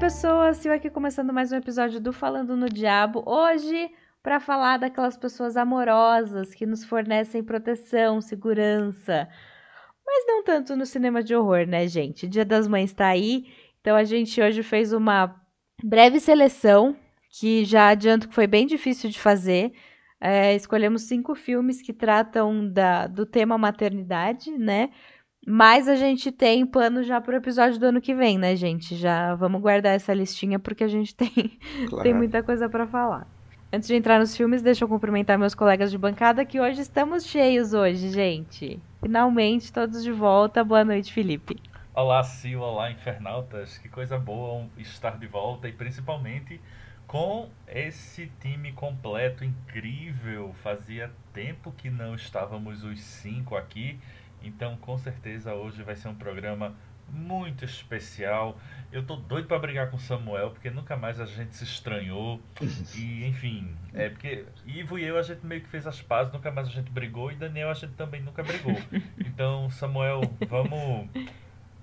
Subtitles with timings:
[0.00, 3.22] pessoas, Sil aqui começando mais um episódio do Falando no Diabo.
[3.26, 3.90] Hoje,
[4.22, 9.28] para falar daquelas pessoas amorosas que nos fornecem proteção, segurança.
[10.06, 12.26] Mas não tanto no cinema de horror, né, gente?
[12.26, 15.38] Dia das Mães tá aí, então a gente hoje fez uma
[15.84, 16.96] breve seleção
[17.28, 19.70] que já adianto que foi bem difícil de fazer.
[20.18, 24.88] É, escolhemos cinco filmes que tratam da, do tema maternidade, né?
[25.46, 28.94] Mas a gente tem plano já para o episódio do ano que vem, né, gente?
[28.94, 32.02] Já vamos guardar essa listinha porque a gente tem, claro.
[32.02, 33.26] tem muita coisa para falar.
[33.72, 37.24] Antes de entrar nos filmes, deixa eu cumprimentar meus colegas de bancada que hoje estamos
[37.24, 38.80] cheios hoje, gente.
[39.00, 40.62] Finalmente todos de volta.
[40.64, 41.56] Boa noite, Felipe.
[41.94, 43.78] Olá, Sil, olá, infernautas.
[43.78, 46.60] Que coisa boa estar de volta e principalmente
[47.06, 50.52] com esse time completo incrível.
[50.62, 53.98] Fazia tempo que não estávamos os cinco aqui
[54.42, 56.74] então, com certeza, hoje vai ser um programa
[57.12, 58.58] muito especial.
[58.92, 62.40] Eu tô doido para brigar com o Samuel, porque nunca mais a gente se estranhou.
[62.96, 66.50] E, enfim, é porque Ivo e eu a gente meio que fez as pazes, nunca
[66.50, 67.30] mais a gente brigou.
[67.30, 68.76] E Daniel a gente também nunca brigou.
[69.18, 71.08] Então, Samuel, vamos,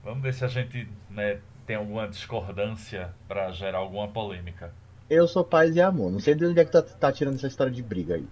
[0.04, 4.72] vamos ver se a gente né, tem alguma discordância para gerar alguma polêmica.
[5.10, 6.12] Eu sou paz e amor.
[6.12, 8.28] Não sei de onde é que tá, tá tirando essa história de briga aí.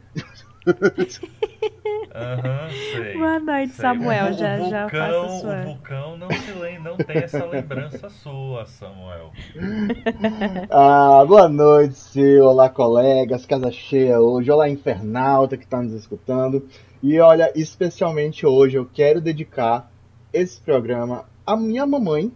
[2.15, 3.81] Uhum, sei, Boa noite, sei.
[3.81, 4.29] Samuel.
[4.29, 5.59] O, já, vulcão, já faço sua.
[5.59, 9.31] O vulcão não, se lembra, não tem essa lembrança sua, Samuel.
[10.71, 12.45] ah, boa noite, seu.
[12.45, 13.45] Olá, colegas.
[13.45, 14.49] Casa cheia hoje.
[14.49, 16.65] Olá, infernalta que está nos escutando.
[17.03, 19.91] E olha, especialmente hoje eu quero dedicar
[20.31, 22.31] esse programa à minha mamãe.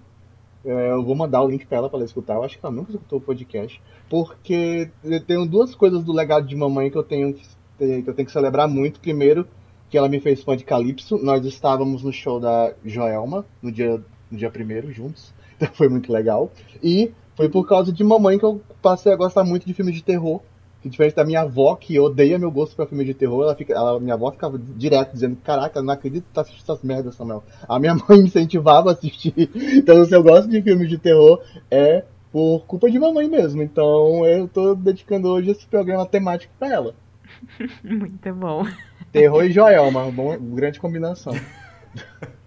[0.65, 2.33] É, eu vou mandar o link para ela para ela escutar.
[2.33, 3.81] Eu acho que ela nunca escutou o podcast.
[4.09, 7.47] Porque eu tenho duas coisas do legado de mamãe que eu tenho que
[7.79, 8.99] que eu tenho que celebrar muito.
[8.99, 9.47] Primeiro,
[9.89, 11.17] que ela me fez fã de Calypso.
[11.17, 15.33] Nós estávamos no show da Joelma no dia, no dia primeiro, juntos.
[15.59, 16.49] Então foi muito legal.
[16.81, 20.01] E foi por causa de mamãe que eu passei a gostar muito de filmes de
[20.01, 20.39] terror.
[20.81, 23.73] Que diferente da minha avó, que odeia meu gosto para filmes de terror, ela fica,
[23.73, 27.43] ela, minha avó ficava direto dizendo: Caraca, não acredito que tá assistindo essas merdas, Samuel.
[27.67, 29.33] A minha mãe me incentivava a assistir.
[29.75, 33.61] Então, se eu gosto de filmes de terror, é por culpa de mamãe mesmo.
[33.61, 36.95] Então, eu tô dedicando hoje esse programa temático para ela.
[37.83, 38.63] Muito bom.
[39.11, 41.33] Terror e Joelma, uma grande combinação.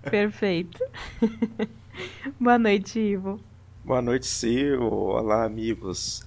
[0.03, 0.79] Perfeito.
[2.39, 3.41] Boa noite, Ivo.
[3.85, 4.79] Boa noite, Sil.
[4.81, 6.25] Olá, amigos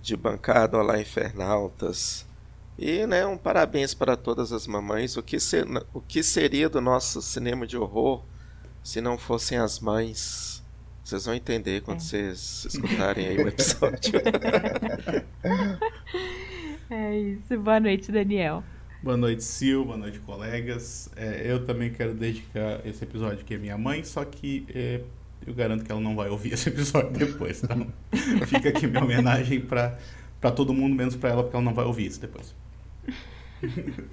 [0.00, 0.78] de bancada.
[0.78, 2.24] Olá, infernautas.
[2.78, 5.16] E né, um parabéns para todas as mamães.
[5.16, 8.22] O que, ser, o que seria do nosso cinema de horror
[8.84, 10.62] se não fossem as mães?
[11.02, 12.02] Vocês vão entender quando é.
[12.02, 14.12] vocês escutarem aí o episódio.
[16.88, 17.58] É isso.
[17.58, 18.62] Boa noite, Daniel.
[19.06, 19.86] Boa noite, Sil.
[19.86, 21.08] Boa noite, colegas.
[21.14, 25.00] É, eu também quero dedicar esse episódio aqui à minha mãe, só que é,
[25.46, 27.62] eu garanto que ela não vai ouvir esse episódio depois.
[27.62, 27.86] Então,
[28.48, 29.96] fica aqui minha homenagem para
[30.56, 32.52] todo mundo, menos para ela, porque ela não vai ouvir isso depois.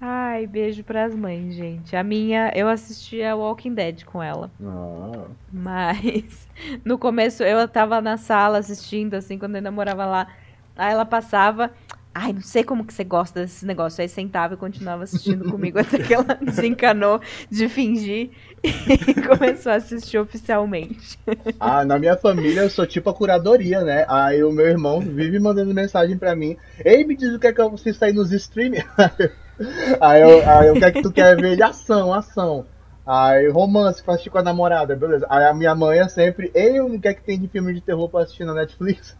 [0.00, 1.96] Ai, beijo pras mães, gente.
[1.96, 4.52] A minha, eu assistia Walking Dead com ela.
[4.62, 5.26] Ah.
[5.52, 6.46] Mas
[6.84, 10.28] no começo eu tava na sala assistindo, assim, quando eu ainda morava lá.
[10.76, 11.72] Aí ela passava.
[12.18, 14.00] Ai, não sei como que você gosta desse negócio.
[14.00, 18.30] Aí sentava e continuava assistindo comigo até que ela desencanou de fingir
[18.64, 21.18] e começou a assistir oficialmente.
[21.60, 24.06] Ah, na minha família eu sou tipo a curadoria, né?
[24.08, 26.56] Aí o meu irmão vive mandando mensagem pra mim.
[26.82, 28.82] Ei, me diz o que é que eu assisto aí nos streams.
[30.00, 31.54] aí, eu, aí o que é que tu quer ver?
[31.54, 32.64] De ação, ação.
[33.06, 35.26] Aí romance pra assistir com a namorada, beleza.
[35.28, 37.82] Aí a minha mãe é sempre, ei, o que é que tem de filme de
[37.82, 39.14] terror pra assistir na Netflix?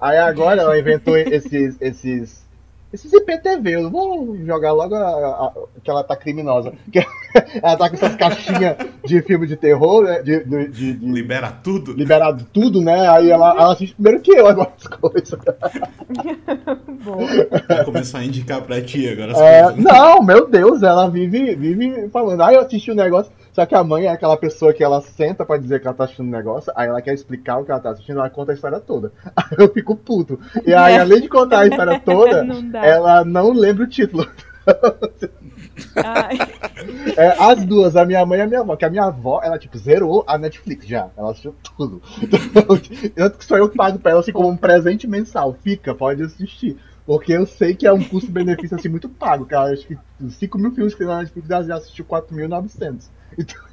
[0.00, 2.46] Aí agora ela inventou esses, esses,
[2.92, 3.76] esses IPTV.
[3.76, 5.52] Eu vou jogar logo a, a,
[5.82, 6.72] que ela tá criminosa.
[7.62, 10.22] ela tá com essas caixinhas de filme de terror, né?
[10.22, 11.92] De, de, de, de Libera tudo.
[11.92, 13.08] Liberado tudo, né?
[13.08, 15.38] Aí ela, ela assiste primeiro que eu agora as coisas.
[17.68, 19.84] Vai começar a indicar pra ti agora as é, coisas.
[19.84, 19.92] Né?
[19.92, 22.42] Não, meu Deus, ela vive, vive falando.
[22.42, 23.30] Ah, eu assisti o um negócio.
[23.56, 26.04] Só que a mãe é aquela pessoa que ela senta para dizer que ela tá
[26.04, 28.54] assistindo um negócio, aí ela quer explicar o que ela tá assistindo, ela conta a
[28.54, 29.10] história toda.
[29.34, 30.38] Aí eu fico puto.
[30.66, 30.98] E aí, é.
[30.98, 34.28] além de contar a história toda, não ela não lembra o título.
[37.16, 38.76] É, as duas, a minha mãe e a minha avó.
[38.76, 41.08] Que a minha avó, ela, tipo, zerou a Netflix já.
[41.16, 42.00] Ela assistiu tudo.
[43.14, 45.54] Tanto que só eu pago pra ela, assim, como um presente mensal.
[45.62, 46.78] Fica, pode assistir.
[47.04, 49.44] Porque eu sei que é um custo-benefício, assim, muito pago.
[49.44, 49.98] Cara, acho que
[50.28, 53.08] 5 mil filmes que na Netflix ela já assistiu 4.900.
[53.38, 53.66] Então.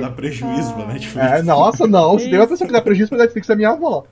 [0.00, 1.26] Dá prejuízo pra Netflix.
[1.26, 2.18] É, nossa, não.
[2.18, 4.06] Se tem uma pessoa que dá prejuízo pra Netflix, é minha avó.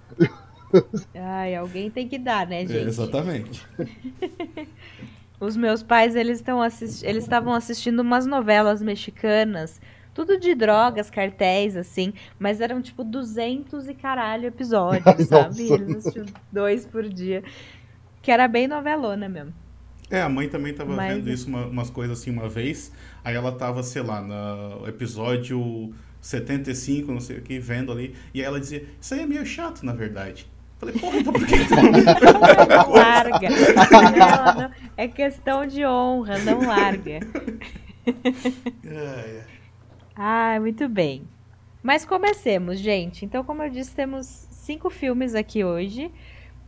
[1.15, 2.77] Ai, alguém tem que dar, né, gente?
[2.79, 3.67] É, exatamente.
[5.39, 9.81] Os meus pais, eles estão eles estavam assistindo umas novelas mexicanas
[10.15, 15.73] tudo de drogas, cartéis, assim, mas eram tipo 200 e caralho episódios, sabe?
[15.73, 17.43] Eles assistiam dois por dia,
[18.21, 19.55] que era bem novelona mesmo.
[20.13, 21.15] É, a mãe também tava mas...
[21.15, 22.93] vendo isso, uma, umas coisas assim uma vez,
[23.25, 28.41] aí ela tava, sei lá, no episódio 75, não sei o que, vendo ali, e
[28.41, 30.47] aí ela dizia, isso aí é meio chato, na verdade.
[30.79, 33.49] Falei, porra, então por que não larga?
[33.49, 37.21] Não, não, é questão de honra, não larga.
[40.15, 41.23] Ah, muito bem.
[41.83, 43.25] Mas comecemos, gente.
[43.25, 46.11] Então, como eu disse, temos cinco filmes aqui hoje.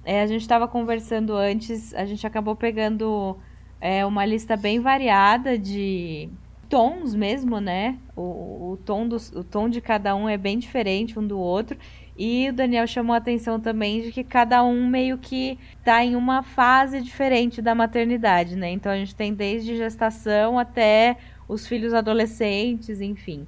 [0.04, 3.38] É, a gente estava conversando antes, a gente acabou pegando
[3.80, 6.28] é, uma lista bem variada de
[6.68, 7.98] tons mesmo, né?
[8.14, 11.78] O, o, tom do, o tom de cada um é bem diferente um do outro.
[12.16, 16.14] E o Daniel chamou a atenção também de que cada um meio que está em
[16.14, 18.70] uma fase diferente da maternidade, né?
[18.70, 21.16] Então a gente tem desde gestação até
[21.48, 23.46] os filhos adolescentes, enfim.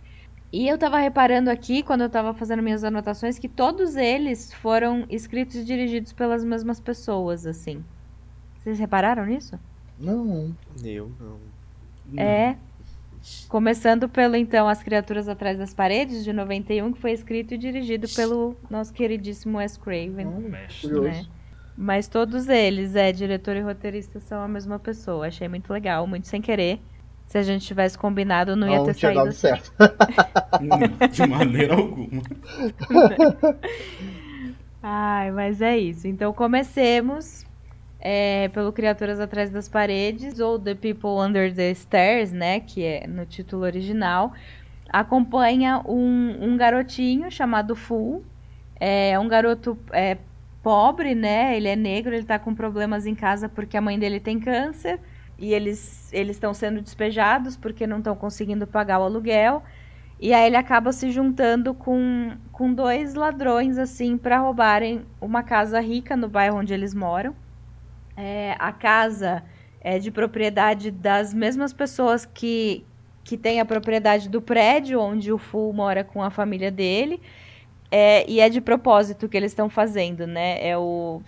[0.52, 5.04] E eu tava reparando aqui, quando eu tava fazendo minhas anotações, que todos eles foram
[5.10, 7.84] escritos e dirigidos pelas mesmas pessoas, assim.
[8.58, 9.58] Vocês repararam nisso?
[9.98, 10.54] Não.
[10.84, 11.38] Eu não.
[12.20, 12.56] É.
[13.48, 18.08] Começando pelo, então, As Criaturas Atrás das Paredes, de 91, que foi escrito e dirigido
[18.08, 20.26] pelo nosso queridíssimo Wes Craven.
[20.26, 21.26] Oh, né?
[21.76, 25.26] Mas todos eles, é, diretor e roteirista, são a mesma pessoa.
[25.26, 26.80] Achei muito legal, muito sem querer.
[27.36, 29.24] Se a gente tivesse combinado, não ia não, ter tinha saído.
[29.24, 29.40] Dado assim.
[29.40, 29.72] certo.
[31.12, 32.22] De maneira alguma.
[34.82, 36.08] Ai, mas é isso.
[36.08, 37.44] Então comecemos
[38.00, 42.60] é, pelo Criaturas Atrás das Paredes, ou The People Under the Stairs, né?
[42.60, 44.32] Que é no título original.
[44.88, 48.24] Acompanha um, um garotinho chamado Full.
[48.80, 50.16] É um garoto é,
[50.62, 51.54] pobre, né?
[51.54, 54.98] Ele é negro, ele tá com problemas em casa porque a mãe dele tem câncer.
[55.38, 59.62] E eles estão sendo despejados porque não estão conseguindo pagar o aluguel.
[60.18, 65.78] E aí ele acaba se juntando com, com dois ladrões, assim, para roubarem uma casa
[65.78, 67.34] rica no bairro onde eles moram.
[68.16, 69.42] É, a casa
[69.80, 72.82] é de propriedade das mesmas pessoas que,
[73.22, 77.20] que têm a propriedade do prédio onde o Fu mora com a família dele.
[77.90, 80.66] É, e é de propósito que eles estão fazendo, né?
[80.66, 81.20] É o.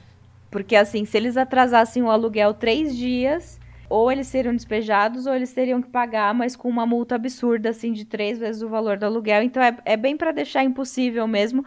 [0.51, 3.58] Porque assim, se eles atrasassem o aluguel três dias,
[3.89, 7.93] ou eles seriam despejados, ou eles teriam que pagar, mas com uma multa absurda, assim,
[7.93, 9.43] de três vezes o valor do aluguel.
[9.43, 11.65] Então é, é bem para deixar impossível mesmo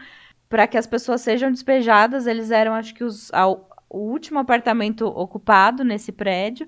[0.48, 2.28] para que as pessoas sejam despejadas.
[2.28, 3.32] Eles eram, acho que, os,
[3.90, 6.68] o último apartamento ocupado nesse prédio.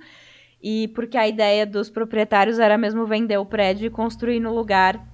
[0.61, 5.05] E porque a ideia dos proprietários era mesmo vender o prédio e construir no lugar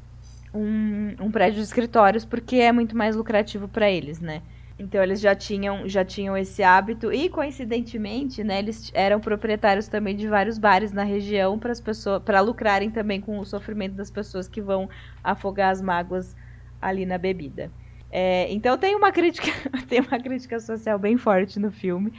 [0.53, 4.43] um, um prédio de escritórios, porque é muito mais lucrativo para eles, né?
[4.79, 10.15] Então eles já tinham, já tinham esse hábito e coincidentemente, né, eles eram proprietários também
[10.15, 14.09] de vários bares na região para as pessoas, para lucrarem também com o sofrimento das
[14.09, 14.89] pessoas que vão
[15.21, 16.33] afogar as mágoas
[16.81, 17.69] ali na bebida.
[18.09, 19.51] É, então tem uma crítica,
[19.87, 22.13] tem uma crítica social bem forte no filme.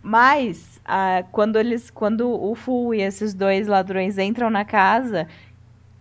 [0.00, 5.26] Mas ah, quando eles, quando o Fu e esses dois ladrões entram na casa,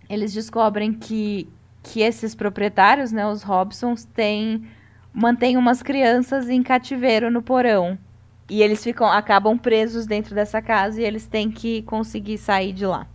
[0.08, 1.50] eles descobrem que
[1.84, 4.68] que esses proprietários, né, os Robsons, têm
[5.18, 7.98] mantêm umas crianças em cativeiro no porão.
[8.48, 12.86] E eles ficam acabam presos dentro dessa casa e eles têm que conseguir sair de
[12.86, 13.08] lá.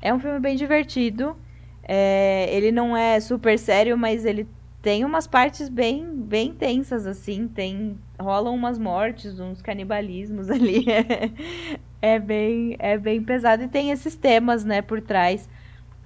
[0.00, 1.36] É um filme bem divertido.
[1.82, 4.46] É, ele não é super sério, mas ele
[4.80, 7.48] tem umas partes bem, bem tensas, assim.
[7.48, 7.98] Tem.
[8.18, 10.86] Rolam umas mortes, uns canibalismos ali.
[12.00, 13.64] É, é, bem, é bem pesado.
[13.64, 15.48] E tem esses temas, né, por trás.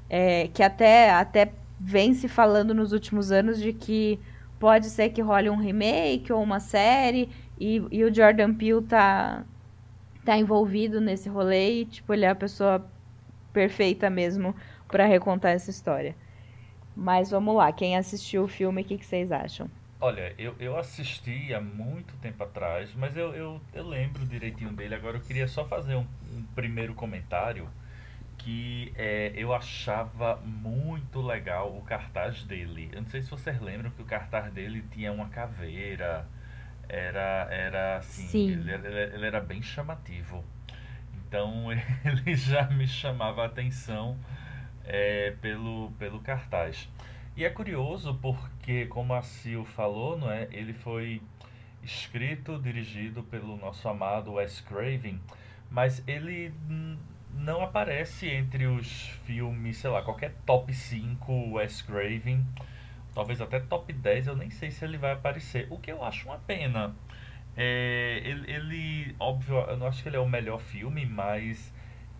[0.08, 4.18] É, que até, até vem se falando nos últimos anos de que
[4.64, 7.30] pode ser que role um remake ou uma série.
[7.58, 9.44] E, e o Jordan Peele tá,
[10.24, 11.82] tá envolvido nesse rolê.
[11.82, 12.90] E, tipo, ele é a pessoa
[13.52, 14.56] perfeita mesmo
[14.90, 16.16] para recontar essa história.
[16.96, 19.70] Mas vamos lá, quem assistiu o filme, o que, que vocês acham?
[20.00, 24.94] Olha, eu, eu assisti há muito tempo atrás, mas eu, eu, eu lembro direitinho dele.
[24.94, 27.68] Agora eu queria só fazer um, um primeiro comentário
[28.38, 32.90] que é, eu achava muito legal o cartaz dele.
[32.92, 36.26] Eu não sei se vocês lembram que o cartaz dele tinha uma caveira.
[36.88, 38.50] Era, era assim, Sim.
[38.52, 40.44] Ele, ele, ele era bem chamativo.
[41.26, 41.66] Então
[42.04, 44.18] ele já me chamava a atenção
[44.84, 46.88] é, pelo, pelo cartaz.
[47.36, 50.48] E é curioso porque, como a Sil falou, não é?
[50.52, 51.20] ele foi
[51.82, 55.20] escrito, dirigido pelo nosso amado Wes Craven,
[55.70, 56.52] mas ele
[57.36, 62.44] não aparece entre os filmes, sei lá, qualquer top 5 Wes Craven,
[63.14, 66.28] talvez até top 10, eu nem sei se ele vai aparecer, o que eu acho
[66.28, 66.94] uma pena.
[67.56, 71.72] É, ele, ele, óbvio, eu não acho que ele é o melhor filme, mas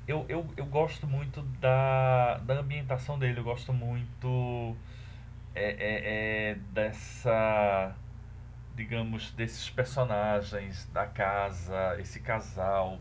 [0.06, 4.76] eu, eu, eu gosto muito da, da ambientação dele, eu gosto muito
[5.54, 7.96] é, é, é, dessa
[8.74, 12.98] digamos, desses personagens da casa, esse casal.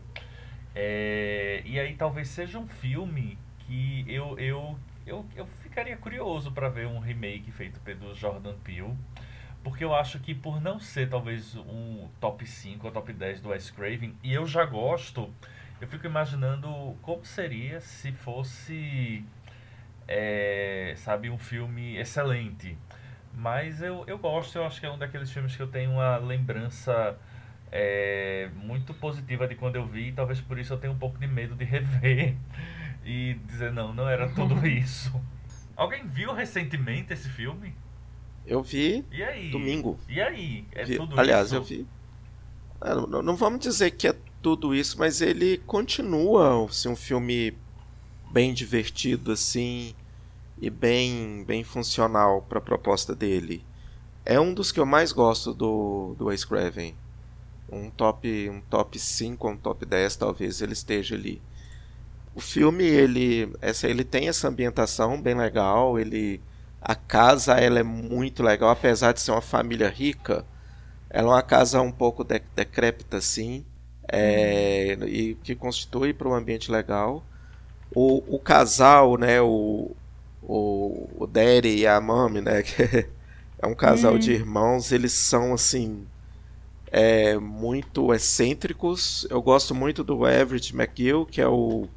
[0.74, 6.68] É, e aí talvez seja um filme que eu, eu, eu, eu ficaria curioso para
[6.68, 8.94] ver um remake feito pelo Jordan Peele.
[9.62, 13.48] Porque eu acho que por não ser talvez um top 5 ou top 10 do
[13.48, 15.32] Wes Craven, e eu já gosto,
[15.80, 16.68] eu fico imaginando
[17.00, 19.24] como seria se fosse,
[20.06, 22.76] é, sabe, um filme excelente.
[23.32, 26.18] Mas eu, eu gosto, eu acho que é um daqueles filmes que eu tenho uma
[26.18, 27.18] lembrança
[27.76, 31.18] é, muito positiva de quando eu vi, e talvez por isso eu tenha um pouco
[31.18, 32.36] de medo de rever
[33.04, 35.12] e dizer, não, não era tudo isso.
[35.76, 37.74] Alguém viu recentemente esse filme?
[38.46, 39.04] Eu vi.
[39.10, 39.50] E aí?
[39.50, 39.98] Domingo.
[40.08, 40.64] E aí?
[40.70, 40.96] É vi.
[40.96, 41.56] tudo Aliás, isso?
[41.56, 41.84] eu vi.
[42.80, 47.56] Ah, não, não, vamos dizer que é tudo isso, mas ele continua assim, um filme
[48.30, 49.96] bem divertido, assim
[50.60, 53.64] e bem, bem funcional para a proposta dele.
[54.24, 56.94] É um dos que eu mais gosto do, do Ace Craven.
[57.74, 61.40] Um top, um top 5 um top 10 talvez ele esteja ali.
[62.34, 66.40] O filme ele, essa, ele tem essa ambientação bem legal, ele
[66.80, 70.44] a casa ela é muito legal, apesar de ser uma família rica,
[71.08, 73.64] ela é uma casa um pouco de, decrépita assim,
[74.08, 77.24] é, e que constitui para um ambiente legal.
[77.94, 79.92] O, o casal, né, o,
[80.42, 82.62] o, o Daddy e a Mami, né?
[83.56, 84.36] Que é um casal de uhum.
[84.36, 86.06] irmãos, eles são assim
[86.96, 89.26] é, muito excêntricos.
[89.28, 91.88] Eu gosto muito do Everett McGill, que é o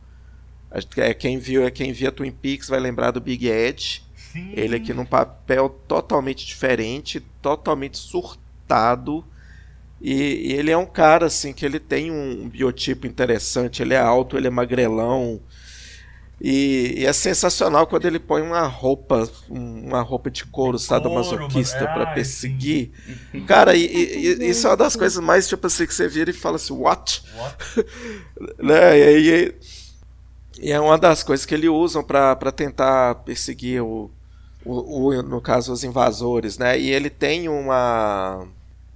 [0.98, 4.04] é quem viu é quem via Twin Peaks vai lembrar do Big Ed.
[4.16, 4.52] Sim.
[4.54, 9.24] Ele aqui num papel totalmente diferente, totalmente surtado.
[10.02, 13.84] E, e, ele é um cara assim que ele tem um biotipo interessante.
[13.84, 15.40] Ele é alto, ele é magrelão.
[16.40, 22.14] E, e, é sensacional quando ele põe uma roupa, uma roupa de couro, sadomasoquista para
[22.14, 22.92] perseguir.
[23.32, 23.44] Sim.
[23.46, 26.34] Cara, e, e, isso é uma das coisas mais, tipo assim, que você vira e
[26.34, 27.24] fala assim, what?
[27.36, 27.86] what?
[28.62, 29.00] né?
[29.00, 29.56] E,
[30.60, 34.12] e, é uma das coisas que ele usam para tentar perseguir o,
[34.64, 36.80] o, o, no caso, os invasores, né?
[36.80, 38.48] E ele tem uma...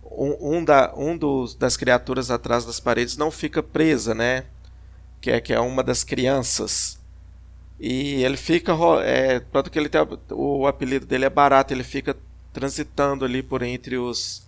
[0.03, 4.43] Um, um, da, um dos, das criaturas atrás das paredes não fica presa, né?
[5.19, 7.00] Que é, que é uma das crianças.
[7.83, 8.73] E ele fica.
[9.03, 12.15] É, tanto que ele tem, o apelido dele é barato, ele fica
[12.53, 14.47] transitando ali por entre os,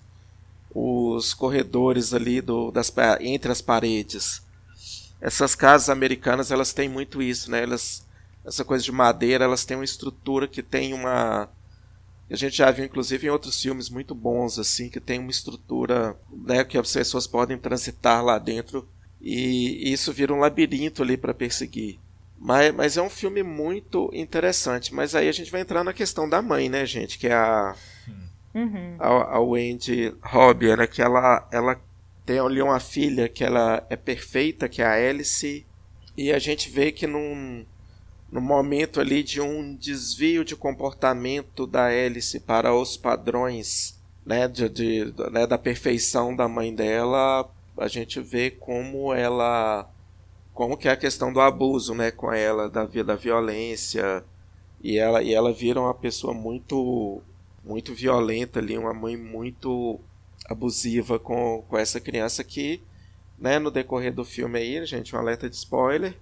[0.73, 4.43] os corredores ali do, das, entre as paredes.
[5.19, 7.63] Essas casas americanas elas têm muito isso, né?
[7.63, 8.05] Elas,
[8.45, 11.49] essa coisa de madeira, elas têm uma estrutura que tem uma.
[12.29, 16.15] A gente já viu inclusive em outros filmes muito bons assim, que tem uma estrutura,
[16.31, 18.87] né, que as pessoas podem transitar lá dentro
[19.19, 21.99] e isso vira um labirinto ali para perseguir.
[22.43, 24.93] Mas, mas é um filme muito interessante.
[24.93, 27.17] Mas aí a gente vai entrar na questão da mãe, né, gente?
[27.17, 27.73] Que é a,
[28.53, 28.97] uhum.
[28.99, 30.85] a, a Wendy Robbie, né?
[30.85, 31.79] Que ela, ela
[32.25, 35.65] tem ali uma filha que ela é perfeita, que é a Alice.
[36.17, 37.65] E a gente vê que num,
[38.29, 44.67] no momento ali de um desvio de comportamento da Alice para os padrões né, de,
[44.67, 49.89] de, né, da perfeição da mãe dela, a gente vê como ela
[50.53, 54.23] como que é a questão do abuso, né, com ela, da, da violência,
[54.81, 57.21] e ela, e ela vira uma pessoa muito
[57.63, 59.99] muito violenta ali, uma mãe muito
[60.49, 62.81] abusiva com, com essa criança que,
[63.39, 66.13] né, no decorrer do filme aí, gente, um alerta de spoiler,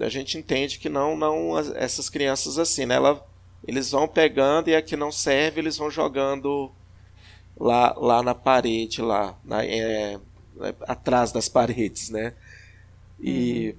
[0.00, 3.24] a gente entende que não, não essas crianças assim, né, ela,
[3.66, 6.72] eles vão pegando e a que não serve eles vão jogando
[7.58, 10.18] lá, lá na parede, lá, na, é,
[10.82, 12.34] atrás das paredes, né,
[13.18, 13.78] e uhum.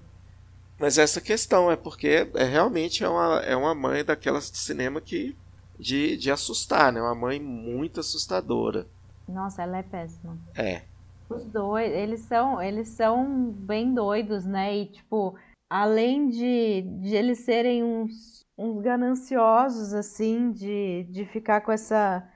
[0.79, 5.00] mas essa questão é porque é realmente é uma, é uma mãe daquelas de cinema
[5.00, 5.36] que
[5.79, 7.01] de, de assustar, né?
[7.01, 8.88] Uma mãe muito assustadora.
[9.27, 10.38] Nossa, ela é péssima.
[10.56, 10.84] É.
[11.29, 14.75] Os dois, eles são, eles são bem doidos, né?
[14.75, 15.36] E tipo,
[15.70, 22.27] além de, de eles serem uns, uns gananciosos assim, de, de ficar com essa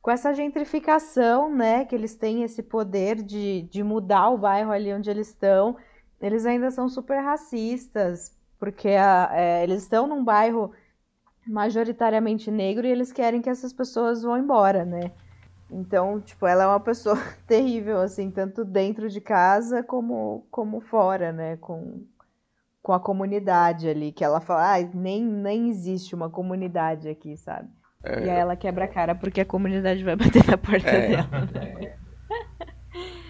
[0.00, 4.94] com essa gentrificação, né, que eles têm esse poder de, de mudar o bairro ali
[4.94, 5.76] onde eles estão
[6.20, 10.72] eles ainda são super racistas, porque a, é, eles estão num bairro
[11.46, 15.12] majoritariamente negro e eles querem que essas pessoas vão embora, né?
[15.70, 21.32] Então, tipo, ela é uma pessoa terrível, assim, tanto dentro de casa como, como fora,
[21.32, 21.56] né?
[21.58, 22.04] Com,
[22.82, 27.68] com a comunidade ali, que ela fala, ah, nem, nem existe uma comunidade aqui, sabe?
[28.02, 28.24] É...
[28.24, 31.08] E aí ela quebra a cara porque a comunidade vai bater na porta é...
[31.08, 31.28] dela.
[31.52, 31.96] Né?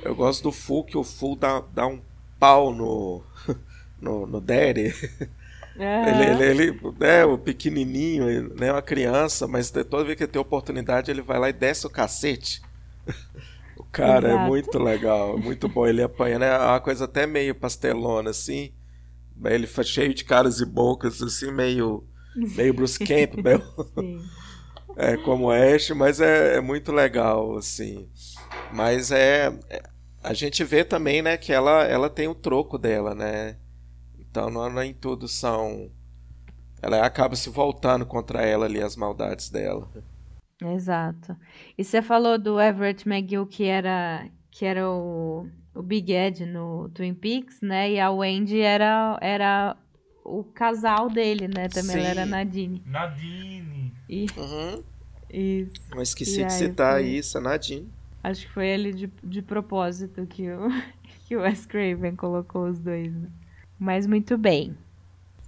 [0.03, 2.01] Eu gosto do Fu, que o Fu dá, dá um
[2.39, 3.23] pau no,
[4.01, 4.95] no, no Daddy.
[5.79, 10.41] Ele, ele, ele né, o pequenininho, né, uma criança, mas toda vez que ele tem
[10.41, 12.63] oportunidade, ele vai lá e desce o cacete.
[13.79, 14.45] O cara é Exato.
[14.45, 15.87] é muito legal, muito bom.
[15.87, 16.59] Ele apanha, né?
[16.59, 18.73] Uma coisa até meio pastelona, assim.
[19.45, 22.03] Ele foi cheio de caras e bocas, assim, meio,
[22.35, 23.63] meio Bruce Campbell.
[24.97, 28.09] é, como Ash, mas é, é, muito legal, assim.
[28.73, 29.83] Mas é, é.
[30.27, 33.57] A gente vê também, né, que ela, ela tem o troco dela, né?
[34.19, 35.89] Então não, nem tudo são.
[36.83, 39.89] Ela acaba se voltando contra ela ali, as maldades dela.
[40.61, 41.37] Exato.
[41.79, 46.89] E você falou do Everett McGill, que era, que era o, o Big Ed no
[46.89, 47.93] Twin Peaks, né?
[47.93, 49.77] E a Wendy era, era
[50.25, 51.69] o casal dele, né?
[51.69, 51.99] Também Sim.
[52.01, 52.83] ela era Nadine.
[52.85, 53.95] Nadine!
[54.09, 54.27] E...
[54.37, 54.83] Uhum.
[55.31, 55.73] Isso.
[55.91, 57.11] Não esqueci de citar foi...
[57.11, 57.96] isso, a Nadine.
[58.27, 60.69] Acho que foi ele de, de propósito que o,
[61.27, 63.31] que o Wes Craven colocou os dois, né?
[63.79, 64.77] Mas muito bem.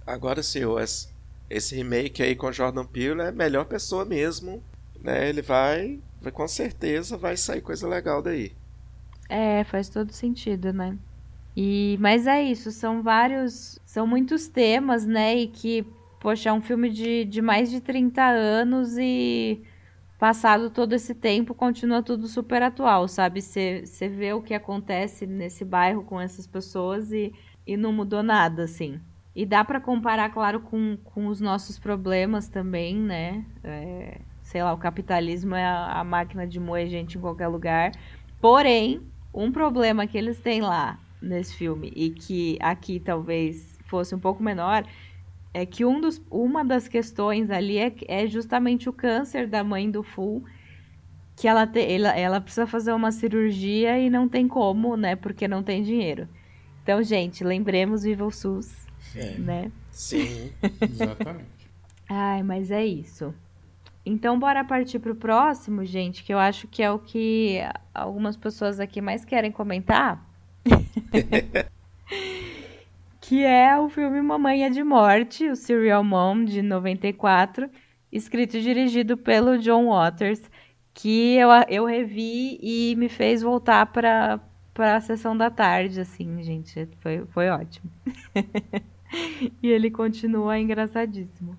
[0.05, 1.07] Agora sim, esse,
[1.49, 4.61] esse remake aí com Jordan Peele é a melhor pessoa mesmo
[5.01, 8.51] né, ele vai, vai com certeza vai sair coisa legal daí.
[9.29, 10.97] É, faz todo sentido, né?
[11.55, 15.85] E mas é isso, são vários, são muitos temas, né, e que
[16.19, 19.63] poxa, é um filme de, de mais de 30 anos e
[20.19, 23.41] passado todo esse tempo continua tudo super atual, sabe?
[23.41, 27.33] Você vê o que acontece nesse bairro com essas pessoas e,
[27.65, 28.99] e não mudou nada, assim.
[29.33, 33.45] E dá para comparar, claro, com, com os nossos problemas também, né?
[33.63, 37.91] É, sei lá, o capitalismo é a, a máquina de moer gente em qualquer lugar.
[38.41, 39.01] Porém,
[39.33, 44.43] um problema que eles têm lá nesse filme e que aqui talvez fosse um pouco
[44.43, 44.83] menor
[45.53, 49.89] é que um dos, uma das questões ali é, é justamente o câncer da mãe
[49.89, 50.43] do Full
[51.35, 55.15] que ela, te, ela, ela precisa fazer uma cirurgia e não tem como, né?
[55.15, 56.27] Porque não tem dinheiro.
[56.83, 59.39] Então, gente, lembremos Viva o SUS, Sim.
[59.39, 59.71] né?
[59.89, 60.51] Sim,
[60.81, 61.47] exatamente.
[62.09, 63.33] Ai, mas é isso.
[64.05, 67.59] Então, bora partir pro próximo, gente, que eu acho que é o que
[67.93, 70.27] algumas pessoas aqui mais querem comentar.
[73.29, 77.69] que é o filme Mamãe é de Morte, o Serial Mom, de 94,
[78.11, 80.41] escrito e dirigido pelo John Waters,
[80.95, 84.39] que eu, eu revi e me fez voltar para
[84.73, 87.91] para a sessão da tarde, assim, gente, foi, foi ótimo.
[89.61, 91.55] e ele continua engraçadíssimo.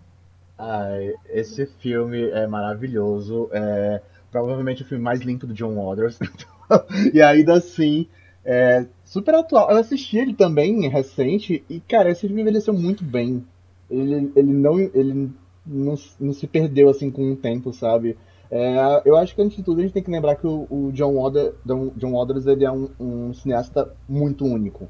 [0.58, 3.48] Ai, esse filme é maravilhoso.
[3.52, 4.02] É
[4.32, 6.18] provavelmente o filme mais limpo do John Waters.
[7.12, 8.08] e ainda assim,
[8.44, 9.68] é super atual.
[9.70, 13.44] Eu assisti ele também recente e, cara, esse filme envelheceu muito bem.
[13.90, 15.30] Ele, ele, não, ele
[15.66, 18.16] não, não se perdeu assim com o tempo, sabe?
[18.48, 20.92] É, eu acho que antes de tudo a gente tem que lembrar que o, o
[20.92, 21.54] John, Waters,
[21.96, 24.88] John Waters ele é um, um cineasta muito único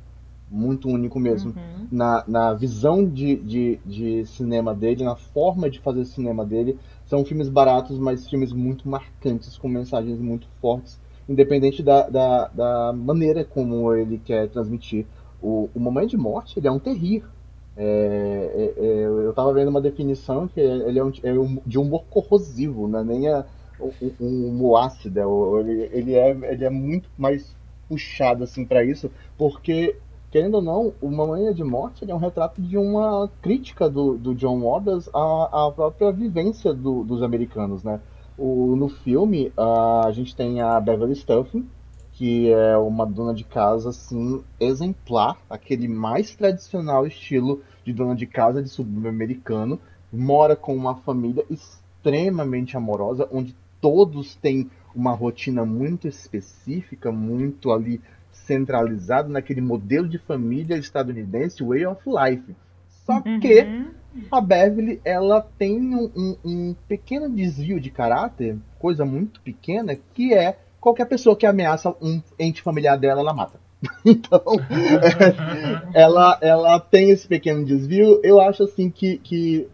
[0.51, 1.55] muito único mesmo.
[1.57, 1.87] Uhum.
[1.93, 6.77] Na, na visão de, de, de cinema dele, na forma de fazer cinema dele.
[7.07, 11.01] São filmes baratos, mas filmes muito marcantes, com mensagens muito fortes,
[11.31, 15.07] independente da, da, da maneira como ele quer transmitir.
[15.41, 17.25] O, o Momento de Morte ele é um terrir.
[17.77, 21.79] É, é, é, eu estava vendo uma definição que ele é, um, é um, de
[21.79, 23.45] humor corrosivo, não é nem a,
[23.81, 25.21] um, um humor ácido.
[25.21, 27.57] É ele, ele, é, ele é muito mais
[27.89, 29.97] puxado assim para isso, porque
[30.33, 34.35] querendo ou não, Uma Manhã de Morte é um retrato de uma crítica do, do
[34.35, 38.01] John Waters à, à própria vivência do, dos americanos, né?
[38.43, 41.69] O, no filme, a, a gente tem a Beverly Stuffing,
[42.13, 48.27] que é uma dona de casa, assim, exemplar, aquele mais tradicional estilo de dona de
[48.27, 49.79] casa de subúrbio americano,
[50.11, 58.01] mora com uma família extremamente amorosa, onde todos têm uma rotina muito específica, muito ali
[58.33, 62.57] centralizado naquele modelo de família estadunidense, way of life.
[63.11, 63.41] Só uhum.
[63.41, 63.87] que
[64.31, 70.33] a Beverly ela tem um, um, um, pequeno desvio de caráter, coisa muito pequena, que
[70.33, 73.59] é qualquer pessoa que ameaça um ente familiar dela, ela mata.
[74.05, 74.43] então,
[75.93, 78.21] é, ela, ela tem esse pequeno desvio.
[78.23, 79.69] Eu acho assim que, que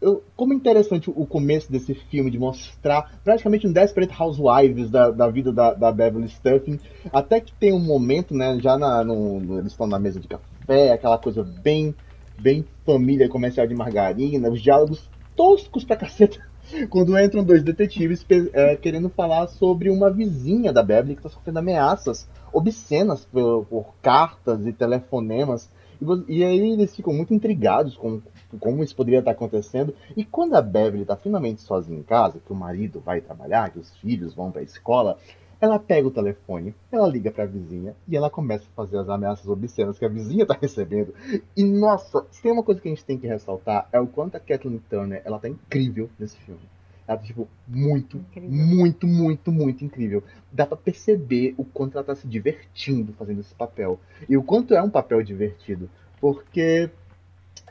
[0.00, 5.28] eu, como interessante o começo desse filme de mostrar praticamente um Desperate Housewives da, da
[5.28, 6.80] vida da, da Beverly Stuffing,
[7.12, 10.92] até que tem um momento, né, já na, no, eles estão na mesa de café,
[10.92, 11.94] aquela coisa bem,
[12.40, 16.38] bem família comercial de margarina, os diálogos toscos pra caceta,
[16.90, 21.58] quando entram dois detetives é, querendo falar sobre uma vizinha da Beverly que está sofrendo
[21.58, 25.70] ameaças obscenas por, por cartas e telefonemas.
[26.00, 28.20] E, e aí eles ficam muito intrigados com
[28.60, 29.94] como isso poderia estar acontecendo.
[30.16, 33.78] E quando a Beverly está finalmente sozinha em casa, que o marido vai trabalhar, que
[33.78, 35.16] os filhos vão para a escola,
[35.62, 39.46] Ela pega o telefone, ela liga pra vizinha e ela começa a fazer as ameaças
[39.46, 41.14] obscenas que a vizinha tá recebendo.
[41.56, 44.34] E nossa, se tem uma coisa que a gente tem que ressaltar é o quanto
[44.34, 46.60] a Kathleen Turner, ela tá incrível nesse filme.
[47.06, 48.50] Ela tá, tipo, muito, incrível.
[48.50, 50.24] muito, muito, muito incrível.
[50.50, 54.00] Dá pra perceber o quanto ela tá se divertindo fazendo esse papel.
[54.28, 55.88] E o quanto é um papel divertido.
[56.20, 56.90] Porque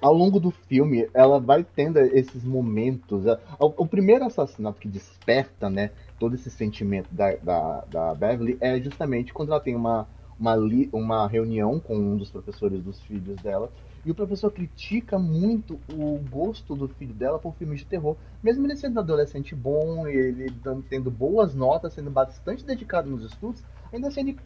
[0.02, 3.24] ao longo do filme, ela vai tendo esses momentos.
[3.60, 9.32] O, primeiro assassinato que desperta, né, todo esse sentimento da, da, da Beverly é justamente
[9.32, 10.08] quando ela tem uma,
[10.40, 10.56] uma,
[10.92, 13.72] uma reunião com um dos professores dos filhos dela.
[14.04, 18.16] E o professor critica muito o gosto do filho dela por filmes de terror.
[18.42, 20.52] Mesmo ele sendo adolescente bom, ele
[20.90, 24.40] tendo boas notas, sendo bastante dedicado nos estudos, ainda assim ele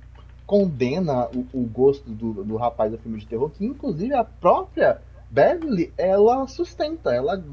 [0.46, 5.02] condena o, o gosto do, do rapaz a filmes de terror, que inclusive a própria
[5.30, 7.44] Beverly, ela sustenta, ela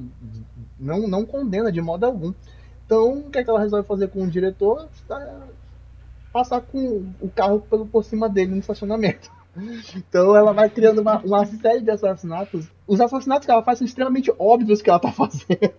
[0.79, 2.33] não, não condena de modo algum.
[2.85, 4.89] Então, o que, é que ela resolve fazer com o diretor?
[6.33, 9.31] Passar com o carro pelo, por cima dele no estacionamento.
[9.95, 12.67] Então ela vai criando uma, uma série de assassinatos.
[12.87, 15.75] Os assassinatos que ela faz são extremamente óbvios que ela está fazendo.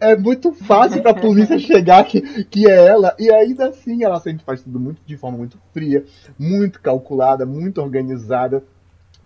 [0.00, 4.20] É muito fácil para a polícia chegar que, que é ela, e ainda assim ela
[4.20, 6.04] sempre faz tudo muito de forma muito fria,
[6.38, 8.62] muito calculada, muito organizada.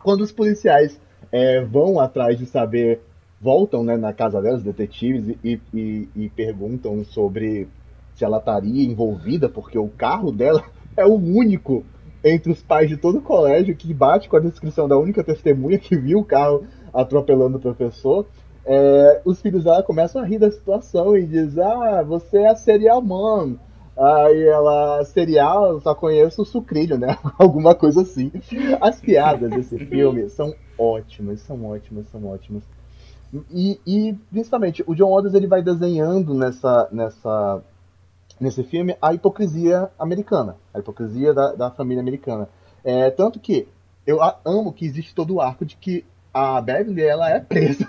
[0.03, 0.99] Quando os policiais
[1.33, 3.01] é, vão atrás de saber,
[3.41, 7.69] voltam né, na casa dela, os detetives, e, e, e perguntam sobre
[8.15, 10.63] se ela estaria envolvida, porque o carro dela
[10.97, 11.85] é o único
[12.23, 15.79] entre os pais de todo o colégio que bate com a descrição da única testemunha
[15.79, 18.27] que viu o carro atropelando o professor.
[18.65, 22.57] É, os filhos dela começam a rir da situação e diz: Ah, você é a
[22.57, 23.55] serial mom.
[23.97, 27.19] Aí ela, serial, só conheço o sucrilho, né?
[27.39, 28.33] Alguma coisa assim.
[28.81, 32.63] As piadas desse filme são ótimas, são ótimas, são ótimas.
[33.51, 37.63] E, e principalmente, o John Waters ele vai desenhando nessa, nessa,
[38.41, 42.49] nesse filme a hipocrisia americana, a hipocrisia da, da família americana.
[42.83, 43.69] É, tanto que
[44.07, 47.87] eu amo que existe todo o arco de que a Beverly ela é presa.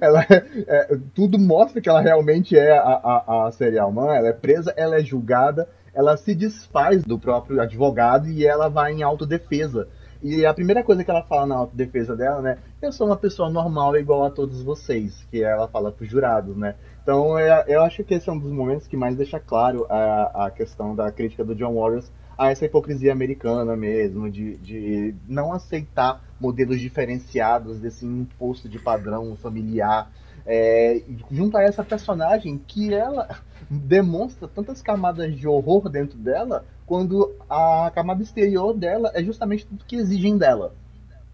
[0.00, 4.28] Ela é, é, tudo mostra que ela realmente é a, a, a serial mãe, ela
[4.28, 9.02] é presa, ela é julgada, ela se desfaz do próprio advogado e ela vai em
[9.02, 9.88] autodefesa.
[10.22, 12.58] E a primeira coisa que ela fala na autodefesa dela, né?
[12.82, 16.54] Eu sou uma pessoa normal igual a todos vocês, que ela fala para os jurados,
[16.56, 16.74] né?
[17.02, 20.46] Então é, eu acho que esse é um dos momentos que mais deixa claro a,
[20.46, 25.52] a questão da crítica do John Waters a essa hipocrisia americana mesmo, de, de não
[25.52, 30.10] aceitar modelos diferenciados desse imposto de padrão familiar.
[30.46, 33.28] É, junto a essa personagem que ela
[33.68, 39.84] demonstra tantas camadas de horror dentro dela, quando a camada exterior dela é justamente tudo
[39.84, 40.74] que exigem dela.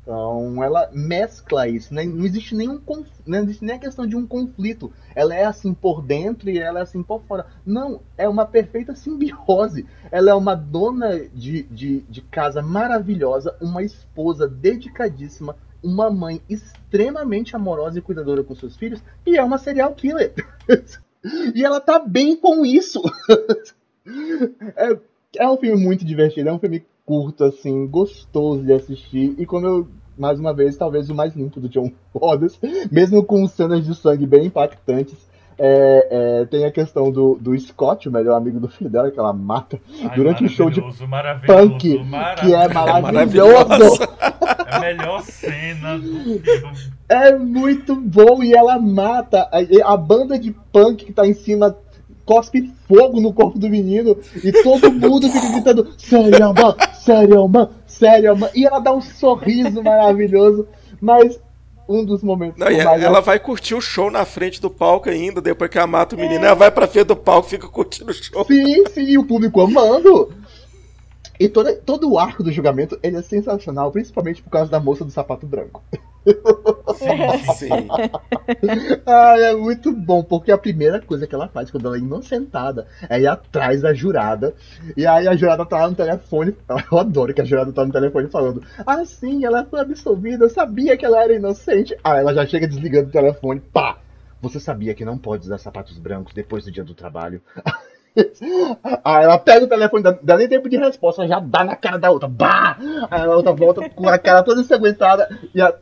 [0.06, 2.04] Então ela mescla isso, né?
[2.04, 2.80] não existe nenhum
[3.26, 4.92] não existe nem a questão de um conflito.
[5.16, 7.46] Ela é assim por dentro e ela é assim por fora.
[7.66, 9.84] Não, é uma perfeita simbiose.
[10.12, 17.56] Ela é uma dona de, de, de casa maravilhosa, uma esposa dedicadíssima, uma mãe extremamente
[17.56, 20.32] amorosa e cuidadora com seus filhos, e é uma serial killer.
[21.52, 23.02] e ela tá bem com isso.
[24.76, 24.98] é,
[25.36, 29.34] é um filme muito divertido, é um filme curto, assim, gostoso de assistir.
[29.38, 29.88] E como eu,
[30.18, 32.58] mais uma vez, talvez o mais limpo do John Waters,
[32.90, 35.16] mesmo com cenas de sangue bem impactantes.
[35.58, 39.18] É, é, tem a questão do, do Scott, o melhor amigo do filho dela, que
[39.18, 41.78] ela mata Ai, durante o show de punk,
[42.40, 44.02] que é maravilhoso.
[44.66, 46.76] É a melhor cena do filme.
[47.08, 51.74] É muito bom e ela mata a, a banda de punk que tá em cima
[52.26, 55.88] cospe fogo no corpo do menino e todo mundo fica gritando:
[56.54, 58.52] mano, sério, mano, sério, mano.
[58.54, 60.66] E ela dá um sorriso maravilhoso,
[61.00, 61.40] mas
[61.88, 62.58] um dos momentos.
[62.58, 65.86] Não, ela, ela vai curtir o show na frente do palco ainda, depois que ela
[65.86, 66.44] mata o menino.
[66.44, 66.48] É.
[66.48, 68.44] Ela vai pra frente do palco fica curtindo o show.
[68.44, 70.32] Sim, sim, o público amando.
[71.38, 75.04] E todo, todo o arco do julgamento ele é sensacional, principalmente por causa da moça
[75.04, 75.82] do sapato branco.
[76.96, 77.88] Sim, sim.
[79.06, 82.86] ah, é muito bom, porque a primeira coisa que ela faz quando ela é inocentada
[83.08, 84.54] é ir atrás da jurada.
[84.96, 86.56] E aí a jurada tá lá no telefone.
[86.90, 90.50] Eu adoro que a jurada tá no telefone falando: Ah, sim, ela foi absolvida, eu
[90.50, 91.96] sabia que ela era inocente.
[92.02, 93.98] Ah, ela já chega desligando o telefone, pá!
[94.40, 97.40] Você sabia que não pode usar sapatos brancos depois do dia do trabalho?
[99.04, 101.98] Aí ela pega o telefone, dá, dá nem tempo de resposta, já dá na cara
[101.98, 102.28] da outra.
[102.28, 102.76] Bah!
[103.10, 105.28] Aí a outra volta com a cara toda ensanguentada.
[105.54, 105.74] E a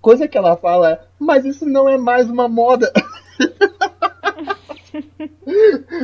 [0.00, 2.90] coisa que ela fala é: Mas isso não é mais uma moda.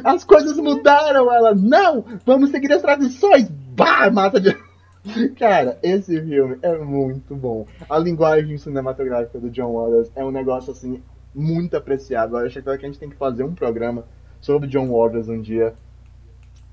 [0.05, 1.33] As coisas mudaram.
[1.33, 3.49] Ela, não, vamos seguir as tradições.
[3.49, 4.11] Bah!
[4.11, 4.57] Mata de.
[5.39, 7.67] Cara, esse filme é muito bom.
[7.89, 11.03] A linguagem cinematográfica do John Waters é um negócio assim
[11.35, 12.37] muito apreciado.
[12.37, 14.05] Eu acho que a gente tem que fazer um programa
[14.41, 15.75] sobre John Waters um dia.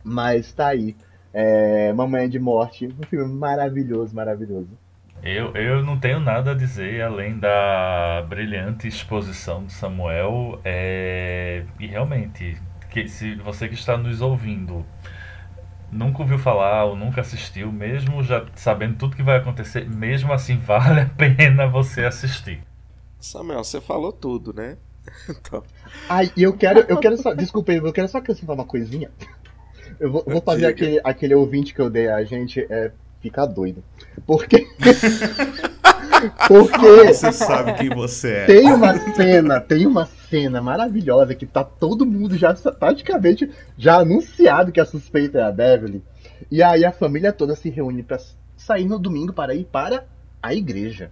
[0.03, 0.95] Mas tá aí.
[1.33, 2.87] é, Mamãe de Morte.
[2.87, 4.69] Um filme maravilhoso, maravilhoso.
[5.23, 10.59] Eu, eu não tenho nada a dizer além da brilhante exposição de Samuel.
[10.63, 14.85] É, e realmente, que se você que está nos ouvindo
[15.91, 20.57] nunca ouviu falar ou nunca assistiu, mesmo já sabendo tudo que vai acontecer, mesmo assim
[20.57, 22.61] vale a pena você assistir.
[23.19, 24.77] Samuel, você falou tudo, né?
[26.09, 29.09] Ai, eu quero, eu quero só, desculpa, eu quero só acrescentar uma coisinha.
[29.99, 32.91] Eu vou, vou fazer aquele, aquele ouvinte que eu dei a gente é,
[33.21, 33.83] ficar doido.
[34.25, 34.67] Porque.
[36.47, 37.13] Porque.
[37.13, 38.45] Você sabe quem você é.
[38.45, 44.71] Tem uma cena, tem uma cena maravilhosa que tá todo mundo já praticamente já anunciado
[44.71, 46.03] que a suspeita é a Beverly.
[46.49, 48.19] E aí a família toda se reúne para
[48.55, 50.05] sair no domingo para ir para
[50.41, 51.11] a igreja.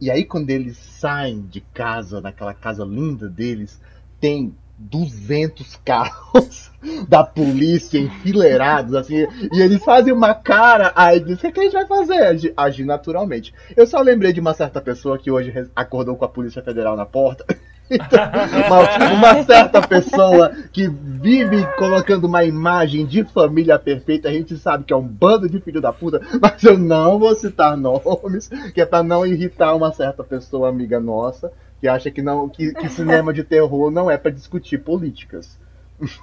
[0.00, 3.80] E aí quando eles saem de casa, naquela casa linda deles,
[4.20, 6.70] tem 200 carros
[7.08, 11.72] da polícia enfileirados, assim, e eles fazem uma cara, aí diz, o que, a gente
[11.72, 12.52] vai fazer?
[12.56, 13.54] Agir naturalmente.
[13.76, 17.06] Eu só lembrei de uma certa pessoa que hoje acordou com a Polícia Federal na
[17.06, 17.44] porta.
[17.90, 18.18] Então,
[18.66, 24.84] uma, uma, certa pessoa que vive colocando uma imagem de família perfeita, a gente sabe
[24.84, 28.80] que é um bando de filho da puta, mas eu não vou citar nomes, que
[28.80, 31.52] é para não irritar uma certa pessoa amiga nossa
[31.84, 35.58] que acha que não que, que cinema de terror não é para discutir políticas.
[36.00, 36.20] Isso.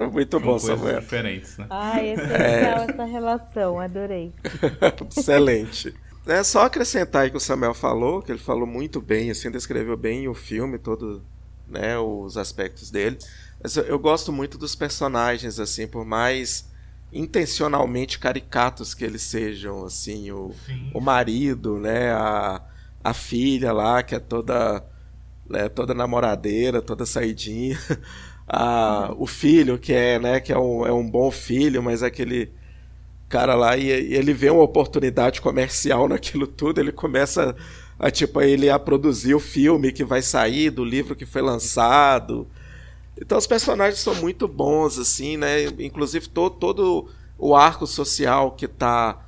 [0.10, 1.00] Muito bom, Samuel.
[1.00, 1.66] diferentes, né?
[1.68, 4.32] Ai, é legal essa relação, adorei.
[5.14, 5.94] Excelente.
[6.26, 9.96] É só acrescentar aí que o Samuel falou, que ele falou muito bem, assim, descreveu
[9.96, 11.22] bem o filme, todo,
[11.68, 13.18] né, os aspectos dele.
[13.62, 16.66] Mas eu, eu gosto muito dos personagens, assim, por mais
[17.12, 20.52] intencionalmente caricatos que eles sejam, assim, o,
[20.94, 22.60] o marido, né, a,
[23.02, 24.82] a filha lá, que é toda,
[25.48, 27.78] né, toda namoradeira, toda saidinha.
[28.46, 29.14] A.
[29.16, 32.52] O filho, que é, né, que é um, é um bom filho, mas é aquele
[33.28, 37.56] cara lá e, e, ele vê uma oportunidade comercial naquilo tudo, ele começa
[37.98, 42.46] a, tipo, ele a produzir o filme que vai sair do livro que foi lançado.
[43.20, 45.64] Então os personagens são muito bons, assim, né?
[45.78, 47.08] Inclusive todo, todo
[47.38, 49.20] o arco social que tá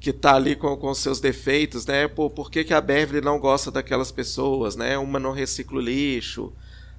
[0.00, 2.06] que tá ali com, com seus defeitos, né?
[2.06, 4.96] Por, por que, que a Beverly não gosta daquelas pessoas, né?
[4.96, 6.52] Uma não recicla o lixo,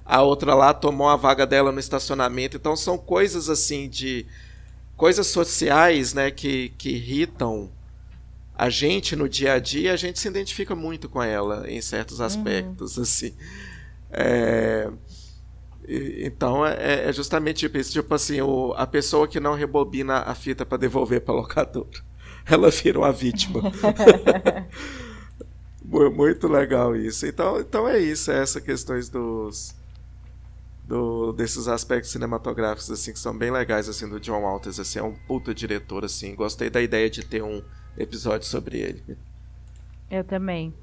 [0.04, 2.56] a outra lá tomou a vaga dela no estacionamento.
[2.56, 4.26] Então são coisas assim de
[5.00, 7.70] coisas sociais, né, que, que irritam
[8.54, 12.20] a gente no dia a dia, a gente se identifica muito com ela em certos
[12.20, 12.26] uhum.
[12.26, 13.02] aspectos, uhum.
[13.02, 13.34] assim.
[14.10, 14.90] É...
[15.88, 20.34] Então é, é, justamente tipo isso, tipo assim, o, a pessoa que não rebobina a
[20.34, 21.88] fita para devolver para locador
[22.44, 23.62] ela vira uma vítima.
[26.14, 27.26] Muito legal isso.
[27.26, 29.74] Então, então é isso, é essa questões dos
[30.90, 35.02] do, desses aspectos cinematográficos assim que são bem legais assim do John Walters, assim, é
[35.02, 36.34] um puta diretor assim.
[36.34, 37.62] Gostei da ideia de ter um
[37.96, 39.16] episódio sobre ele.
[40.10, 40.74] Eu também.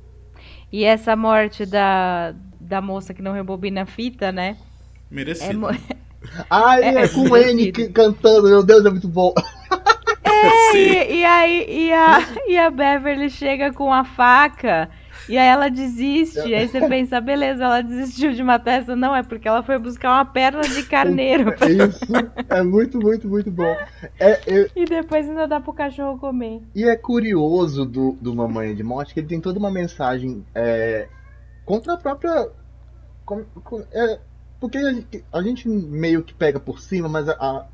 [0.71, 4.55] E essa morte da, da moça que não rebobina a fita, né?
[5.11, 5.51] Merecido.
[5.51, 5.67] É mo...
[6.49, 9.33] Ah, é, é com o N cantando, meu Deus, é muito bom.
[10.23, 14.89] É, e, e, aí e a, e a Beverly chega com a faca
[15.27, 16.39] e aí ela desiste.
[16.39, 18.95] aí você pensa, beleza, ela desistiu de matar essa.
[18.95, 21.53] Não, é porque ela foi buscar uma perna de carneiro.
[21.67, 22.05] Isso,
[22.49, 23.75] é muito, muito, muito bom.
[24.19, 24.69] É, é...
[24.75, 26.61] E depois ainda dá pro cachorro comer.
[26.73, 31.07] E é curioso do, do Mamãe de Morte que ele tem toda uma mensagem é,
[31.65, 32.49] contra a própria.
[33.25, 34.19] Com, com, é,
[34.59, 37.65] porque a gente, a gente, meio que pega por cima, mas a, a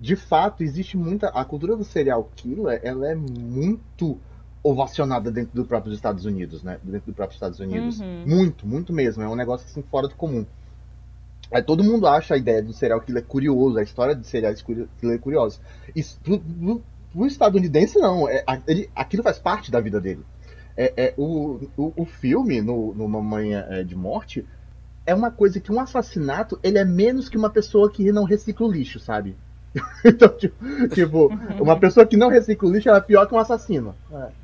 [0.00, 1.28] de fato, existe muita.
[1.28, 4.18] A cultura do serial killer ela é muito
[4.64, 6.78] ovacionada dentro do próprio Estados Unidos, né?
[6.82, 8.00] Dentro do próprio Estados Unidos.
[8.00, 8.24] Uhum.
[8.26, 9.22] Muito, muito mesmo.
[9.22, 10.46] É um negócio assim fora do comum.
[11.52, 14.88] Aí todo mundo acha a ideia do serial killer curioso, a história do serial killer
[15.02, 15.60] é curiosa.
[15.94, 18.26] Isso, pro, pro, pro estadunidense, não.
[18.26, 20.24] É, ele, aquilo faz parte da vida dele.
[20.76, 24.44] É, é o, o, o, filme, no, no Mamãe é, de Morte,
[25.06, 28.66] é uma coisa que um assassinato ele é menos que uma pessoa que não recicla
[28.66, 29.36] o lixo, sabe?
[30.04, 31.28] então, tipo, tipo,
[31.60, 33.94] uma pessoa que não recicla o lixo é pior que um assassino.
[34.10, 34.43] É.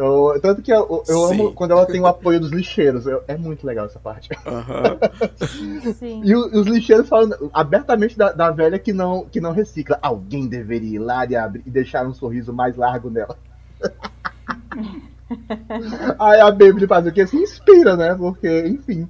[0.00, 3.04] Então, tanto que eu, eu amo quando ela tem o apoio dos lixeiros.
[3.04, 4.30] Eu, é muito legal essa parte.
[4.46, 6.24] Uhum.
[6.24, 9.98] e, o, e, os lixeiros falam abertamente da, da, velha que não, que não recicla.
[10.00, 13.36] Alguém deveria ir lá e, abrir, e deixar um sorriso mais largo nela.
[16.18, 17.26] aí a Baby faz o que?
[17.26, 18.14] Se inspira, né?
[18.14, 19.06] Porque, enfim.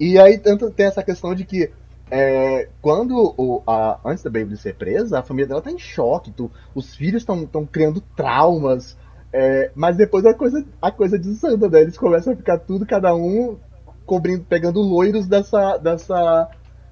[0.00, 1.70] E aí tanto tem essa questão de que
[2.10, 6.32] é, quando o, a, antes da Baby ser presa, a família dela tá em choque,
[6.32, 8.96] tu, os filhos estão criando traumas,
[9.32, 11.82] é, mas depois a coisa, a coisa desanda, né?
[11.82, 13.58] Eles começam a ficar tudo, cada um
[14.06, 16.48] cobrindo, pegando loiros dessa, dessa,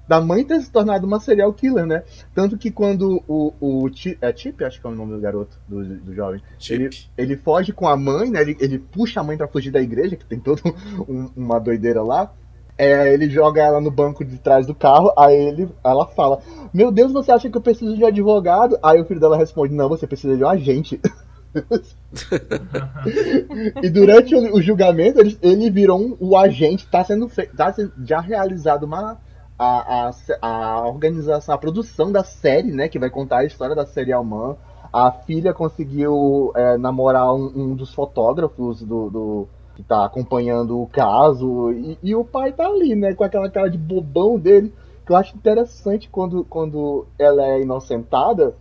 [0.07, 2.03] da mãe ter se tornado uma serial killer, né?
[2.35, 5.57] Tanto que quando o, o Chip, é Chip, acho que é o nome do garoto,
[5.67, 7.09] do, do jovem, ele, Chip.
[7.17, 8.41] ele foge com a mãe, né?
[8.41, 10.61] Ele, ele puxa a mãe pra fugir da igreja, que tem toda
[11.09, 12.31] um- uma doideira lá.
[12.79, 16.39] É, ele joga ela no banco de trás do carro, aí ele, ela fala:
[16.71, 18.77] Meu Deus, você acha que eu preciso de um advogado?
[18.83, 21.01] Aí o filho dela responde: Não, você precisa de um agente.
[23.81, 27.73] e durante o, o julgamento, ele, ele virou um, o agente, tá sendo feito, tá
[28.03, 29.17] já realizado uma.
[29.59, 32.87] A, a, a organização, a produção da série, né?
[32.87, 34.55] Que vai contar a história da série Alman.
[34.93, 40.85] A filha conseguiu é, namorar um, um dos fotógrafos do, do- que tá acompanhando o
[40.85, 41.71] caso.
[41.71, 43.15] E, e o pai tá ali, né?
[43.15, 44.71] Com aquela cara de bobão dele.
[45.03, 48.53] Que eu acho interessante quando, quando ela é inocentada.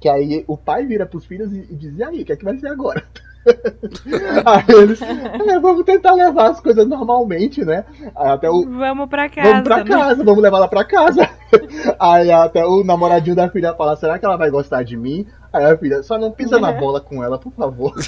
[0.00, 2.36] Que aí o pai vira pros filhos e, e diz: E aí, o que é
[2.36, 3.02] que vai ser agora?
[4.44, 7.84] aí eles, "É, vamos tentar levar as coisas normalmente, né?
[8.14, 9.48] Aí até o, Vamos pra casa.
[9.50, 9.84] Vamos pra né?
[9.84, 11.28] casa, vamos levar ela pra casa.
[11.98, 15.26] Aí até o namoradinho da filha fala, será que ela vai gostar de mim?
[15.50, 17.94] Aí a filha, só não pisa na bola com ela, por favor.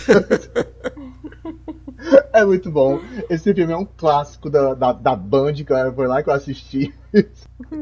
[2.33, 2.99] É muito bom.
[3.29, 6.35] Esse filme é um clássico da, da, da Band, que eu- foi lá que eu
[6.35, 6.95] assisti.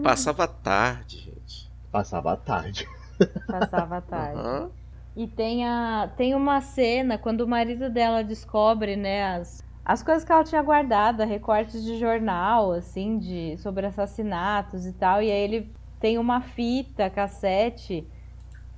[0.02, 1.70] Passava tarde, gente.
[1.92, 2.88] Passava a tarde.
[3.46, 4.38] Passava a tarde.
[4.40, 4.70] Aham.
[5.16, 10.24] E tem, a, tem uma cena quando o marido dela descobre, né, as, as coisas
[10.24, 15.20] que ela tinha guardado, recortes de jornal, assim, de, sobre assassinatos e tal.
[15.20, 18.06] E aí ele tem uma fita, cassete,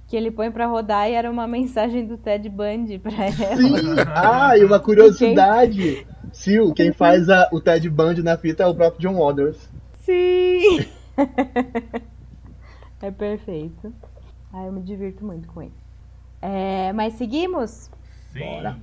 [0.08, 3.56] que ele põe pra rodar e era uma mensagem do Ted Bundy pra ela.
[3.56, 3.96] Sim!
[4.14, 6.06] Ah, e uma curiosidade.
[6.32, 9.68] Sil, quem faz a- o Ted Bundy na fita é o próprio John Waters.
[10.04, 10.86] Sim!
[13.02, 13.92] é perfeito.
[14.52, 15.74] Ai, eu me divirto muito com ele.
[16.42, 17.90] É, mas seguimos?
[18.32, 18.40] Sim.
[18.40, 18.76] Bora.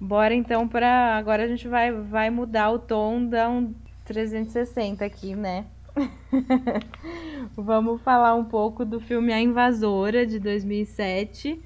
[0.00, 3.72] Bora então para agora a gente vai vai mudar o tom da um
[4.04, 5.66] 360 aqui, né?
[7.56, 11.62] Vamos falar um pouco do filme A Invasora de 2007.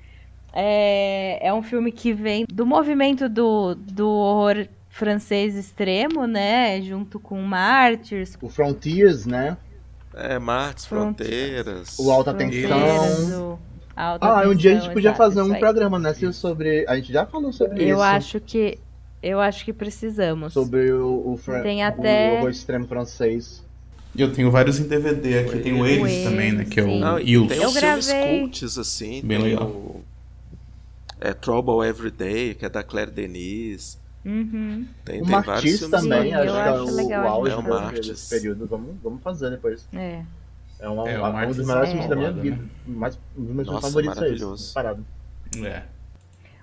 [0.52, 6.80] É, é um filme que vem do movimento do, do horror francês extremo, né?
[6.80, 9.56] Junto com Martyrs, O Frontiers, né?
[10.16, 11.98] É, Martes, Fronte- Fronteiras.
[11.98, 13.52] O Alta Tensão.
[13.54, 13.58] o
[13.94, 15.60] Alta Ah, um dia a gente Tensão, podia exato, fazer um aí.
[15.60, 16.86] programa, né, Sil, sobre...
[16.88, 17.92] A gente já falou sobre isso.
[17.92, 18.78] Eu acho que
[19.22, 20.52] eu acho que precisamos.
[20.52, 23.62] Sobre o, o, fran- Tem o até- horror extremo francês.
[24.16, 25.58] Eu tenho vários em DVD aqui.
[25.58, 26.64] Tem o O Eles também, né?
[26.64, 27.48] Que é o Não, e Ills.
[27.48, 28.40] tem Eu os gravei.
[28.40, 29.20] cults, assim.
[29.22, 29.66] Bem tem legal.
[29.68, 30.02] o...
[31.20, 33.98] É Trouble Every Day, que é da Claire Denis.
[34.26, 34.84] Uhum.
[35.04, 37.28] Tem, O tem vários filmes também, Sim, acho eu que é acho o, legal o
[37.28, 38.66] auge É o desse- período.
[38.66, 39.88] Vamos, vamos fazer depois.
[39.94, 40.22] É.
[40.80, 42.56] É, uma, É, o um dos melhores é filmes da minha foda, vida.
[42.56, 42.68] né?
[42.86, 44.74] Mais, um dos meus Nossa, favoritos é esse.
[44.74, 45.06] Parado.
[45.64, 45.82] É.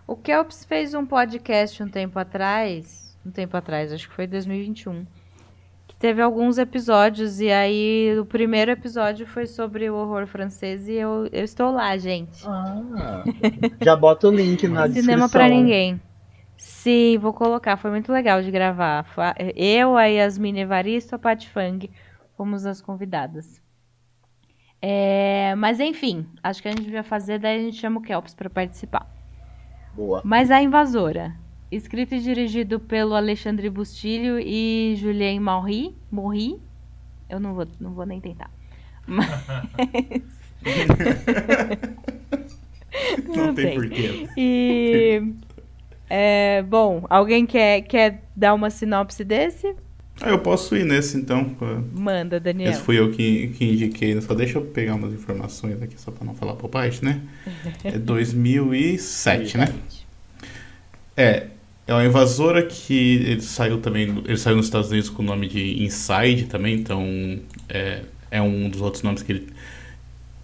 [0.06, 5.06] O Kelps fez um podcast um tempo atrás, um tempo atrás, acho que foi 2021,
[5.88, 10.94] que teve alguns episódios e aí o primeiro episódio foi sobre o horror francês e
[10.96, 12.46] eu, eu estou lá, gente.
[12.46, 13.24] Ah,
[13.82, 15.02] já bota o link na descrição.
[15.14, 16.00] Cinema pra ninguém.
[16.58, 17.78] Sim, vou colocar.
[17.78, 19.06] Foi muito legal de gravar.
[19.56, 21.90] Eu, a Yasmine Evaristo, a Pat Fang,
[22.36, 23.62] fomos as convidadas.
[24.82, 28.34] É, mas enfim, acho que a gente devia fazer, daí a gente chama o Kelps
[28.34, 29.10] pra participar.
[29.94, 30.22] Boa.
[30.26, 31.34] Mas a Invasora,
[31.72, 36.62] escrito e dirigido pelo Alexandre Bustilho e Julien Morri, Morri,
[37.30, 38.52] eu não vou, não vou nem tentar.
[39.08, 39.30] Mas...
[43.26, 43.76] Não tem bem.
[43.80, 44.28] porquê.
[44.36, 45.22] E
[46.10, 49.76] é, bom, alguém quer, quer dar uma sinopse desse?
[50.22, 51.56] Ah, eu posso ir nesse então.
[51.92, 52.72] Manda, Daniel.
[52.72, 54.20] Esse fui eu que, que indiquei.
[54.22, 57.22] Só deixa eu pegar umas informações aqui só pra não falar bobagem, né?
[57.84, 59.74] É 2007, né?
[61.18, 61.48] É,
[61.88, 65.48] é uma invasora que ele saiu também, ele saiu nos Estados Unidos com o nome
[65.48, 67.40] de Inside também, então
[67.70, 69.48] é, é um dos outros nomes que ele,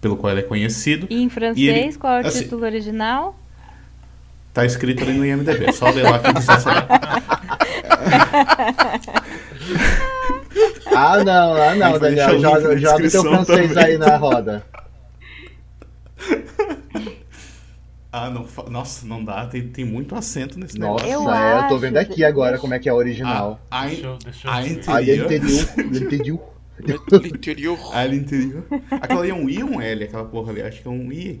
[0.00, 1.06] pelo qual ele é conhecido.
[1.10, 3.39] E em francês, ele- qual é o assim- título original?
[4.52, 6.86] Tá escrito ali no IMDB, é só ler lá que você sabe.
[10.94, 12.40] Ah, não, ah, não, deixa Daniel.
[12.40, 13.84] Joga, joga teu francês também.
[13.84, 14.64] aí na roda.
[18.12, 21.28] Ah, não, nossa, não dá, tem, tem muito acento nesse Nossa, negócio.
[21.28, 23.60] Eu é, eu tô vendo que- aqui agora deixa- como é que é a original.
[23.70, 24.68] Ah, Deixa a, eu, deixa eu a ver.
[24.72, 25.26] inter- Aí interior.
[25.26, 26.42] entendeu, entendeu.
[27.20, 27.78] No interior.
[27.92, 28.64] Ah, ele interior.
[28.90, 30.60] Aquela ali é um I ou um L, aquela porra ali?
[30.60, 31.40] Acho que é um I.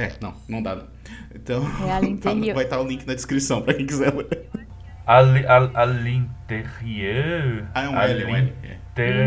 [0.00, 0.76] É, não, não dá.
[0.76, 0.86] Não.
[1.34, 4.48] Então, É a tá- vai estar o link na descrição pra quem quiser ler.
[6.02, 7.64] L'intérieur.
[7.74, 8.52] Ah, é um L, é um L.
[8.62, 8.76] É.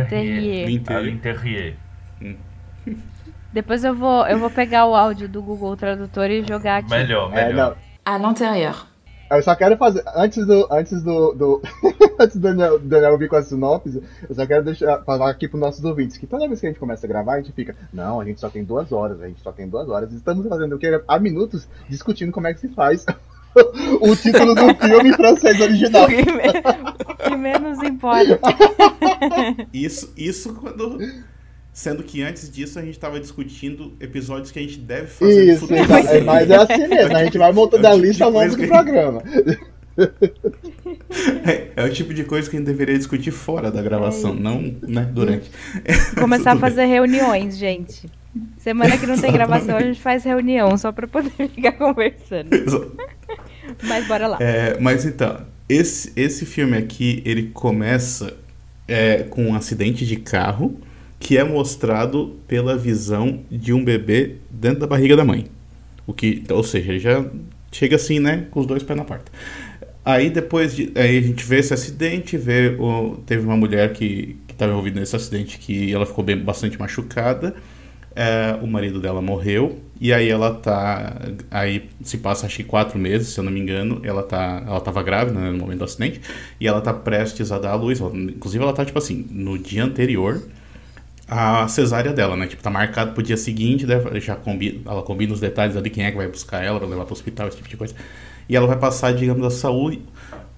[0.02, 0.98] Interior.
[0.98, 1.74] À l'intérieur.
[3.52, 6.90] Depois eu vou, eu vou pegar o áudio do Google Tradutor e jogar aqui.
[6.90, 7.78] Melhor, É, melhor.
[8.06, 8.14] não.
[8.14, 8.88] À l'intérieur.
[9.30, 10.04] Eu só quero fazer.
[10.16, 10.68] Antes do.
[10.72, 11.34] Antes do.
[11.34, 11.62] do...
[12.20, 15.58] antes do Daniel, Daniel vir com a sinopse, eu só quero deixar, falar aqui para
[15.58, 17.76] os nossos ouvintes que toda vez que a gente começa a gravar, a gente fica,
[17.92, 20.12] não, a gente só tem duas horas, a gente só tem duas horas.
[20.12, 21.02] Estamos fazendo o que?
[21.08, 23.06] Há minutos discutindo como é que se faz
[24.02, 26.06] o título do filme em francês original.
[26.06, 26.08] O
[27.16, 28.40] que menos importa.
[29.74, 31.00] Isso, isso quando.
[31.74, 35.62] Sendo que antes disso a gente estava discutindo episódios que a gente deve fazer Isso,
[35.62, 36.08] no futuro.
[36.08, 39.24] é, mas é assim mesmo, a gente vai montando a lista ao longo do programa.
[41.46, 44.76] É, é, o tipo de coisa que a gente deveria discutir fora da gravação, não
[44.82, 45.52] né, durante.
[46.20, 48.10] Começar a fazer reuniões, gente.
[48.58, 52.50] Semana que não tem gravação, a gente faz reunião só para poder ficar conversando.
[53.84, 54.38] Mas bora lá.
[54.42, 58.36] É, mas então, esse, esse filme aqui, ele começa
[58.88, 60.76] é, com um acidente de carro
[61.24, 65.46] que é mostrado pela visão de um bebê dentro da barriga da mãe.
[66.06, 67.26] O que, ou seja, ele já
[67.72, 69.32] chega assim, né, com os dois pés na porta.
[70.04, 74.36] Aí depois de, aí a gente vê esse acidente, vê o, teve uma mulher que
[74.50, 77.56] estava envolvida nesse acidente que ela ficou bem, bastante machucada.
[78.14, 81.20] É, o marido dela morreu e aí ela tá
[81.50, 84.80] aí se passa acho que quatro meses se eu não me engano ela tá ela
[84.80, 86.22] tava grávida né, no momento do acidente
[86.60, 89.58] e ela tá prestes a dar a luz ela, inclusive ela tá tipo assim no
[89.58, 90.44] dia anterior
[91.34, 95.34] a cesárea dela né tipo tá marcado pro dia seguinte né, já combina ela combina
[95.34, 97.78] os detalhes ali quem é que vai buscar ela levar pro hospital esse tipo de
[97.78, 97.96] coisa
[98.48, 100.02] e ela vai passar digamos a saúde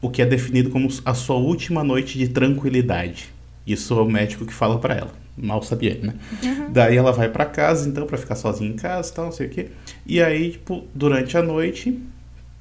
[0.01, 3.33] o que é definido como a sua última noite de tranquilidade
[3.65, 6.13] isso é o médico que fala para ela mal sabia ele, né?
[6.43, 6.71] Uhum.
[6.71, 9.49] Daí ela vai para casa, então, para ficar sozinha em casa, tal, não sei o
[9.49, 9.67] quê.
[10.05, 12.01] E aí, tipo, durante a noite,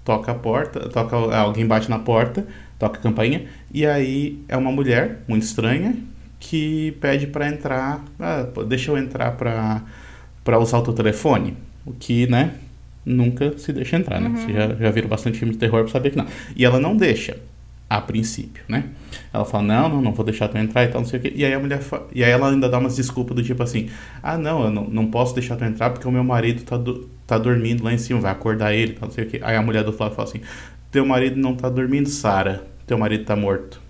[0.05, 2.47] toca a porta, toca alguém bate na porta,
[2.79, 5.97] toca a campainha, e aí é uma mulher muito estranha
[6.39, 9.82] que pede para entrar, ah, deixa eu entrar para
[10.45, 11.57] para usar o teu telefone,
[11.87, 12.53] o que, né,
[13.05, 14.28] nunca se deixa entrar, né?
[14.28, 14.37] Uhum.
[14.37, 16.26] Você já, já viram bastante filme de terror pra saber que não.
[16.55, 17.39] E ela não deixa
[17.89, 18.85] a princípio, né?
[19.32, 21.32] Ela fala, não, não, não vou deixar tu entrar e tal, não sei o quê.
[21.35, 22.03] E aí a mulher fa...
[22.14, 23.89] e aí ela ainda dá umas desculpas do tipo assim,
[24.22, 27.09] ah, não, eu não, não posso deixar tu entrar porque o meu marido tá, do...
[27.26, 29.41] tá dormindo lá em cima, vai acordar ele, tal, não sei o quê.
[29.43, 30.41] Aí a mulher do outro lado fala assim,
[30.91, 33.84] teu marido não tá dormindo, Sara, teu marido tá morto.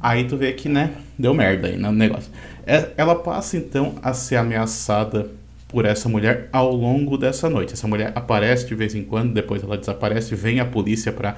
[0.00, 2.30] Aí tu vê que, né, deu merda aí no negócio.
[2.66, 5.30] É, ela passa então a ser ameaçada
[5.68, 7.72] por essa mulher ao longo dessa noite.
[7.72, 11.36] Essa mulher aparece de vez em quando, depois ela desaparece, vem a polícia para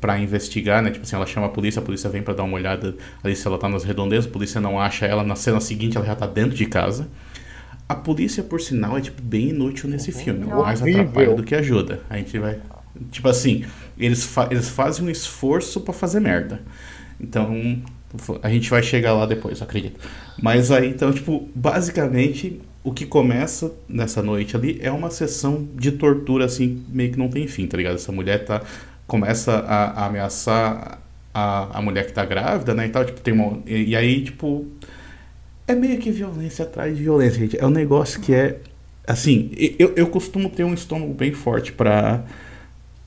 [0.00, 0.90] para investigar, né?
[0.90, 3.46] Tipo assim, ela chama a polícia, a polícia vem para dar uma olhada ali se
[3.46, 6.26] ela tá nas redondezas, a polícia não acha ela, na cena seguinte ela já tá
[6.26, 7.08] dentro de casa.
[7.88, 10.18] A polícia, por sinal, é tipo bem inútil nesse uhum.
[10.18, 12.02] filme, mais atrapalha do que ajuda.
[12.10, 12.58] A gente vai,
[13.10, 13.64] tipo assim,
[13.98, 16.60] eles, fa eles fazem um esforço para fazer merda.
[17.20, 17.82] Então,
[18.42, 20.00] a gente vai chegar lá depois, acredito.
[20.40, 25.92] Mas aí, então, tipo, basicamente, o que começa nessa noite ali é uma sessão de
[25.92, 27.96] tortura, assim, meio que não tem fim, tá ligado?
[27.96, 28.62] Essa mulher tá
[29.06, 31.00] começa a, a ameaçar
[31.32, 33.58] a, a mulher que tá grávida, né, e tal, tipo, tem uma...
[33.66, 34.66] E, e, aí, tipo,
[35.66, 37.58] é meio que violência atrás de violência, gente.
[37.58, 38.58] É um negócio que é,
[39.06, 42.22] assim, eu, eu costumo ter um estômago bem forte pra,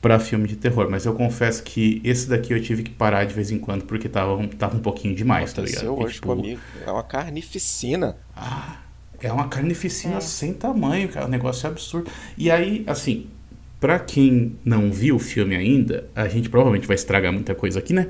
[0.02, 3.34] pra filme de terror, mas eu confesso que esse daqui eu tive que parar de
[3.34, 5.96] vez em quando, porque tava, tava um pouquinho demais, tá ligado?
[5.96, 6.60] hoje tipo, comigo.
[6.86, 8.18] É uma carnificina.
[8.36, 8.78] Ah,
[9.22, 10.22] é uma carnificina é.
[10.22, 11.28] sem tamanho, cara.
[11.28, 12.10] O negócio é absurdo.
[12.36, 13.28] E aí, assim,
[13.80, 17.94] para quem não viu o filme ainda, a gente provavelmente vai estragar muita coisa aqui,
[17.94, 18.10] né?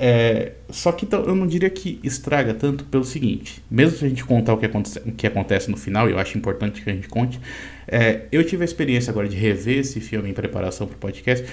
[0.00, 4.24] É, só que eu não diria que estraga tanto pelo seguinte: mesmo se a gente
[4.24, 7.08] contar o que acontece, o que acontece no final, eu acho importante que a gente
[7.08, 7.40] conte.
[7.88, 11.44] É, eu tive a experiência agora de rever esse filme em preparação para o podcast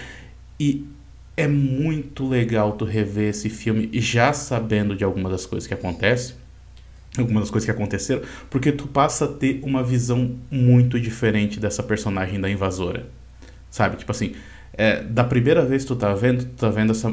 [0.59, 0.85] e
[1.35, 6.35] é muito legal tu rever esse filme já sabendo de algumas das coisas que acontecem,
[7.17, 11.81] algumas das coisas que aconteceram, porque tu passa a ter uma visão muito diferente dessa
[11.81, 13.07] personagem da invasora.
[13.71, 13.97] Sabe?
[13.97, 14.35] Tipo assim,
[14.73, 17.11] é, da primeira vez que tu tá vendo, tu tá vendo essa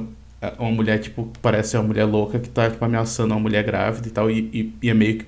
[0.58, 4.10] uma mulher, tipo, parece uma mulher louca que tá, tipo, ameaçando uma mulher grávida e
[4.10, 5.26] tal, e, e, e é meio que.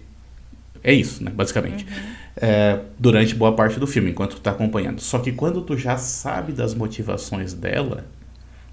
[0.82, 1.30] É isso, né?
[1.30, 1.84] Basicamente.
[1.84, 2.14] Uhum.
[2.36, 5.00] É, durante boa parte do filme, enquanto tu tá acompanhando.
[5.00, 8.04] Só que quando tu já sabe das motivações dela,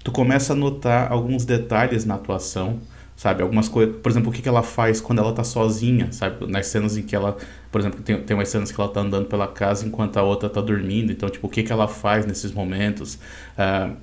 [0.02, 2.80] tu começa a notar alguns detalhes na atuação
[3.22, 3.42] sabe?
[3.42, 6.44] Algumas coisas, por exemplo, o que, que ela faz quando ela tá sozinha, sabe?
[6.50, 7.36] Nas cenas em que ela,
[7.70, 10.48] por exemplo, tem, tem umas cenas que ela tá andando pela casa enquanto a outra
[10.48, 13.14] tá dormindo, então, tipo, o que, que ela faz nesses momentos,
[13.56, 13.96] uh,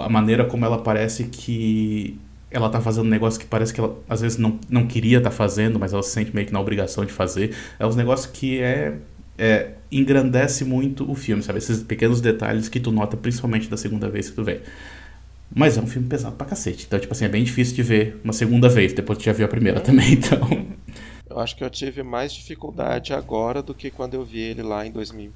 [0.00, 2.18] a maneira como ela parece que
[2.50, 5.30] ela tá fazendo um negócio que parece que ela às vezes não, não queria estar
[5.30, 8.26] tá fazendo, mas ela se sente meio que na obrigação de fazer, é uns negócios
[8.26, 8.94] que é,
[9.36, 11.58] é engrandece muito o filme, sabe?
[11.58, 14.60] Esses pequenos detalhes que tu nota principalmente da segunda vez que tu vê.
[15.54, 16.84] Mas é um filme pesado pra cacete.
[16.86, 19.46] Então, tipo assim, é bem difícil de ver uma segunda vez, depois que já viu
[19.46, 20.66] a primeira também, então.
[21.28, 24.86] Eu acho que eu tive mais dificuldade agora do que quando eu vi ele lá
[24.86, 25.32] em 2000,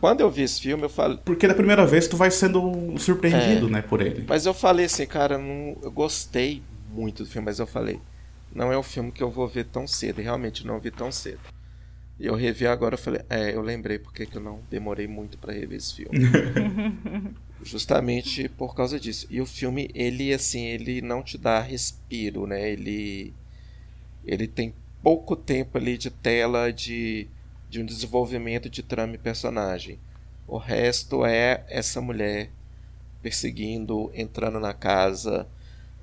[0.00, 1.18] quando eu vi esse filme, eu falei.
[1.24, 3.70] Porque da primeira vez tu vai sendo surpreendido, É.
[3.70, 4.24] né, por ele.
[4.28, 6.62] Mas eu falei assim, cara, eu não, eu gostei
[6.92, 8.00] muito do filme, mas eu falei,
[8.54, 11.12] não é um filme que eu vou ver tão cedo, e realmente não vi tão
[11.12, 11.40] cedo.
[12.18, 15.38] E eu revi agora, eu falei, é, eu lembrei porque que eu não demorei muito
[15.38, 16.18] pra rever esse filme.
[17.62, 19.26] Justamente por causa disso.
[19.30, 22.70] E o filme, ele assim, ele não te dá respiro, né?
[22.70, 23.32] Ele
[24.24, 27.26] ele tem pouco tempo ali de tela de,
[27.68, 29.98] de um desenvolvimento de trama e personagem.
[30.46, 32.50] O resto é essa mulher
[33.22, 35.46] perseguindo, entrando na casa.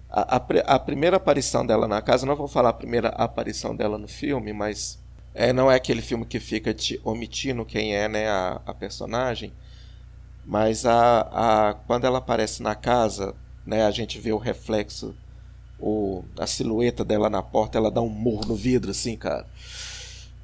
[0.10, 3.98] A, a, a primeira aparição dela na casa, não vou falar a primeira aparição dela
[3.98, 5.00] no filme, mas
[5.34, 9.52] é, não é aquele filme que fica te omitindo quem é né, a, a personagem.
[10.46, 11.22] Mas a,
[11.70, 13.36] a, quando ela aparece na casa,
[13.66, 15.16] né, a gente vê o reflexo,
[15.80, 19.46] o, a silhueta dela na porta, ela dá um murro no vidro, assim, cara.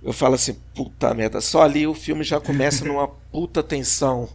[0.04, 1.42] Eu falo assim, puta merda.
[1.42, 4.28] Só ali o filme já começa numa puta tensão.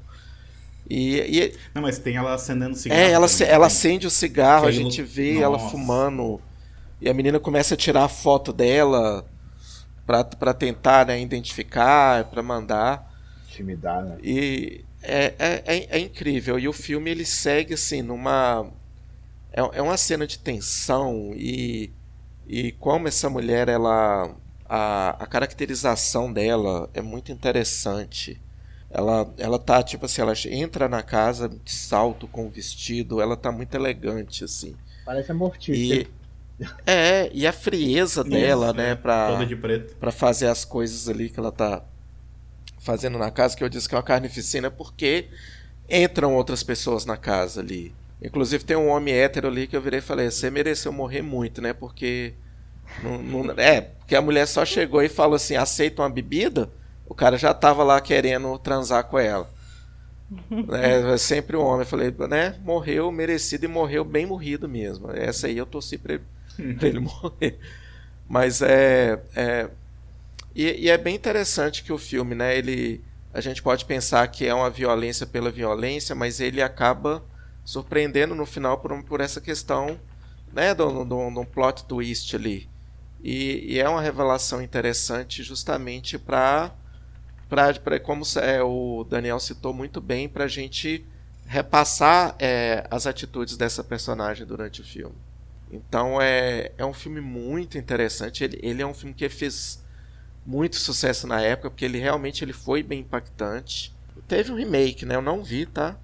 [0.89, 3.01] E, e Não, mas tem ela acendendo cigarro.
[3.01, 5.71] é, ela, também, ela acende o cigarro, a gente vê ela Nossa.
[5.71, 6.41] fumando.
[7.01, 9.27] E a menina começa a tirar a foto dela
[10.07, 13.12] pra, pra tentar né, identificar, pra mandar.
[13.51, 14.19] Intimidar, né?
[14.23, 16.59] E é, é, é, é incrível.
[16.59, 18.71] E o filme ele segue assim numa.
[19.53, 21.91] É, é uma cena de tensão e,
[22.47, 24.35] e como essa mulher, ela.
[24.69, 28.41] A, a caracterização dela é muito interessante.
[28.91, 33.53] Ela, ela tá, tipo assim, ela entra na casa de salto com vestido, ela tá
[33.53, 34.77] muito elegante, assim.
[35.05, 36.05] Parece a Mortícia.
[36.05, 36.09] E,
[36.87, 39.95] é, e a frieza dela, Isso, né, é, pra, Toda de preto.
[40.01, 41.83] para fazer as coisas ali que ela tá
[42.79, 45.29] fazendo na casa, que eu disse que é uma carnificina, porque
[45.89, 47.95] entram outras pessoas na casa ali.
[48.23, 51.61] Inclusive tem um homem hétero ali que eu virei e falei, você mereceu morrer muito,
[51.61, 51.73] né?
[51.73, 52.35] Porque.
[52.99, 56.71] Não, não- é, porque a mulher só chegou e falou assim, aceita uma bebida,
[57.09, 59.51] o cara já tava lá querendo transar com ela.
[60.73, 61.81] É, é sempre um homem.
[61.81, 62.57] Eu falei, né?
[62.65, 65.11] Morreu merecido e morreu bem morrido mesmo.
[65.13, 66.25] Essa aí eu torci pra ele,
[66.75, 67.59] pra ele morrer.
[68.29, 69.21] Mas é.
[69.37, 69.69] é
[70.55, 72.57] e, e é bem interessante que o filme, né?
[72.59, 77.23] Ele, a gente pode pensar que é uma violência pela violência, mas ele acaba
[77.65, 80.01] surpreendendo no final por, por essa questão,
[80.53, 80.75] né?
[80.75, 82.69] De um plot twist ali.
[83.23, 86.73] E, e é uma revelação interessante justamente para
[87.49, 91.07] para como é, o Daniel citou muito bem para a gente
[91.47, 95.14] repassar é, as atitudes dessa personagem durante o filme.
[95.71, 98.43] Então é, é um filme muito interessante.
[98.43, 99.85] Ele, ele é um filme que fez
[100.45, 103.95] muito sucesso na época porque ele realmente ele foi bem impactante.
[104.27, 105.14] Teve um remake né?
[105.14, 105.97] Eu não vi tá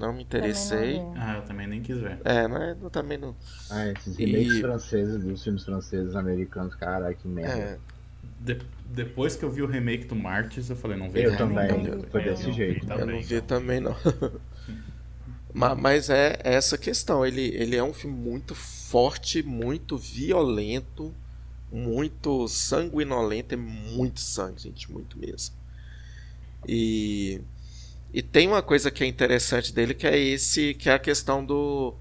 [0.00, 1.14] não me interessei não.
[1.16, 2.18] Ah, eu também nem quis ver.
[2.24, 3.34] é não é eu também não
[3.70, 7.70] Ah, esses remakes E- franceses dos filmes franceses, americanos, caralho, que merda.
[7.70, 7.78] é,
[8.40, 8.60] De-
[8.94, 12.04] depois que eu vi o remake do Martyrs, eu falei, não vejo Eu também, não.
[12.10, 12.86] foi Eu desse não vi jeito.
[12.94, 13.42] eu também, não vi então.
[13.42, 13.94] também não
[15.52, 17.24] Ma- Mas é essa questão.
[17.26, 21.14] Ele, ele é um filme muito forte, muito violento,
[21.70, 23.54] muito sanguinolento.
[23.54, 25.54] É muito sangue, gente, muito mesmo.
[26.66, 27.40] E,
[28.12, 31.44] e tem uma coisa que é interessante dele que é esse, que é a questão
[31.44, 31.94] do,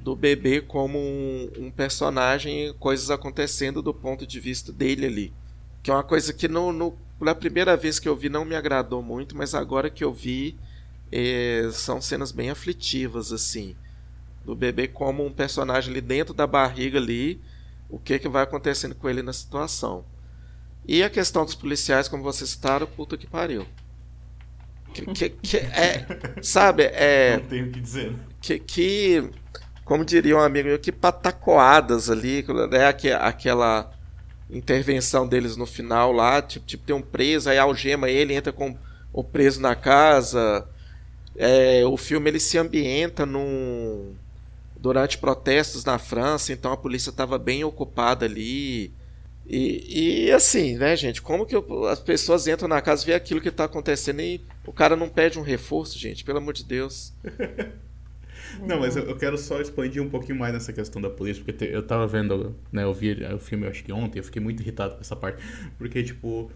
[0.00, 5.32] do bebê como um, um personagem, coisas acontecendo do ponto de vista dele ali.
[5.80, 8.56] Que é uma coisa que no, no, na primeira vez que eu vi não me
[8.56, 10.58] agradou muito, mas agora que eu vi
[11.12, 13.76] é, são cenas bem aflitivas assim.
[14.44, 17.40] Do bebê como um personagem ali dentro da barriga ali
[17.88, 20.04] o que que vai acontecendo com ele na situação.
[20.84, 23.64] E a questão dos policiais como vocês citaram puta que pariu
[25.06, 26.08] que, que, que é
[26.40, 28.12] sabe é Não tenho o que dizer.
[28.40, 29.30] que, que
[29.84, 32.86] como diria um amigo meu, que patacoadas ali, né?
[32.88, 33.92] Aque- Aquela
[34.50, 38.78] intervenção deles no final lá, tipo, tipo tem um preso, aí algema ele, entra com
[39.12, 40.68] o preso na casa.
[41.36, 44.18] É, o filme ele se ambienta num,
[44.76, 48.97] durante protestos na França, então a polícia estava bem ocupada ali.
[49.48, 53.40] E, e assim, né, gente, como que eu- as pessoas entram na casa, vê aquilo
[53.40, 57.14] que está acontecendo e o cara não pede um reforço, gente, pelo amor de Deus.
[58.66, 61.52] Não, mas eu, eu quero só expandir um pouquinho mais nessa questão da polícia, porque
[61.66, 64.40] te- eu tava vendo, né, eu vi o filme, eu acho que ontem, eu fiquei
[64.42, 65.42] muito irritado com essa parte,
[65.76, 66.50] porque, tipo,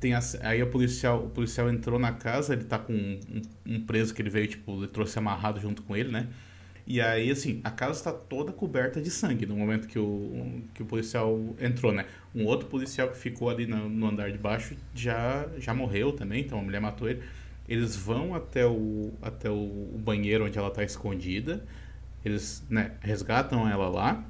[0.00, 3.20] tem a, aí o policial, o policial entrou na casa, ele tá com um,
[3.66, 6.28] um- um preso que ele veio, tipo, ele trouxe amarrado junto com ele, né,
[6.86, 10.82] e aí, assim, a casa está toda coberta de sangue no momento que o, que
[10.82, 14.76] o policial entrou, né, um outro policial que ficou ali no, no andar de baixo
[14.94, 17.22] já, já morreu também, então a mulher matou ele,
[17.68, 21.64] eles vão até o, até o, banheiro onde ela está escondida.
[22.24, 24.24] Eles né, resgatam ela lá.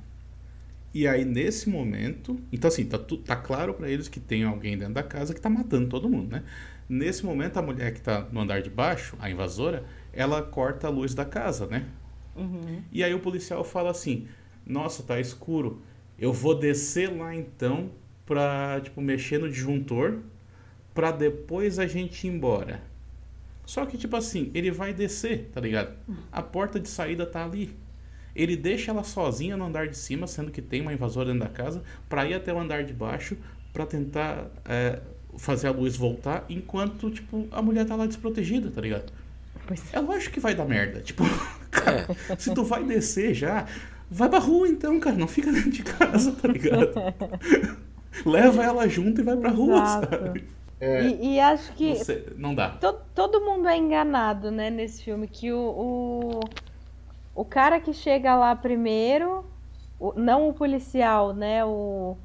[0.95, 2.39] E aí, nesse momento.
[2.53, 5.49] Então, assim, tá, tá claro para eles que tem alguém dentro da casa que tá
[5.49, 6.43] matando todo mundo, né?
[6.89, 10.91] Nesse momento, a mulher que tá no andar de baixo, a invasora, ela corta a
[10.91, 11.87] luz da casa, né?
[12.37, 12.83] Uhum.
[12.91, 14.27] E aí o policial fala assim:
[14.67, 15.83] Nossa, tá escuro.
[16.19, 17.91] Eu vou descer lá então
[18.25, 20.21] pra, tipo, mexer no disjuntor
[20.95, 22.83] pra depois a gente ir embora.
[23.65, 25.95] Só que, tipo assim, ele vai descer, tá ligado?
[26.31, 27.75] A porta de saída tá ali.
[28.35, 31.55] Ele deixa ela sozinha no andar de cima, sendo que tem uma invasora dentro da
[31.55, 33.37] casa, pra ir até o andar de baixo
[33.73, 35.01] pra tentar é,
[35.39, 39.13] fazer a luz voltar, enquanto, tipo, a mulher tá lá desprotegida, tá ligado?
[39.81, 41.01] Pois É lógico que vai dar merda.
[41.01, 41.25] Tipo,
[41.71, 42.07] cara,
[42.39, 43.67] se tu vai descer já,
[44.11, 45.17] vai pra rua então, cara.
[45.17, 46.93] Não fica dentro de casa, tá ligado?
[48.27, 50.09] Leva ela junto e vai pra rua, Exato.
[50.11, 50.49] sabe?
[50.81, 52.71] É, E, e acho que Você- não dá.
[52.71, 55.27] to- todo mundo é enganado, né, nesse filme.
[55.29, 56.41] Que o, o,
[57.35, 59.45] o cara que chega lá primeiro,
[59.99, 61.65] o- não o policial, né?
[61.65, 62.17] O,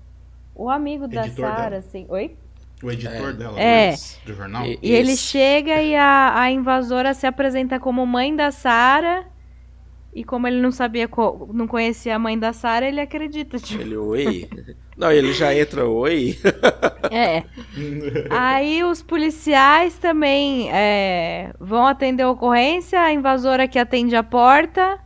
[0.55, 1.77] o amigo da Editor Sarah, dela.
[1.77, 2.05] assim.
[2.09, 2.35] Oi?
[2.83, 3.95] O editor dela É.
[4.25, 4.65] do jornal.
[4.65, 9.25] E- E ele chega e a, a invasora se apresenta como mãe da Sarah.
[10.13, 13.57] E como ele não sabia, co- não conhecia a mãe da Sarah, ele acredita.
[13.59, 14.49] Tipo, Ele, oi?
[14.97, 16.37] Não, ele já entra, oi?
[17.11, 17.43] é.
[18.31, 24.99] Aí os policiais também é, vão atender a ocorrência, a invasora que atende a porta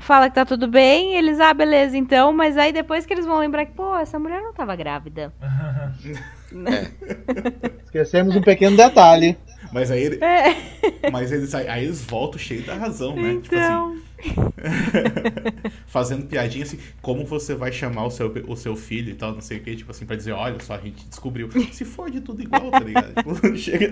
[0.00, 3.38] fala que tá tudo bem, eles, ah, beleza, então, mas aí depois que eles vão
[3.38, 5.34] lembrar que, pô, essa mulher não tava grávida.
[7.84, 9.36] esquecemos um pequeno detalhe.
[9.72, 13.38] Mas aí, ele- É, mas eles, aí eles voltam cheio da razão, né?
[13.42, 13.98] Tipo assim, então,
[15.86, 19.40] fazendo piadinha assim, como você vai chamar o seu, o seu filho e tal, não
[19.42, 21.50] sei o que, tipo assim, pra dizer, olha só, a gente descobriu.
[21.72, 23.12] Se for de tudo igual, tá ligado?
[23.14, 23.90] Tipo, chega.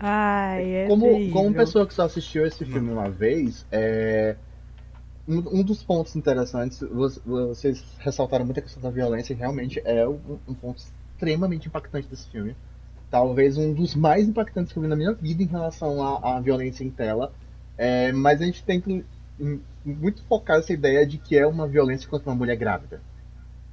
[0.00, 1.32] ai, é Como, terrível.
[1.32, 4.36] como pessoa que só assistiu esse filme uma vez, é,
[5.26, 9.80] um, um dos pontos interessantes, vo- vocês ressaltaram muito a questão da violência, e realmente
[9.84, 12.54] é um, um ponto extremamente impactante desse filme.
[13.10, 16.40] Talvez um dos mais impactantes que eu vi na minha vida em relação à, à
[16.40, 17.32] violência em tela.
[17.76, 19.04] É, mas a gente tem que
[19.84, 23.00] muito focar essa ideia de que é uma violência contra uma mulher grávida.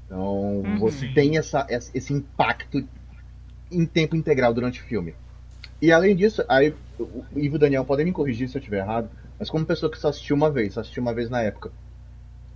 [0.06, 0.78] Então, Uhum.
[0.80, 2.84] você tem essa, essa- esse impacto
[3.72, 5.16] em tempo integral durante o filme.
[5.82, 8.80] E além disso, aí o Ivo e o Daniel podem me corrigir se eu estiver
[8.80, 9.10] errado,
[9.42, 11.72] mas como pessoa que só assistiu uma vez, só assistiu uma vez na época,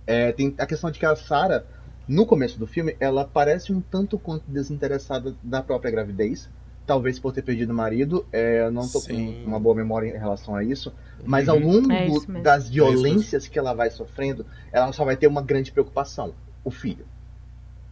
[0.06, 1.64] é, tem a questão de que a Sarah,
[2.06, 6.48] no começo do filme, ela parece um tanto quanto desinteressada da própria gravidez,
[6.86, 9.34] talvez por ter perdido o marido, é, eu não tô Sim.
[9.42, 10.92] com uma boa memória em relação a isso,
[11.26, 15.26] mas ao longo É das É violências que ela vai sofrendo, ela só vai ter
[15.26, 17.04] uma grande preocupação, o filho.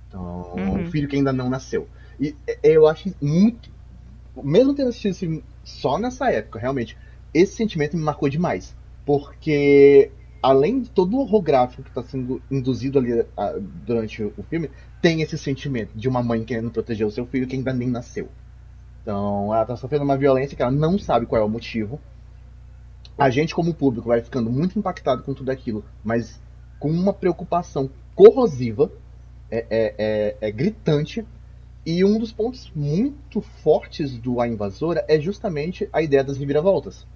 [0.07, 0.22] Então,
[0.55, 0.82] Uhum.
[0.82, 1.88] o filho que ainda não nasceu.
[2.20, 3.70] E é, eu acho muito.
[4.40, 6.97] Mesmo tendo assistido esse filme só nessa época, realmente,
[7.32, 8.76] esse sentimento me marcou demais.
[9.05, 10.11] Porque,
[10.43, 14.71] além de todo o horror gráfico que está sendo induzido ali ah, durante o filme,
[15.03, 18.29] tem esse sentimento de uma mãe querendo proteger o seu filho que ainda nem nasceu.
[19.03, 22.01] Então, ela está sofrendo uma violência que ela não sabe qual é o motivo.
[23.19, 26.41] A gente, como público, vai ficando muito impactado com tudo aquilo, mas
[26.79, 28.91] com uma preocupação corrosiva,
[29.51, 31.25] é, é, é, é gritante.
[31.87, 37.07] E um dos pontos muito fortes do A Invasora é justamente a ideia das reviravoltas.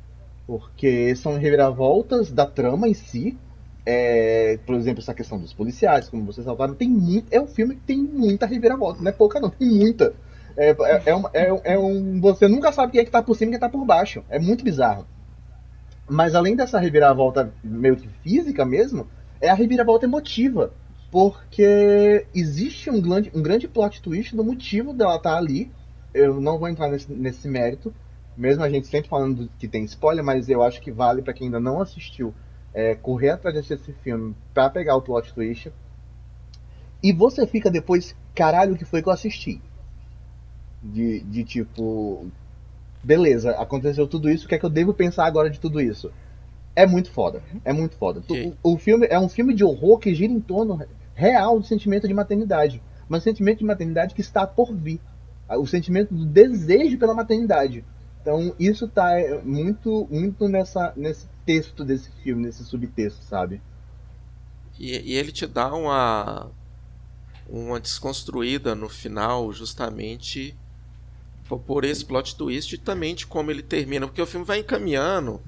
[0.48, 3.38] Porque são reviravoltas da trama em si.
[3.86, 7.28] É, por exemplo, essa questão dos policiais, como vocês falaram, tem muito.
[7.32, 9.00] É um filme que tem muita reviravolta.
[9.02, 10.14] Não é pouca, não, tem muita.
[10.56, 12.20] É, é, é, uma- é, é um.
[12.20, 14.24] Você nunca sabe quem é que tá por cima e quem tá por baixo.
[14.28, 15.06] É muito bizarro.
[16.08, 19.08] Mas além dessa reviravolta meio que física mesmo,
[19.40, 20.72] é a reviravolta emotiva.
[21.10, 25.72] Porque existe um grande, um grande plot twist do motivo dela estar ali.
[26.12, 27.94] Eu não vou entrar nesse, nesse mérito,
[28.38, 31.48] mesmo a gente sempre falando que tem spoiler, mas eu acho que vale para quem
[31.48, 32.32] ainda não assistiu
[32.72, 35.72] é, correr atrás desse filme pra pegar o plot twist.
[37.02, 39.60] E você fica depois, caralho, o que foi que eu assisti?
[40.80, 42.28] De, de tipo,
[43.02, 46.12] beleza, aconteceu tudo isso, o que é que eu devo pensar agora de tudo isso?
[46.76, 48.22] É muito foda, é muito foda.
[48.62, 50.80] O, o filme é um filme de horror que gira em torno
[51.12, 55.00] real do sentimento de maternidade, mas sentimento de maternidade que está por vir,
[55.48, 57.84] o sentimento do desejo pela maternidade.
[58.20, 63.60] Então isso tá é, muito, muito nessa, nesse texto desse filme, nesse subtexto, sabe?
[64.78, 66.50] E, e ele te dá uma,
[67.48, 70.54] uma desconstruída no final, justamente
[71.66, 74.06] por, esse plot twist e também de como ele termina.
[74.06, 75.40] Porque o filme vai encaminhando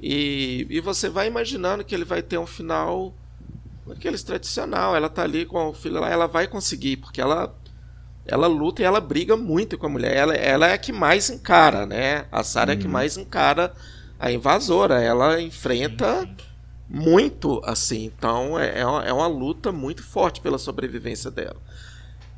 [0.00, 3.14] e, e você vai imaginando que ele vai ter um final
[3.90, 4.96] aqueles tradicional.
[4.96, 7.54] Ela tá ali com o filho lá, ela vai conseguir, porque ela
[8.26, 10.16] ela luta e ela briga muito com a mulher.
[10.16, 12.26] Ela, ela é a que mais encara, né?
[12.32, 12.92] A Sarah é a que Uhum.
[12.92, 13.74] mais encara
[14.18, 15.00] a invasora.
[15.02, 16.28] Ela enfrenta
[16.88, 18.04] muito assim.
[18.04, 21.60] Então é, é uma, é uma luta muito forte pela sobrevivência dela.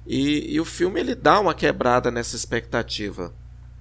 [0.06, 3.34] E, e o filme ele dá uma quebrada nessa expectativa.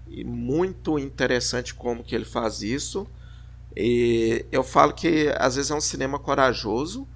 [0.07, 3.07] e muito interessante como que ele faz isso.
[3.75, 7.07] E eu falo que às vezes é um cinema corajoso,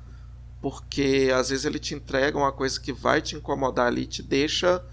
[0.62, 4.84] porque às vezes ele te entrega uma coisa que vai te incomodar ali, te deixa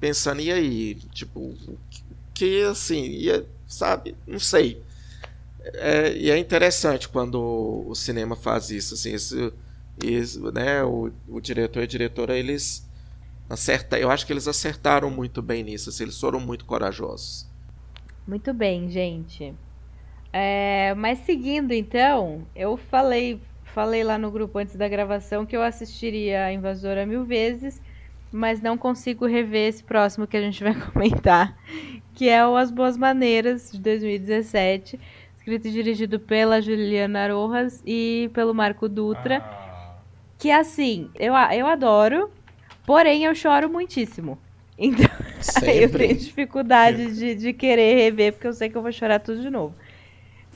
[0.00, 1.54] pensando e aí, tipo,
[2.32, 4.82] que assim, ia, sabe, não sei.
[5.74, 9.52] É, e é interessante quando o cinema faz isso, assim, esse,
[10.02, 12.88] esse, né, o, o diretor e a diretora, eles
[13.48, 17.46] acerta, eu acho que eles acertaram muito bem nisso, assim, eles foram muito corajosos.
[18.26, 19.54] Muito bem, gente.
[20.32, 23.40] É, mas seguindo então, eu falei,
[23.74, 27.80] falei lá no grupo antes da gravação que eu assistiria a Invasora mil vezes,
[28.32, 31.56] mas não consigo rever esse próximo que a gente vai comentar,
[32.14, 34.98] que é o As Boas Maneiras de 2017
[35.40, 39.38] escrito e dirigido pela Juliana Rojas e pelo Marco Dutra.
[39.38, 39.96] Ah.
[40.38, 42.30] Que assim, eu, eu adoro,
[42.86, 44.38] porém eu choro muitíssimo.
[44.82, 49.18] Então, eu tenho dificuldade de, de querer rever, porque eu sei que eu vou chorar
[49.18, 49.74] tudo de novo.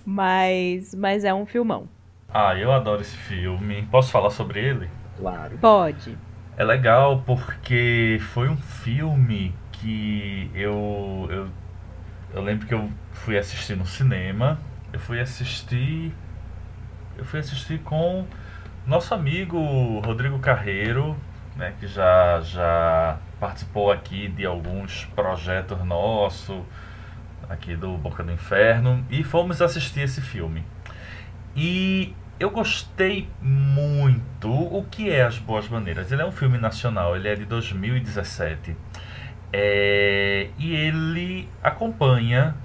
[0.02, 1.86] Mas, mas é um filmão.
[2.34, 3.86] Ah, eu adoro esse filme.
[3.90, 4.90] Posso falar sobre ele?
[5.16, 5.56] Claro.
[5.58, 6.18] Pode.
[6.56, 11.48] É legal porque foi um filme que eu, eu,
[12.34, 14.58] eu lembro que eu fui assistir no cinema
[14.94, 16.14] eu fui assistir.
[17.16, 18.24] Eu fui assistir com
[18.86, 19.58] nosso amigo
[20.00, 21.16] Rodrigo Carreiro,
[21.56, 26.62] né, que já, já participou aqui de alguns projetos nossos,
[27.48, 30.64] aqui do Boca do Inferno, e fomos assistir esse filme.
[31.56, 34.50] E eu gostei muito.
[34.50, 36.10] O que é As Boas Maneiras?
[36.12, 38.76] Ele é um filme nacional, ele é de 2017.
[39.52, 42.56] É, e ele acompanha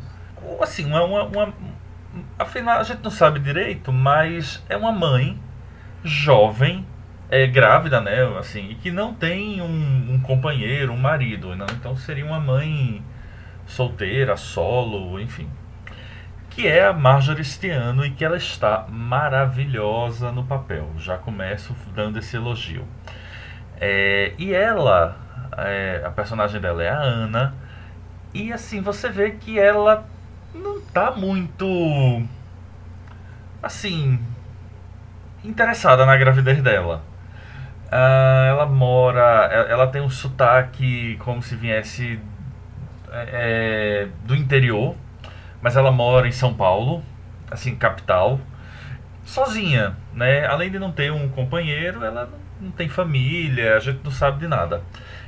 [0.62, 1.54] assim, uma, uma,
[2.38, 5.40] afinal a gente não sabe direito, mas é uma mãe
[6.04, 6.86] jovem,
[7.30, 11.96] é grávida, né, assim, e que não tem um, um companheiro, um marido, não, então
[11.96, 13.04] seria uma mãe
[13.68, 15.48] solteira, solo, enfim.
[16.50, 20.90] Que é a Marjorie este ano e que ela está maravilhosa no papel.
[20.98, 22.86] Já começo dando esse elogio.
[23.80, 25.16] É, e ela,
[25.58, 27.56] é, a personagem dela é a Ana,
[28.34, 30.06] e assim, você vê que ela
[30.54, 31.66] não tá muito.
[33.62, 34.20] Assim.
[35.44, 37.04] interessada na gravidez dela.
[37.88, 39.22] Uh, ela mora.
[39.70, 42.20] Ela tem um sotaque como se viesse
[43.12, 44.96] é, é, do interior,
[45.62, 47.04] mas ela mora em São Paulo,
[47.50, 48.40] assim, capital,
[49.24, 50.46] sozinha, né?
[50.46, 52.30] Além de não ter um companheiro, ela
[52.60, 54.82] não tem família, a gente não sabe de nada.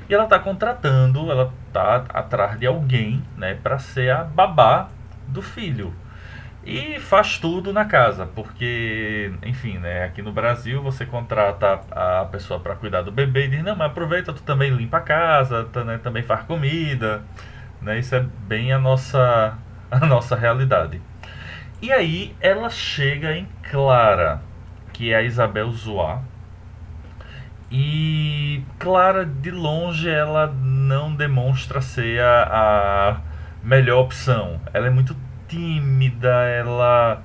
[0.09, 4.89] E ela está contratando, ela está atrás de alguém, né, para ser a babá
[5.27, 5.93] do filho.
[6.63, 12.59] E faz tudo na casa, porque, enfim, né, aqui no Brasil você contrata a pessoa
[12.59, 15.99] para cuidar do bebê e diz: Não, mas aproveita, tu também limpa a casa, né,
[16.03, 17.23] também faz comida.
[17.81, 19.57] Né, isso é bem a nossa,
[20.01, 21.01] a nossa realidade.
[21.81, 24.41] E aí ela chega em Clara,
[24.93, 26.21] que é a Isabel Zoá.
[27.69, 33.21] E Clara, de longe, ela não demonstra ser a, a
[33.63, 34.61] melhor opção.
[34.73, 35.15] Ela é muito
[35.47, 37.21] tímida, ela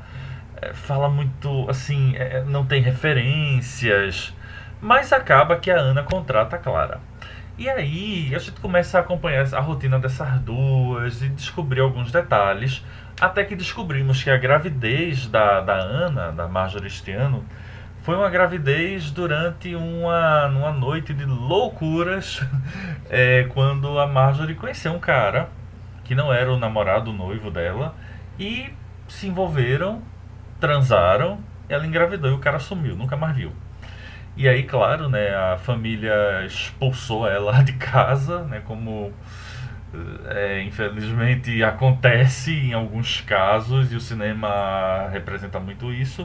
[0.61, 4.35] eh, fala muito assim, eh, não tem referências,
[4.81, 7.01] mas acaba que a Ana contrata a Clara.
[7.59, 12.85] E aí a gente começa a acompanhar a rotina dessas duas e descobrir alguns detalhes,
[13.19, 17.43] até que descobrimos que a gravidez da, da Ana, da Marjorie este ano,
[18.03, 22.45] foi uma gravidez durante uma, uma noite de loucuras,
[23.09, 25.49] é, quando a Marjorie conheceu um cara
[26.05, 27.95] que não era o namorado, o noivo dela,
[28.39, 28.71] e
[29.09, 30.03] se envolveram,
[30.61, 31.41] transaram,
[31.71, 33.51] ela engravidou e o cara sumiu, nunca mais viu.
[34.37, 39.13] E aí, claro, né, a família expulsou ela de casa, né, como
[40.27, 46.25] é, infelizmente acontece em alguns casos e o cinema representa muito isso.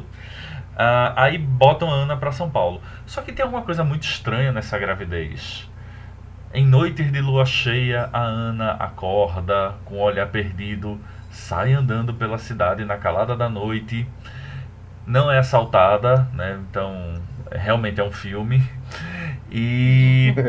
[0.71, 2.81] Uh, aí botam a Ana para São Paulo.
[3.05, 5.69] Só que tem alguma coisa muito estranha nessa gravidez.
[6.53, 10.99] Em noites de lua cheia, a Ana acorda com o olhar perdido,
[11.29, 14.07] sai andando pela cidade na calada da noite.
[15.05, 16.59] Não é assaltada, né?
[16.69, 18.63] Então, realmente é um filme.
[19.51, 20.33] E.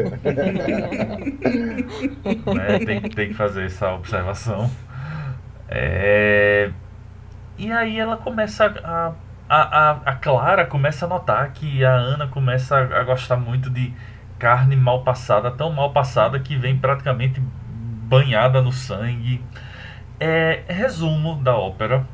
[2.54, 4.70] né, tem, tem que fazer essa observação.
[5.68, 6.70] É...
[7.58, 9.12] E aí ela começa a,
[9.48, 13.92] a, a, a Clara começa a notar que a Ana começa a gostar muito de
[14.38, 19.44] carne mal passada, tão mal passada que vem praticamente banhada no sangue.
[20.18, 22.06] É, resumo da ópera: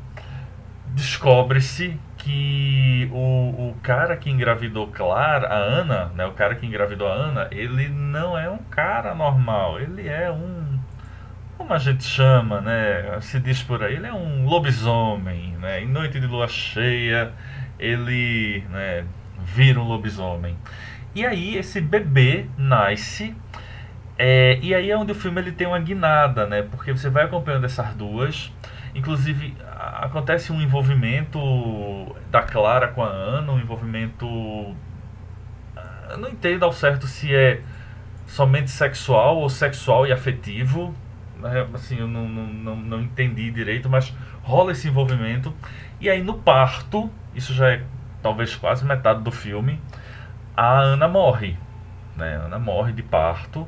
[0.93, 1.99] descobre-se
[2.29, 7.13] que o, o cara que engravidou Clara, a Ana, né, o cara que engravidou a
[7.13, 10.79] Ana, ele não é um cara normal, ele é um
[11.57, 13.19] como a gente chama, né?
[13.19, 15.81] Se diz por aí, ele é um lobisomem, né?
[15.81, 17.33] Em noite de lua cheia,
[17.77, 19.03] ele né,
[19.43, 20.55] vira um lobisomem.
[21.13, 23.35] E aí esse bebê nasce
[24.17, 26.61] é, e aí é onde o filme ele tem uma guinada, né?
[26.61, 28.53] Porque você vai acompanhando essas duas.
[28.95, 29.55] Inclusive,
[30.01, 31.39] acontece um envolvimento
[32.31, 34.25] da Clara com a Ana, um envolvimento.
[36.09, 37.61] Eu não entendo ao certo se é
[38.25, 40.93] somente sexual ou sexual e afetivo.
[41.39, 41.67] Né?
[41.73, 44.13] Assim, eu não, não, não, não entendi direito, mas
[44.43, 45.53] rola esse envolvimento.
[45.99, 47.83] E aí no parto, isso já é
[48.21, 49.79] talvez quase metade do filme,
[50.55, 51.57] a Ana morre.
[52.15, 52.35] Né?
[52.35, 53.67] A Ana morre de parto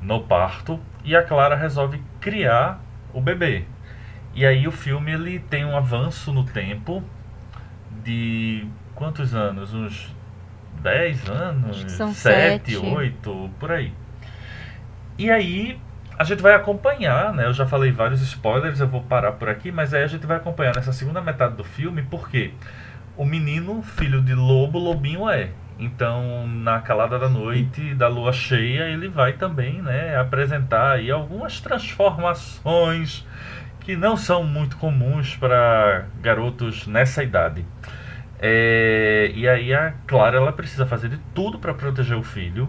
[0.00, 2.80] no parto e a Clara resolve criar
[3.12, 3.64] o bebê.
[4.36, 7.02] E aí o filme ele tem um avanço no tempo
[8.04, 9.72] de quantos anos?
[9.72, 10.14] Uns
[10.82, 11.90] 10 anos?
[11.92, 12.76] São 7, sete.
[12.76, 13.94] 8, por aí.
[15.18, 15.80] E aí
[16.18, 17.46] a gente vai acompanhar, né?
[17.46, 20.36] Eu já falei vários spoilers, eu vou parar por aqui, mas aí a gente vai
[20.36, 22.52] acompanhar nessa segunda metade do filme, porque
[23.16, 25.48] o menino, filho de lobo, lobinho é.
[25.78, 31.58] Então, na calada da noite, da lua cheia, ele vai também, né, apresentar aí algumas
[31.58, 33.26] transformações
[33.86, 37.64] que não são muito comuns para garotos nessa idade.
[38.40, 42.68] É, e aí a Clara ela precisa fazer de tudo para proteger o filho.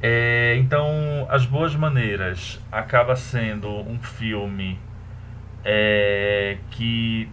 [0.00, 4.80] É, então, As Boas Maneiras acaba sendo um filme
[5.62, 7.28] é, que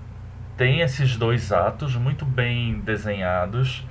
[0.58, 3.88] tem esses dois atos muito bem desenhados.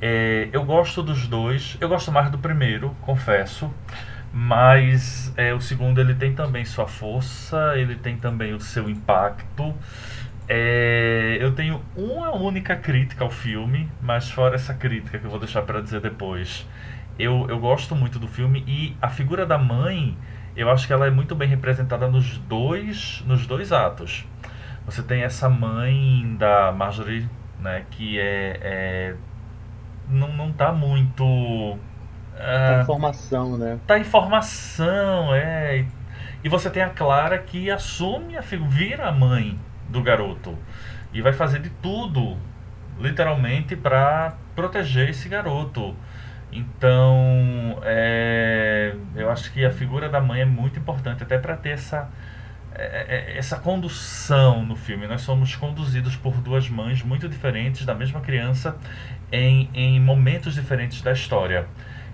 [0.00, 1.76] É, eu gosto dos dois.
[1.80, 3.74] Eu gosto mais do primeiro, confesso.
[4.32, 9.74] Mas é, o segundo ele tem também sua força, ele tem também o seu impacto.
[10.48, 15.38] É, eu tenho uma única crítica ao filme, mas fora essa crítica que eu vou
[15.38, 16.66] deixar para dizer depois.
[17.18, 20.16] Eu, eu gosto muito do filme e a figura da mãe,
[20.56, 24.26] eu acho que ela é muito bem representada nos dois, nos dois atos.
[24.86, 27.28] Você tem essa mãe da Marjorie,
[27.60, 29.14] né, que é, é
[30.08, 31.78] não, não tá muito.
[32.38, 33.78] Ah, informação, né?
[33.86, 35.84] tá em formação, é.
[36.42, 39.58] E você tem a Clara que assume a figura, vira a mãe
[39.88, 40.56] do garoto
[41.12, 42.36] e vai fazer de tudo,
[42.98, 45.94] literalmente, para proteger esse garoto.
[46.50, 51.70] Então, é, eu acho que a figura da mãe é muito importante até para ter
[51.70, 52.10] essa
[52.74, 55.06] é, é, essa condução no filme.
[55.06, 58.76] Nós somos conduzidos por duas mães muito diferentes da mesma criança
[59.30, 61.66] em, em momentos diferentes da história.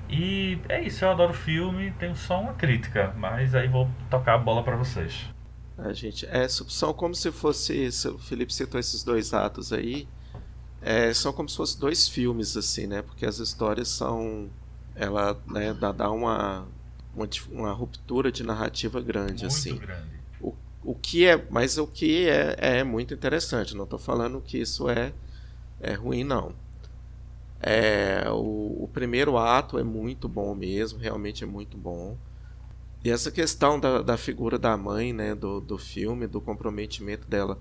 [0.09, 4.35] E é isso, eu adoro o filme, tenho só uma crítica, mas aí vou tocar
[4.35, 5.27] a bola para vocês.
[5.77, 10.09] A gente, é, são como se fosse, se o Felipe citou esses dois atos aí,
[10.81, 13.03] é, são como se fossem dois filmes, assim, né?
[13.03, 14.49] Porque as histórias são,
[14.95, 16.67] ela né, dá, dá uma,
[17.15, 19.77] uma, uma ruptura de narrativa grande, Muito assim.
[19.77, 20.19] grande.
[20.89, 23.77] O que é, mas o que é, é muito interessante.
[23.77, 25.13] Não estou falando que isso é,
[25.81, 26.55] é ruim, não.
[27.61, 32.17] É, o, o primeiro ato é muito bom mesmo, realmente é muito bom.
[33.05, 37.59] E essa questão da, da figura da mãe, né, do, do filme, do comprometimento dela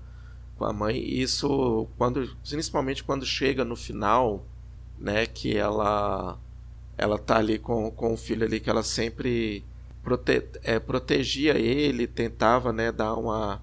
[0.56, 4.44] com a mãe, isso quando, principalmente quando chega no final,
[4.98, 6.38] né, que ela
[6.96, 9.64] ela tá ali com, com o filho ali que ela sempre
[10.02, 13.62] prote, é, protegia ele, tentava, né, dar uma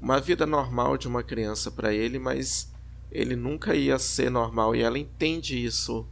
[0.00, 2.72] uma vida normal de uma criança para ele, mas
[3.10, 6.06] ele nunca ia ser normal e ela entende isso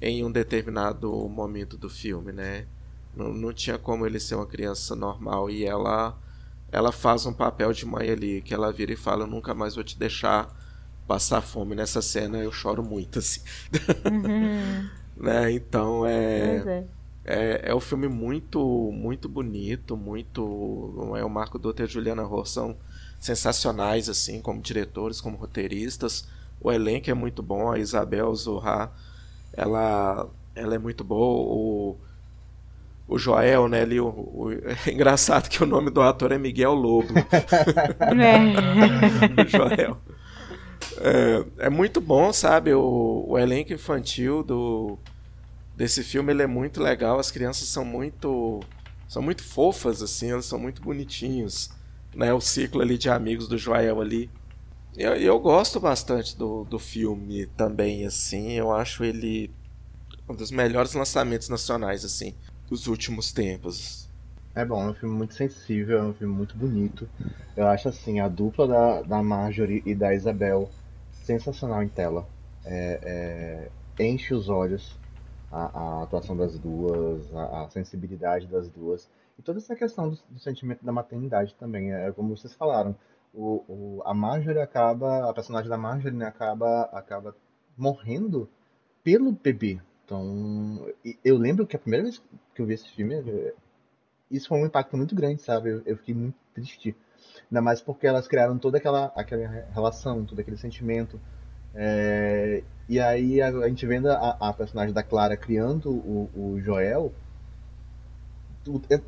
[0.00, 2.66] em um determinado momento do filme, né?
[3.14, 6.18] Não, não tinha como ele ser uma criança normal e ela
[6.72, 9.76] ela faz um papel de mãe ali que ela vira e fala eu nunca mais
[9.76, 10.52] vou te deixar
[11.06, 13.40] passar fome nessa cena eu choro muito assim
[14.08, 14.90] Uhum.
[15.16, 16.84] né então é é.
[17.24, 18.58] é, é um filme muito
[18.92, 22.76] muito bonito muito é o Marco Dutra e a Juliana Rohr são
[23.24, 26.26] sensacionais assim como diretores como roteiristas
[26.60, 28.92] o elenco é muito bom a Isabel Zohar
[29.52, 31.96] ela ela é muito boa o
[33.06, 33.82] o Joel, né?
[33.82, 34.50] Ali, o, o-
[34.88, 37.12] é engraçado que o nome do ator é Miguel Lobo.
[38.00, 39.42] É.
[39.42, 39.98] o Joel.
[41.58, 42.72] É, é muito bom, sabe?
[42.74, 44.98] O, o elenco infantil do
[45.76, 47.18] desse filme ele é muito legal.
[47.18, 48.60] As crianças são muito
[49.08, 51.70] são muito fofas assim, elas são muito bonitinhos,
[52.16, 52.32] né?
[52.32, 54.30] O ciclo ali de amigos do Joel ali.
[54.96, 58.52] Eu, eu gosto bastante do, do filme também, assim.
[58.52, 59.50] Eu acho ele
[60.28, 62.34] um dos melhores lançamentos nacionais, assim,
[62.68, 64.08] dos últimos tempos.
[64.54, 67.08] É bom, é um filme muito sensível, é um filme muito bonito.
[67.56, 70.70] Eu acho assim, a dupla da, da Marjorie e da Isabel
[71.12, 72.26] sensacional em tela.
[72.64, 74.96] É, é, enche os olhos
[75.50, 79.08] a, a atuação das duas, a, a sensibilidade das duas.
[79.38, 82.96] E toda essa questão do, do sentimento da maternidade também, é como vocês falaram.
[83.32, 87.34] O, o, a Marjorie acaba, a personagem da Marjorie né, acaba, acaba
[87.76, 88.48] morrendo
[89.02, 89.80] pelo bebê.
[90.04, 90.86] Então,
[91.24, 92.22] eu lembro que a primeira vez
[92.54, 93.54] que eu vi esse filme, é,
[94.30, 95.70] isso foi um impacto muito grande, sabe?
[95.70, 96.96] Eu, eu fiquei muito triste.
[97.50, 101.20] Ainda mais porque elas criaram toda aquela, aquela relação, todo aquele sentimento.
[101.74, 106.60] É, e aí a, a, gente vendo a, a, personagem da Clara criando o, o
[106.60, 107.12] Joel,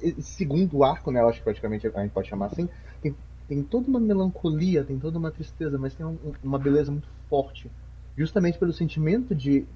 [0.02, 2.68] esse segundo arco, né, eu acho que praticamente a gente pode chamar assim,
[3.02, 3.14] tem,
[3.48, 7.70] tem toda uma melancolia, tem toda uma tristeza, mas tem um, uma beleza muito forte.
[8.16, 9.66] Justamente pelo sentimento de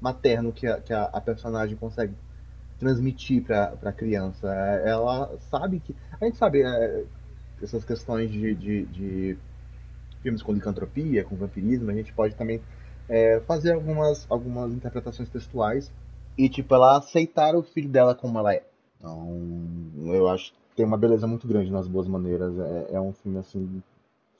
[0.00, 2.14] materno que a, que a, a personagem consegue
[2.78, 4.48] transmitir para a criança.
[4.84, 5.94] Ela sabe que.
[6.20, 7.04] A gente sabe é,
[7.62, 9.38] essas questões de, de, de,
[10.22, 12.60] filmes com licantropia, com vampirismo, a gente pode também
[13.08, 15.92] é, fazer algumas, algumas interpretações textuais
[16.36, 18.62] e, tipo, ela aceitar o filho dela como ela é.
[18.98, 19.40] Então,
[20.06, 22.58] eu acho que tem uma beleza muito grande nas boas maneiras.
[22.58, 23.82] É, é um filme, assim,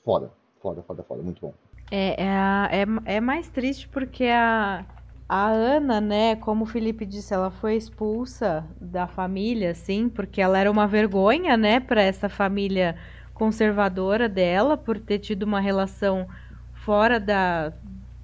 [0.03, 0.31] foda.
[0.61, 1.23] Foda, foda, foda.
[1.23, 1.53] Muito bom.
[1.91, 4.85] É, é, é, é mais triste porque a
[5.29, 10.57] a Ana, né, como o Felipe disse, ela foi expulsa da família, assim, porque ela
[10.57, 12.95] era uma vergonha, né, para essa família
[13.31, 16.27] conservadora dela, por ter tido uma relação
[16.73, 17.71] fora da,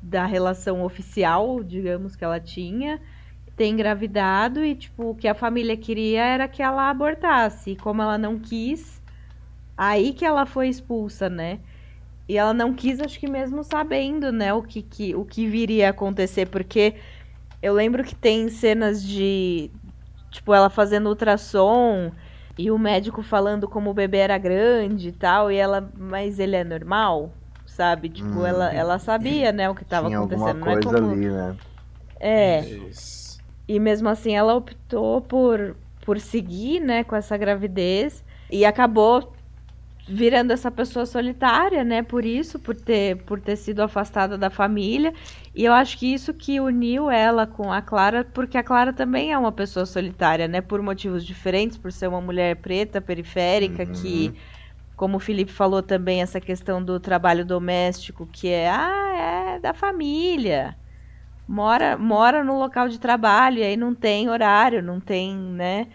[0.01, 2.99] da relação oficial, digamos, que ela tinha,
[3.55, 7.71] ter engravidado e, tipo, o que a família queria era que ela abortasse.
[7.71, 9.01] E como ela não quis,
[9.77, 11.61] aí que ela foi expulsa, né?
[12.27, 15.87] E ela não quis, acho que mesmo sabendo, né, o que, que, o que viria
[15.87, 16.95] a acontecer, porque
[17.61, 19.71] eu lembro que tem cenas de,
[20.31, 22.11] tipo, ela fazendo ultrassom
[22.57, 26.55] e o médico falando como o bebê era grande e tal, e ela, mas ele
[26.55, 27.31] é normal,
[27.65, 28.09] sabe?
[28.09, 30.59] Tipo, hum, ela, ela sabia, né, o que estava acontecendo.
[30.59, 31.11] Não é como...
[31.11, 31.57] ali, né?
[32.19, 32.61] É.
[32.61, 33.24] Isso.
[33.67, 39.33] E mesmo assim ela optou por, por seguir, né, com essa gravidez e acabou
[40.07, 42.03] virando essa pessoa solitária, né?
[42.03, 45.13] Por isso, por ter, por ter sido afastada da família.
[45.53, 49.31] E eu acho que isso que uniu ela com a Clara, porque a Clara também
[49.33, 50.61] é uma pessoa solitária, né?
[50.61, 53.91] Por motivos diferentes, por ser uma mulher preta, periférica, uhum.
[53.93, 54.33] que,
[54.95, 59.73] como o Felipe falou também, essa questão do trabalho doméstico, que é, ah, é da
[59.73, 60.75] família.
[61.47, 65.87] Mora, mora no local de trabalho, e aí não tem horário, não tem, né?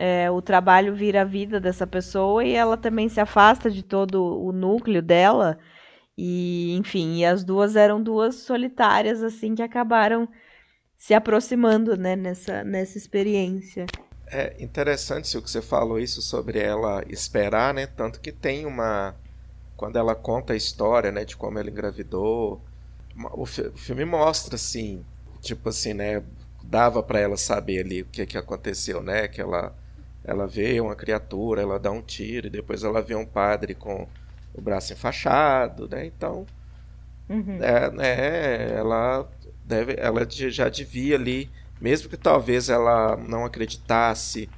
[0.00, 4.40] é, o trabalho vira a vida dessa pessoa e ela também se afasta de todo
[4.42, 5.58] o núcleo dela.
[6.16, 10.26] E, enfim, e as duas eram duas solitárias, assim, que acabaram
[10.96, 13.84] se aproximando, né, nessa, nessa experiência.
[14.26, 17.86] É interessante o que você falou isso sobre ela esperar, né?
[17.86, 19.14] Tanto que tem uma.
[19.76, 22.64] Quando ela conta a história, né, de como ela engravidou,
[23.34, 25.04] o, filme mostra, assim,
[25.40, 26.22] tipo assim, né?
[26.62, 29.28] Dava para ela saber ali o que, que aconteceu, né?
[29.28, 29.74] Que ela
[30.24, 34.06] ela vê uma criatura, ela dá um tiro e depois ela vê um padre com
[34.54, 36.06] o braço enfaixado, né?
[36.06, 36.46] Então,
[37.28, 37.58] uhum.
[37.62, 39.28] é, né, ela
[39.64, 41.50] deve, ela já devia ali,
[41.80, 44.48] mesmo que talvez ela não acreditasse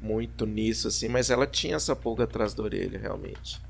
[0.00, 3.60] muito nisso assim, mas ela tinha essa pulga atrás da orelha realmente.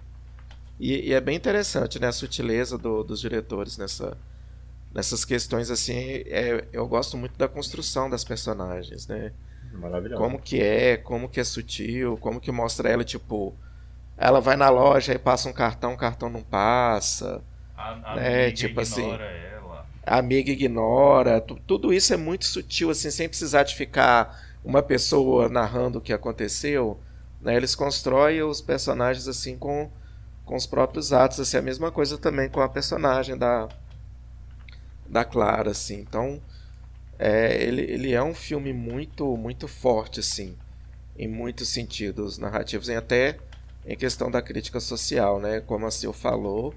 [0.80, 4.16] E, e é bem interessante, né, a sutileza do, dos diretores nessa
[4.95, 6.22] nessas questões assim.
[6.26, 9.32] É, eu gosto muito da construção das personagens, né?
[9.72, 10.22] Maravilhoso.
[10.22, 13.55] Como que é, como que é sutil, como que mostra ela, tipo,
[14.16, 17.43] ela vai na loja e passa um cartão, o cartão não passa.
[17.76, 18.51] A, a né?
[18.51, 19.11] tipo assim.
[19.11, 19.86] Ela.
[20.05, 21.40] A amiga ignora.
[21.40, 26.12] Tudo isso é muito sutil, assim, sem precisar de ficar uma pessoa narrando o que
[26.12, 27.01] aconteceu.
[27.40, 27.57] Né?
[27.57, 29.90] Eles constroem os personagens assim com,
[30.45, 31.40] com os próprios atos.
[31.40, 33.68] Assim, a mesma coisa também com a personagem da,
[35.13, 36.01] da Clara, assim.
[36.01, 36.41] Então,
[37.23, 40.57] é, ele, ele é um filme muito muito forte assim
[41.17, 43.39] em muitos sentidos narrativos e até
[43.87, 46.75] em questão da crítica social né como a Sil falou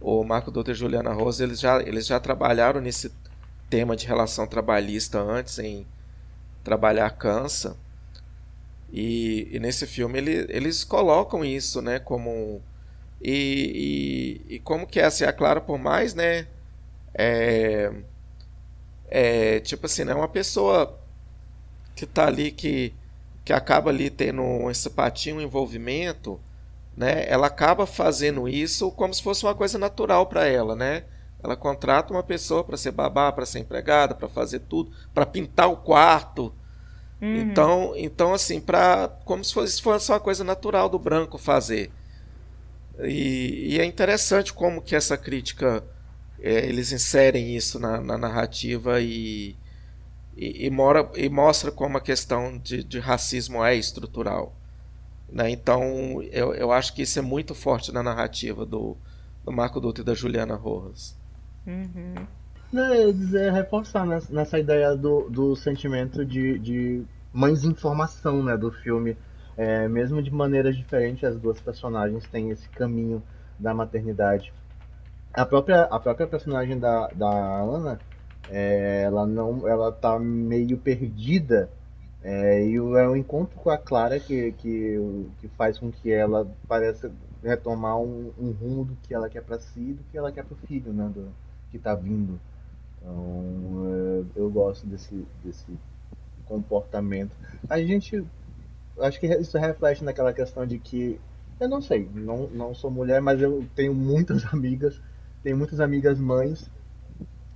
[0.00, 3.10] o Marco Doutor e Juliana Rosa eles já eles já trabalharam nesse
[3.68, 5.84] tema de relação trabalhista antes em
[6.62, 7.76] trabalhar cansa
[8.92, 12.62] e, e nesse filme ele, eles colocam isso né como
[13.20, 16.46] e, e, e como que é assim, é claro por mais né
[17.14, 17.92] é,
[19.08, 20.14] é, tipo assim, né?
[20.14, 20.98] Uma pessoa
[21.94, 22.94] que tá ali, que,
[23.44, 26.40] que acaba ali tendo um simpatia, um envolvimento,
[26.96, 27.24] né?
[27.28, 31.04] Ela acaba fazendo isso como se fosse uma coisa natural para ela, né?
[31.42, 35.68] Ela contrata uma pessoa para ser babá, para ser empregada, para fazer tudo, para pintar
[35.68, 36.54] o quarto.
[37.20, 37.36] Uhum.
[37.36, 41.90] Então, então assim, para como se fosse, fosse uma coisa natural do branco fazer.
[43.00, 45.82] E, e é interessante como que essa crítica
[46.42, 49.54] é, eles inserem isso na, na narrativa e,
[50.36, 54.52] e, e, mora, e, mostra como a questão de, de, racismo é estrutural.
[55.30, 55.50] Né?
[55.50, 58.96] Então, eu, eu acho que isso é muito forte na narrativa do,
[59.44, 61.16] do Marco Dutra e da Juliana Rojas.
[61.64, 62.26] Uhum.
[62.74, 68.72] É, dizer, reforçar nessa, nessa ideia do, do sentimento de, de mães informação né, do
[68.72, 69.16] filme.
[69.56, 73.22] É, mesmo de maneiras diferentes, as duas personagens têm esse caminho
[73.58, 74.52] da maternidade.
[75.34, 77.98] A própria, a própria personagem da, da Ana,
[78.50, 81.70] é, ela não, ela tá meio perdida
[82.22, 84.96] é, e é o encontro com a Clara que, que,
[85.40, 87.10] que faz com que ela pareça
[87.42, 90.44] retomar um, um rumo do que ela quer para si e do que ela quer
[90.44, 91.32] para o filho, né, do,
[91.70, 92.38] que está vindo.
[92.98, 95.66] Então, é, eu gosto desse, desse
[96.44, 97.32] comportamento.
[97.68, 98.24] A gente,
[99.00, 101.18] acho que isso reflete naquela questão de que,
[101.58, 105.00] eu não sei, não, não sou mulher, mas eu tenho muitas amigas,
[105.42, 106.70] tenho muitas amigas mães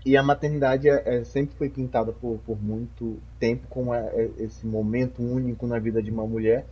[0.07, 4.30] e a maternidade é, é, sempre foi pintada por, por muito tempo como é, é,
[4.39, 6.64] esse momento único na vida de uma mulher,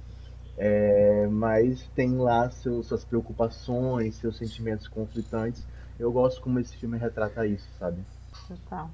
[0.56, 5.66] é, mas tem lá seus, suas preocupações, seus sentimentos conflitantes.
[5.98, 7.98] Eu gosto como esse filme retrata isso, sabe?
[8.46, 8.88] Total.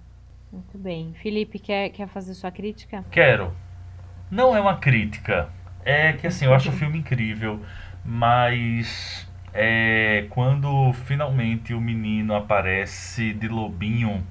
[0.50, 1.12] Muito bem.
[1.14, 3.04] Felipe, quer, quer fazer sua crítica?
[3.10, 3.54] Quero.
[4.30, 5.50] Não é uma crítica.
[5.84, 7.60] É que assim, eu acho o filme incrível,
[8.02, 14.24] mas é, quando finalmente o menino aparece de lobinho,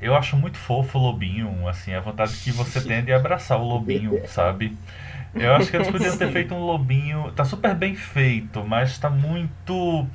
[0.00, 3.64] eu acho muito fofo o lobinho, assim, a vontade que você tem de abraçar o
[3.64, 4.76] lobinho, sabe?
[5.34, 7.30] Eu acho que eles poderiam ter feito um lobinho.
[7.32, 10.06] Tá super bem feito, mas tá muito.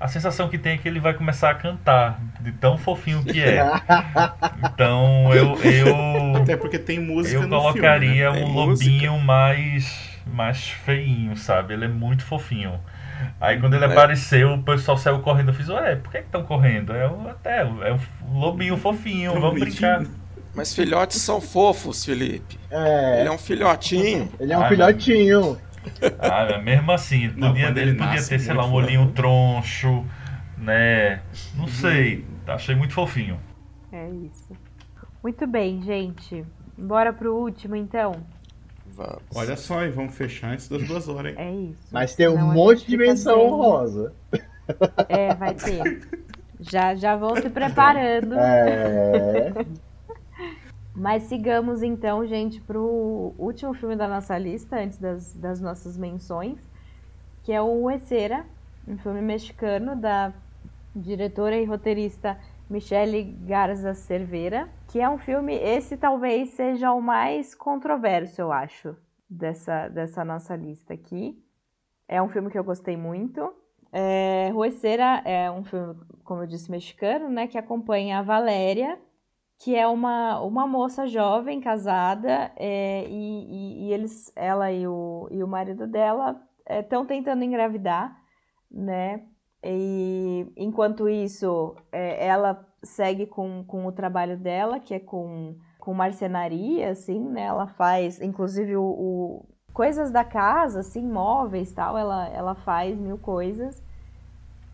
[0.00, 3.40] A sensação que tem é que ele vai começar a cantar, de tão fofinho que
[3.40, 3.70] é.
[4.56, 5.56] Então eu.
[5.62, 8.44] eu Até porque tem música Eu no colocaria filme, né?
[8.46, 11.74] um lobinho mais, mais feinho, sabe?
[11.74, 12.80] Ele é muito fofinho.
[13.40, 13.88] Aí quando ele É.
[13.88, 15.48] apareceu, o pessoal saiu correndo.
[15.50, 16.92] Eu fiz, ué, por que estão correndo?
[16.92, 17.96] É, um- até, é
[18.26, 19.98] um lobinho fofinho, Tão vamos bonitinho.
[19.98, 20.14] brincar.
[20.54, 22.58] Mas filhotes são fofos, Felipe.
[22.70, 24.28] É, Ele é um filhotinho.
[24.38, 25.58] ele é um Ai, filhotinho.
[26.20, 28.76] Ah, mas mesmo assim, Não, podia, ele, ele podia nasce, ter, sei lá, um fofo.
[28.78, 30.04] olhinho troncho,
[30.56, 31.20] né?
[31.56, 33.38] Não sei, achei muito fofinho.
[33.92, 34.56] É isso.
[35.22, 36.44] Muito bem, gente.
[36.78, 38.12] Bora pro último, então.
[38.94, 39.22] Vamos.
[39.34, 41.38] Olha só, e vamos fechar antes das duas horas, hein?
[41.38, 41.88] É isso.
[41.90, 44.12] Mas tem um monte de menção honrosa.
[45.08, 46.08] É, vai ter.
[46.60, 48.34] Já, já vão se preparando.
[48.38, 49.52] É.
[50.94, 56.56] Mas sigamos então, gente, pro último filme da nossa lista, antes das, das nossas menções,
[57.42, 58.46] que é o Huesera,
[58.86, 60.32] um filme mexicano da
[60.94, 62.38] diretora e roteirista
[62.70, 68.96] Michele Garza Cervera, que é um filme, esse talvez seja o mais controverso, eu acho,
[69.28, 71.36] dessa, dessa nossa lista aqui.
[72.06, 73.52] É um filme que eu gostei muito.
[73.90, 74.52] É,
[75.24, 78.96] é um filme, como eu disse, mexicano, né, que acompanha a Valéria,
[79.58, 85.26] que é uma, uma moça jovem, casada, é, e, e- e eles, ela e o,
[85.28, 86.40] e o marido dela
[86.70, 88.16] estão tentando engravidar,
[88.70, 89.26] né?
[89.60, 92.54] E enquanto isso, é, ela
[92.84, 97.42] segue com, com o trabalho dela, que é com, com marcenaria, assim, né?
[97.42, 103.18] Ela faz, inclusive, o, o- coisas da casa, assim, móveis tal, ela, ela faz mil
[103.18, 103.82] coisas.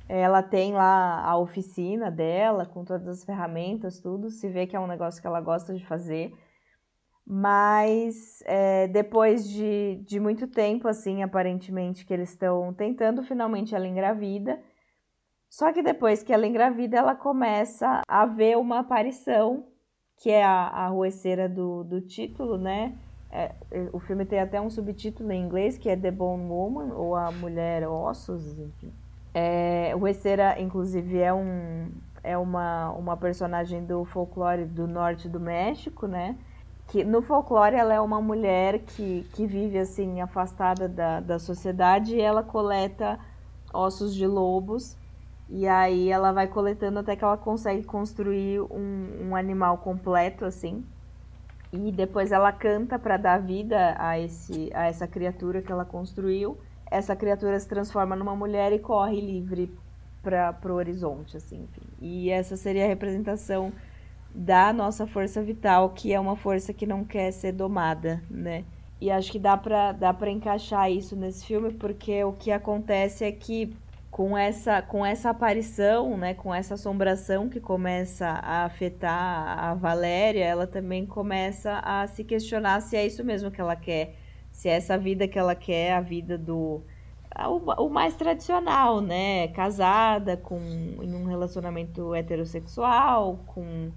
[0.09, 4.29] Ela tem lá a oficina dela, com todas as ferramentas, tudo.
[4.31, 6.33] Se vê que é um negócio que ela gosta de fazer.
[7.25, 13.87] Mas é, depois de, de muito tempo, assim, aparentemente, que eles estão tentando, finalmente ela
[13.87, 14.61] engravida.
[15.51, 19.65] Só que depois que ela engravida, ela começa a ver uma aparição,
[20.17, 22.97] que é a, a rueceira do, do título, né?
[23.33, 23.53] É,
[23.93, 27.33] o filme tem até um subtítulo em inglês, que é The Bone Woman, ou A
[27.33, 28.93] Mulher Ossos, enfim.
[29.35, 31.91] É, Huesera, inclusive, é, um,
[32.23, 36.37] é uma, uma personagem do folclore do norte do México, né?
[36.89, 42.17] Que no folclore ela é uma mulher que, que vive assim, afastada da, da sociedade
[42.17, 43.19] e ela coleta
[43.73, 45.00] ossos de lobos.
[45.51, 50.85] E aí ela vai coletando até que ela consegue construir um, um animal completo, assim.
[51.73, 56.59] E depois ela canta para dar vida a, esse, a essa criatura que ela construiu
[56.91, 59.71] essa criatura se transforma numa mulher e corre livre
[60.23, 61.87] para o horizonte, assim, enfim.
[62.01, 63.73] E essa seria a representação
[64.35, 68.65] da nossa força vital, que é uma força que não quer ser domada, né?
[69.01, 73.25] E acho que dá para dá para encaixar isso nesse filme, porque o que acontece
[73.25, 73.75] é que
[74.11, 80.45] com essa com essa aparição, né, com essa assombração que começa a afetar a Valéria,
[80.45, 84.17] ela também começa a se questionar se é isso mesmo que ela quer
[84.51, 86.83] se é essa vida que ela quer, a vida do
[87.79, 89.49] o, mais tradicional, né?
[89.49, 90.59] Casada, com
[91.01, 93.91] em um relacionamento heterossexual, com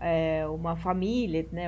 [0.00, 1.66] é, uma família, né?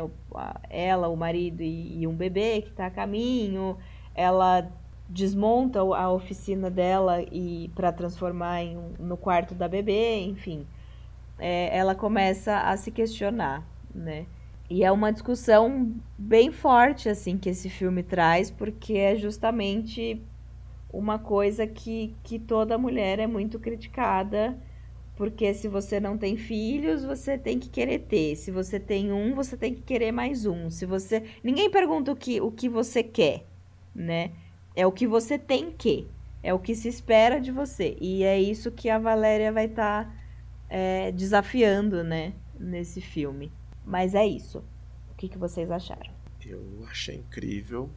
[0.68, 3.78] Ela, o marido e, e um bebê que está a caminho.
[4.14, 4.70] Ela
[5.12, 10.66] desmonta a oficina dela e para transformar em, no quarto da bebê, enfim,
[11.38, 14.26] é, ela começa a se questionar, né?
[14.70, 20.22] E é uma discussão bem forte assim que esse filme traz, porque é justamente
[20.90, 24.58] uma coisa que, que toda mulher é muito criticada,
[25.14, 28.34] porque se você não tem filhos, você tem que querer ter.
[28.36, 30.70] Se você tem um, você tem que querer mais um.
[30.70, 33.44] Se você, ninguém pergunta o que o que você quer,
[33.94, 34.30] né?
[34.74, 36.08] É o que você tem que.
[36.42, 37.96] É o que se espera de você.
[38.00, 40.14] E é isso que a Valéria vai estar tá,
[40.68, 42.32] é, desafiando, né?
[42.58, 43.52] Nesse filme.
[43.84, 44.64] Mas é isso.
[45.10, 46.10] O que, que vocês acharam?
[46.44, 47.90] Eu achei incrível.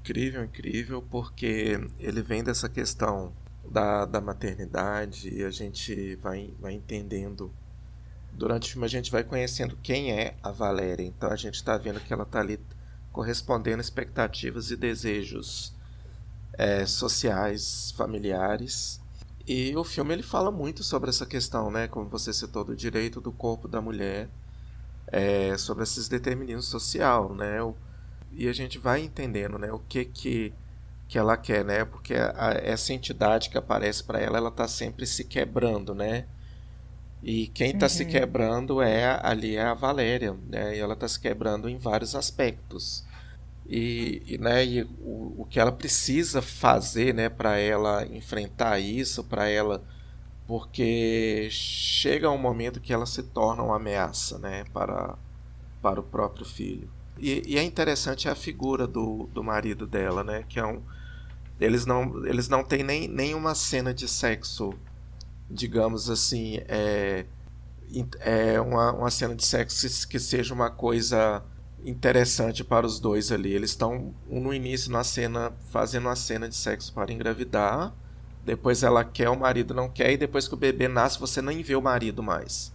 [0.00, 3.32] Incrível, incrível, porque ele vem dessa questão
[3.68, 7.52] da, da maternidade e a gente vai, vai entendendo.
[8.32, 11.04] Durante o filme a gente vai conhecendo quem é a Valéria.
[11.04, 12.60] Então a gente está vendo que ela está ali
[13.10, 15.75] correspondendo expectativas e desejos
[16.56, 19.00] é, sociais, familiares.
[19.46, 21.86] E o filme ele fala muito sobre essa questão, né?
[21.86, 24.28] Como você citou, do direito do corpo da mulher,
[25.06, 27.62] é, sobre esses determinismos social, né?
[27.62, 27.76] O,
[28.32, 29.72] e a gente vai entendendo, né?
[29.72, 30.52] O que que,
[31.08, 31.84] que ela quer, né?
[31.84, 36.26] Porque a, essa entidade que aparece para ela, ela está sempre se quebrando, né?
[37.22, 37.90] E quem está uhum.
[37.90, 40.76] se quebrando é ali é a Valéria, né?
[40.76, 43.05] E ela está se quebrando em vários aspectos
[43.68, 49.24] e, e, né, e o, o que ela precisa fazer né, para ela enfrentar isso,
[49.24, 49.82] para ela.
[50.46, 55.16] Porque chega um momento que ela se torna uma ameaça né, para,
[55.82, 56.88] para o próprio filho.
[57.18, 60.44] E, e é interessante a figura do, do marido dela, né?
[60.48, 60.82] Que é um.
[61.58, 64.74] Eles não, eles não têm nem, nenhuma cena de sexo,
[65.50, 67.24] digamos assim, é,
[68.20, 71.42] é uma, uma cena de sexo que seja uma coisa
[71.86, 73.52] interessante para os dois ali.
[73.52, 77.94] Eles estão no início na cena fazendo uma cena de sexo para engravidar.
[78.44, 81.62] Depois ela quer, o marido não quer e depois que o bebê nasce você nem
[81.62, 82.74] vê o marido mais.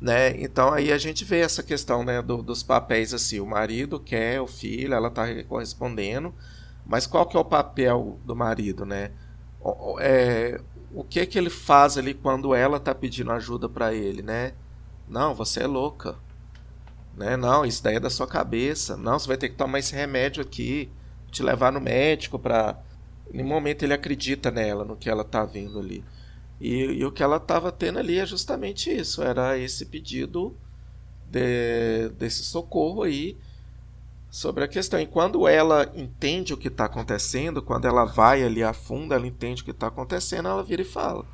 [0.00, 0.40] Né?
[0.40, 4.40] Então aí a gente vê essa questão né, do, dos papéis assim, o marido quer
[4.40, 6.32] o filho, ela está correspondendo,
[6.86, 9.10] mas qual que é o papel do marido, né?
[9.98, 10.60] É,
[10.94, 14.52] o que que ele faz ali quando ela está pedindo ajuda para ele, né?
[15.08, 16.16] Não, você é louca.
[17.18, 17.36] Né?
[17.36, 18.96] Não, isso daí é da sua cabeça.
[18.96, 20.88] Não, você vai ter que tomar esse remédio aqui,
[21.32, 22.78] te levar no médico para.
[23.34, 26.04] Em momento ele acredita nela, no que ela tá vendo ali.
[26.60, 30.56] E, e o que ela estava tendo ali é justamente isso, era esse pedido
[31.30, 33.36] de, desse socorro aí
[34.30, 35.00] sobre a questão.
[35.00, 39.26] E quando ela entende o que está acontecendo, quando ela vai ali a fundo, ela
[39.26, 41.24] entende o que está acontecendo, ela vira e fala: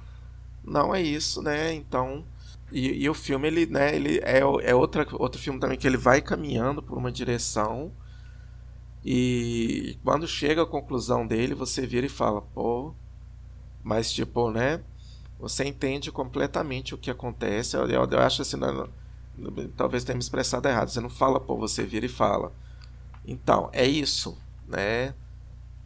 [0.65, 1.75] Não é isso, né?
[1.75, 2.25] Então
[2.73, 5.97] e, e, o filme, ele, né, ele é, é outra, outro filme também que ele
[5.97, 7.93] vai caminhando por uma direção.
[9.05, 12.95] E quando chega a conclusão dele, você vira e fala, pô.
[13.83, 14.83] Mas, tipo, né?
[15.39, 17.77] Você entende completamente o que acontece.
[17.77, 18.89] Eu, eu, eu acho assim, não,
[19.77, 20.89] talvez tenha me expressado errado.
[20.89, 22.53] Você não fala, pô, você vira e fala.
[23.27, 25.15] Então, é isso, né?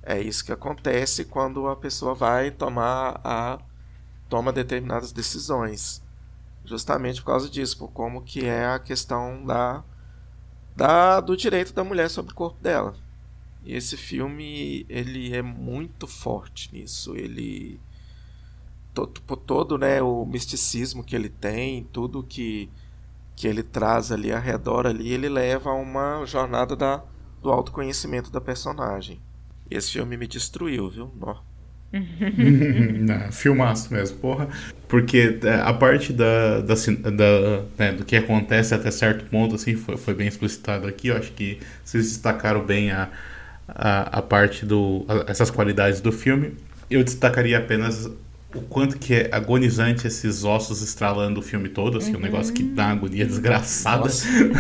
[0.03, 3.59] É isso que acontece quando a pessoa vai tomar a
[4.29, 6.03] toma determinadas decisões
[6.69, 9.83] justamente por causa disso, por como que é a questão da,
[10.77, 12.95] da do direito da mulher sobre o corpo dela.
[13.65, 17.17] E esse filme ele é muito forte nisso.
[17.17, 17.81] Ele
[18.95, 22.71] todo, todo né, o misticismo que ele tem, tudo que
[23.35, 27.05] que ele traz ali ao redor ali, ele leva a uma jornada da,
[27.41, 29.21] do autoconhecimento da personagem.
[29.71, 31.13] Esse filme me destruiu, viu?
[31.15, 31.48] Nossa.
[33.01, 34.49] Não, filmaço mesmo, porra.
[34.87, 39.75] Porque é, a parte da, da, da né, do que acontece até certo ponto, assim,
[39.75, 41.09] foi, foi bem explicitado aqui.
[41.09, 43.09] Eu acho que vocês destacaram bem a,
[43.67, 45.05] a, a parte do.
[45.09, 46.55] A, essas qualidades do filme.
[46.91, 48.11] Eu destacaria apenas
[48.59, 52.19] o quanto que é agonizante esses ossos estralando o filme todo, assim, uhum.
[52.19, 54.09] um negócio que dá agonia desgraçada.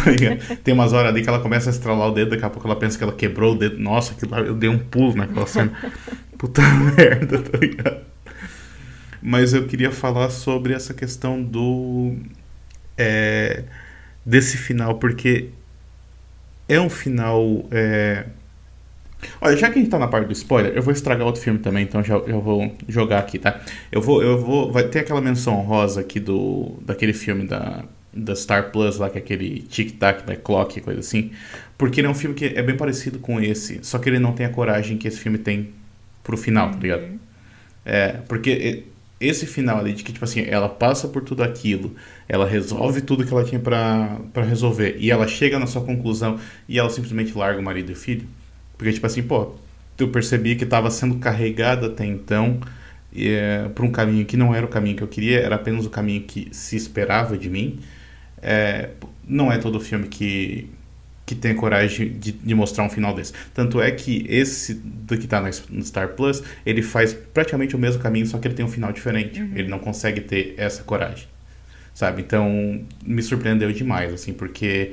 [0.63, 2.77] Tem umas horas ali que ela começa a estralar o dedo, daqui a pouco ela
[2.77, 3.79] pensa que ela quebrou o dedo.
[3.79, 5.73] Nossa, aquilo lá, eu dei um pulo naquela cena.
[6.39, 6.63] Puta
[6.97, 8.01] merda, tá ligado?
[9.21, 12.15] Mas eu queria falar sobre essa questão do.
[12.97, 13.65] É,
[14.25, 15.51] desse final, porque
[16.69, 17.67] é um final.
[17.71, 18.27] É...
[19.41, 21.59] Olha, já que a gente tá na parte do spoiler, eu vou estragar outro filme
[21.59, 23.61] também, então já, já vou jogar aqui, tá?
[23.91, 24.23] Eu vou.
[24.23, 24.73] Eu vou.
[24.73, 26.77] Vai ter aquela menção rosa aqui do.
[26.83, 27.85] daquele filme da.
[28.11, 31.31] Da Star Plus lá, que é aquele Tic Tac by Clock, coisa assim.
[31.77, 34.33] Porque ele é um filme que é bem parecido com esse, só que ele não
[34.33, 35.69] tem a coragem que esse filme tem
[36.25, 37.03] pro final, tá ligado?
[37.03, 37.19] Uhum.
[37.85, 38.85] É, porque
[39.21, 41.95] esse final ali de que, tipo assim, ela passa por tudo aquilo,
[42.29, 46.39] ela resolve tudo que ela tinha para resolver, e ela chega na sua conclusão
[46.69, 48.27] e ela simplesmente larga o marido e o filho.
[48.79, 49.57] Porque, tipo assim, pô,
[49.99, 52.61] eu percebi que estava sendo carregada até então
[53.15, 55.91] é, por um caminho que não era o caminho que eu queria, era apenas o
[55.91, 57.81] caminho que se esperava de mim.
[58.41, 58.91] É,
[59.27, 60.71] não é todo filme que,
[61.27, 63.33] que tem coragem de, de, mostrar um final desse.
[63.53, 68.01] Tanto é que esse do que está no Star Plus, ele faz praticamente o mesmo
[68.01, 69.41] caminho, só que ele tem um final diferente.
[69.41, 69.53] Uhum.
[69.57, 71.27] Ele não consegue ter essa coragem,
[71.93, 72.23] sabe?
[72.23, 74.93] Então, me surpreendeu demais, assim, porque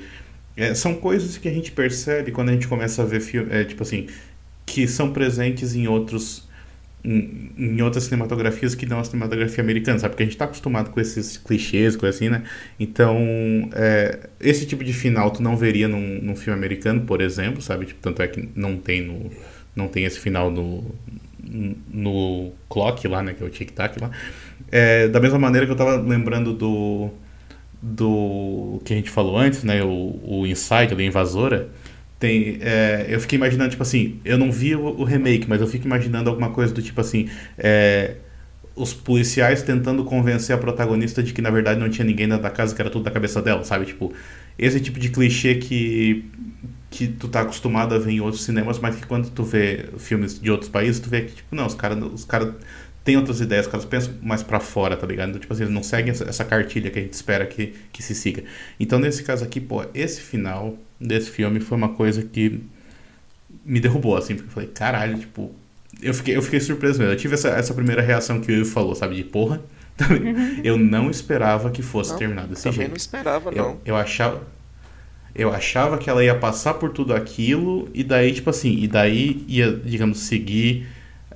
[0.58, 3.64] é, são coisas que a gente percebe quando a gente começa a ver filme, é,
[3.64, 4.08] tipo assim,
[4.66, 6.46] que são presentes em outros
[7.06, 10.14] em, outras cinematografias que não a cinematografia americana, sabe?
[10.14, 12.44] Porque a gente está acostumado com esses clichês, coisa assim, né?
[12.80, 13.18] Então,
[13.74, 17.86] é, esse tipo de final tu não veria num, num filme americano, por exemplo, sabe?
[17.86, 19.30] Tipo, tanto é que não tem, no,
[19.76, 20.96] não tem esse final no,
[21.94, 23.34] no Clock lá, né?
[23.34, 24.10] Que é o Tic Tac lá.
[24.72, 27.12] É, da mesma maneira que eu estava lembrando do
[27.88, 29.84] do que a gente falou antes, né?
[29.84, 31.70] O, o Inside, a Invasora
[32.20, 35.68] tem, é, eu fiquei imaginando, tipo assim, eu não vi o, o, remake, mas eu
[35.68, 38.16] fico imaginando alguma coisa do tipo assim, é,
[38.76, 42.50] os policiais tentando convencer a protagonista de que na verdade não tinha ninguém dentro da
[42.50, 43.86] casa, que era tudo da cabeça dela, sabe?
[43.86, 44.12] Tipo,
[44.58, 46.26] esse tipo de clichê que,
[46.90, 50.40] que tu tá acostumado a ver em outros cinemas, mas que quando tu vê filmes
[50.40, 52.56] de outros países, tu vê que, tipo, não, os caras os cara
[53.06, 55.30] têm outras ideias, os caras pensam mais para fora, tá ligado?
[55.30, 58.02] Então, tipo assim, eles não seguem essa, essa cartilha que a gente espera que, que
[58.02, 58.44] se siga.
[58.80, 62.62] Então, nesse caso aqui, pô, esse final desse filme foi uma coisa que
[63.64, 65.54] me derrubou, assim, porque eu falei, caralho, tipo,
[66.02, 67.14] eu fiquei, eu fiquei surpreso mesmo.
[67.14, 69.62] Eu tive essa, essa primeira reação que o Ivo falou, sabe, de porra.
[69.98, 70.60] Uhum.
[70.62, 72.90] eu não esperava que fosse não, terminado desse também jeito.
[72.90, 73.82] não esperava, eu, não.
[73.86, 74.42] Eu achava.
[75.34, 79.46] Eu achava que ela ia passar por tudo aquilo, e daí, tipo assim, e daí
[79.48, 80.86] ia, digamos, seguir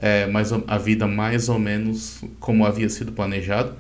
[0.01, 3.75] é, mais, a vida mais ou menos como havia sido planejado.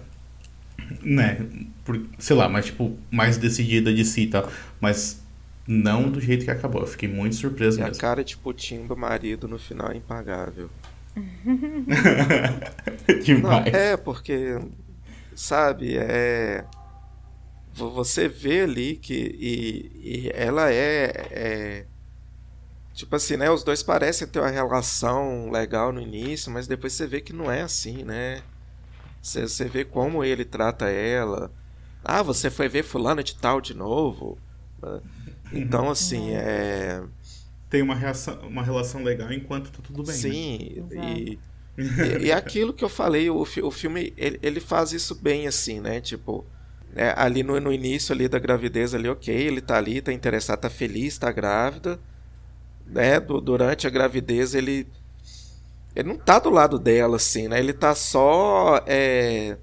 [1.03, 1.45] Né?
[1.85, 4.49] Por, sei lá, mas tipo, mais decidida de si e tal.
[4.81, 5.21] Mas
[5.67, 6.81] não do jeito que acabou.
[6.81, 7.95] Eu fiquei muito surpreso e mesmo.
[7.95, 10.69] a cara de putinho do marido no final é impagável.
[13.23, 13.71] Demais.
[13.71, 14.57] Não, é, porque,
[15.35, 16.65] sabe, é.
[17.73, 19.13] Você vê ali que.
[19.13, 21.85] E, e ela é, é.
[22.99, 23.49] Tipo assim, né?
[23.49, 27.49] Os dois parecem ter uma relação legal no início, mas depois você vê que não
[27.49, 28.43] é assim, né?
[29.21, 31.49] Você, você vê como ele trata ela.
[32.03, 34.37] Ah, você foi ver fulano de tal de novo.
[35.53, 35.91] Então, uhum.
[35.91, 37.01] assim, é.
[37.69, 40.13] Tem uma, reação, uma relação legal enquanto tá tudo bem.
[40.13, 40.21] Né?
[40.21, 41.13] Sim, né?
[41.17, 41.39] e,
[41.77, 45.79] e, e, aquilo que eu falei, o, o filme ele, ele faz isso bem, assim,
[45.79, 46.01] né?
[46.01, 46.45] Tipo,
[46.93, 50.59] é, ali no, no início ali da gravidez, ali, ok, ele tá ali, tá interessado,
[50.59, 51.97] tá feliz, tá grávida.
[52.89, 53.19] Né?
[53.19, 54.87] Do, durante a gravidez, ele.
[55.95, 57.59] Ele não tá do lado dela, assim, né?
[57.59, 58.81] Ele tá só.
[58.85, 59.57] É,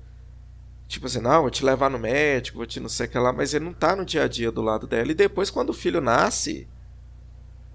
[0.89, 3.33] Tipo assim, não, vou te levar no médico, vou te não sei o que lá,
[3.33, 5.11] mas ele não tá no dia a dia do lado dela.
[5.11, 6.69] E depois, quando o filho nasce,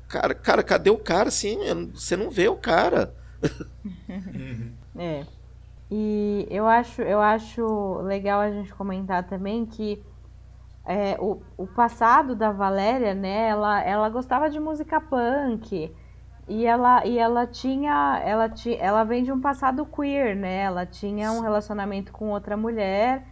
[0.08, 1.58] cara, cara, cadê o cara assim?
[1.94, 3.14] Você não vê o cara.
[4.96, 5.26] é.
[5.90, 10.02] E eu acho, eu acho legal a gente comentar também que
[10.86, 15.94] é, o, o passado da Valéria, né, ela, ela gostava de música punk.
[16.48, 18.20] E ela, e ela tinha.
[18.26, 20.64] Ela, ti, ela vem de um passado queer, né?
[20.64, 23.26] Ela tinha um relacionamento com outra mulher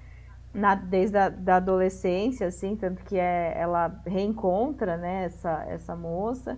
[0.53, 6.57] na, desde a da adolescência, assim, tanto que é, ela reencontra né, essa, essa moça.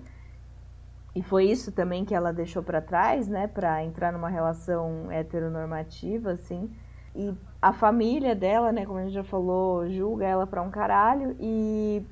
[1.15, 3.47] E foi isso também que ela deixou para trás, né?
[3.47, 6.69] Pra entrar numa relação heteronormativa, assim.
[7.15, 11.35] E a família dela, né, como a gente já falou, julga ela pra um caralho.
[11.39, 12.03] E,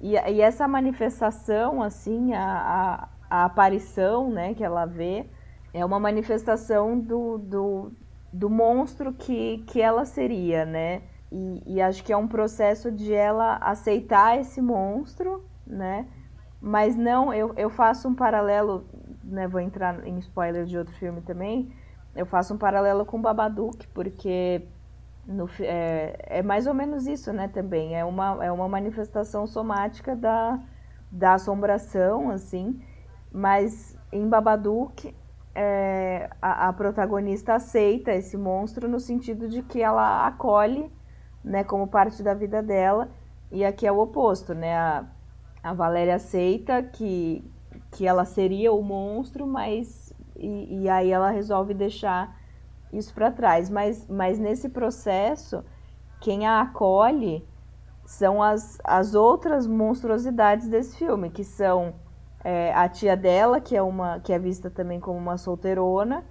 [0.00, 5.26] e, e essa manifestação, assim, a, a aparição né, que ela vê
[5.72, 7.92] é uma manifestação do, do,
[8.32, 11.02] do monstro que, que ela seria, né?
[11.32, 16.06] E, e, acho que é um processo de ela aceitar esse monstro, né?
[16.60, 18.86] Mas não, eu, eu faço um paralelo,
[19.24, 19.48] né?
[19.48, 21.74] Vou entrar em spoiler de outro filme também.
[22.14, 24.62] Eu faço um paralelo com Babadook, porque
[25.26, 27.48] no, é, é mais ou menos isso, né?
[27.48, 30.60] Também é uma, é uma manifestação somática da,
[31.10, 32.80] da assombração, assim.
[33.32, 35.14] Mas em Babadook,
[35.54, 40.90] é, a, a, protagonista aceita esse monstro no sentido de que ela acolhe,
[41.42, 43.08] né, como parte da vida dela.
[43.50, 44.76] E aqui é o oposto, né?
[44.76, 45.04] A,
[45.62, 47.42] a Valéria aceita que,
[47.92, 52.36] que ela seria o monstro, mas e, e aí ela resolve deixar
[52.96, 53.68] isso para trás.
[53.70, 55.64] Mas, mas nesse processo,
[56.20, 57.46] quem a acolhe
[58.04, 61.94] são as, as outras monstruosidades desse filme, que são
[62.42, 66.24] é, a tia dela, que é uma que é vista também como uma solteirona,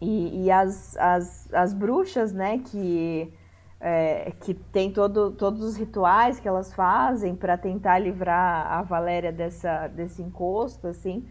[0.00, 3.32] e, e as, as, as bruxas, né, que,
[3.80, 9.32] é, que tem todo, todos os rituais que elas fazem para tentar livrar a Valéria
[9.32, 11.26] dessa, desse encosto, assim.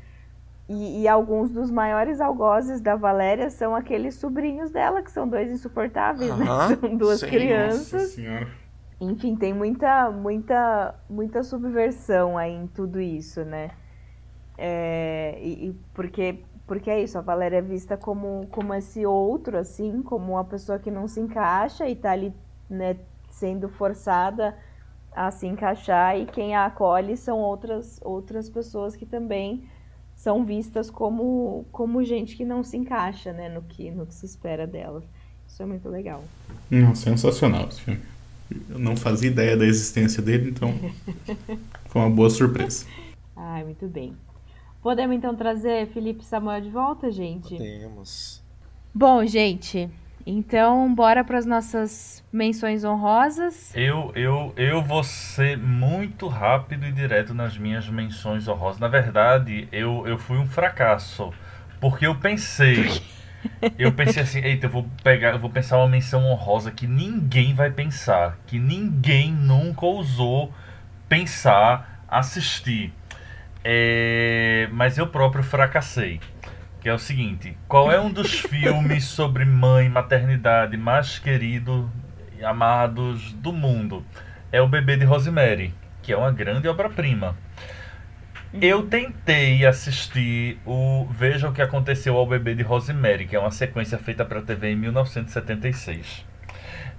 [0.67, 5.51] E, e, alguns dos maiores algozes da Valéria são aqueles sobrinhos dela, que são dois
[5.51, 6.45] insuportáveis, né?
[6.81, 8.17] São duas sim, crianças.
[8.99, 13.71] Enfim, tem muita, muita, muita subversão aí em tudo isso, né?
[14.57, 19.57] É, e, e porque, porque é isso, a Valéria é vista como, como esse outro,
[19.57, 22.33] assim, como uma pessoa que não se encaixa e tá ali,
[22.69, 22.97] né,
[23.29, 24.57] sendo forçada
[25.13, 29.69] a se encaixar, e quem a acolhe são outras, outras pessoas que também
[30.15, 34.25] são vistas como, como gente que não se encaixa né, no, que, no que se
[34.25, 35.03] espera delas.
[35.47, 36.23] Isso é muito legal.
[36.69, 38.01] Não, sensacional esse filme.
[38.69, 40.73] Eu não fazia ideia da existência dele, então
[41.87, 42.85] foi uma boa surpresa.
[43.35, 44.15] Ai, muito bem.
[44.81, 47.55] Podemos então trazer Felipe Samuel de volta, gente?
[47.55, 48.41] Podemos.
[48.93, 49.89] Bom, gente,
[50.25, 53.71] então, bora para as nossas menções honrosas.
[53.75, 58.79] Eu, eu, eu vou ser muito rápido e direto nas minhas menções honrosas.
[58.79, 61.31] Na verdade, eu, eu fui um fracasso.
[61.79, 63.01] Porque eu pensei.
[63.77, 67.53] Eu pensei assim, eita, eu vou pegar, eu vou pensar uma menção honrosa que ninguém
[67.53, 68.39] vai pensar.
[68.47, 70.51] Que ninguém nunca ousou
[71.07, 72.91] pensar, assistir.
[73.63, 76.19] É, mas eu próprio fracassei
[76.85, 81.91] que é o seguinte: qual é um dos filmes sobre mãe, maternidade mais querido
[82.37, 84.05] e amados do mundo?
[84.51, 87.35] É O Bebê de Rosemary, que é uma grande obra-prima.
[88.61, 93.49] Eu tentei assistir o Veja o que aconteceu ao bebê de Rosemary, que é uma
[93.49, 96.23] sequência feita para a TV em 1976.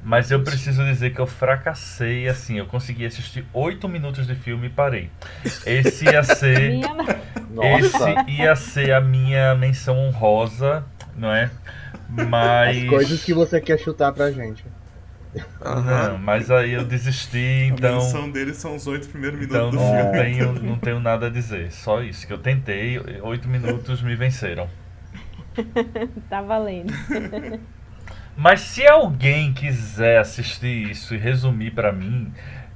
[0.06, 4.68] Mas eu preciso dizer que eu fracassei, assim, eu consegui assistir oito minutos de filme
[4.68, 5.10] e parei.
[5.66, 6.74] Esse ia ser.
[7.80, 10.84] esse ia ser a minha menção honrosa,
[11.16, 11.50] não é?
[12.08, 12.84] Mas.
[12.84, 14.64] As coisas que você quer chutar pra gente.
[15.60, 17.98] Não, mas aí eu desisti, então.
[17.98, 20.04] A menção deles são os oito primeiros minutos então, do filme.
[20.04, 21.72] Não tenho, não tenho nada a dizer.
[21.72, 24.70] Só isso, que eu tentei, oito minutos me venceram.
[26.30, 26.94] tá valendo.
[28.36, 32.30] Mas se alguém quiser assistir isso e resumir para mim,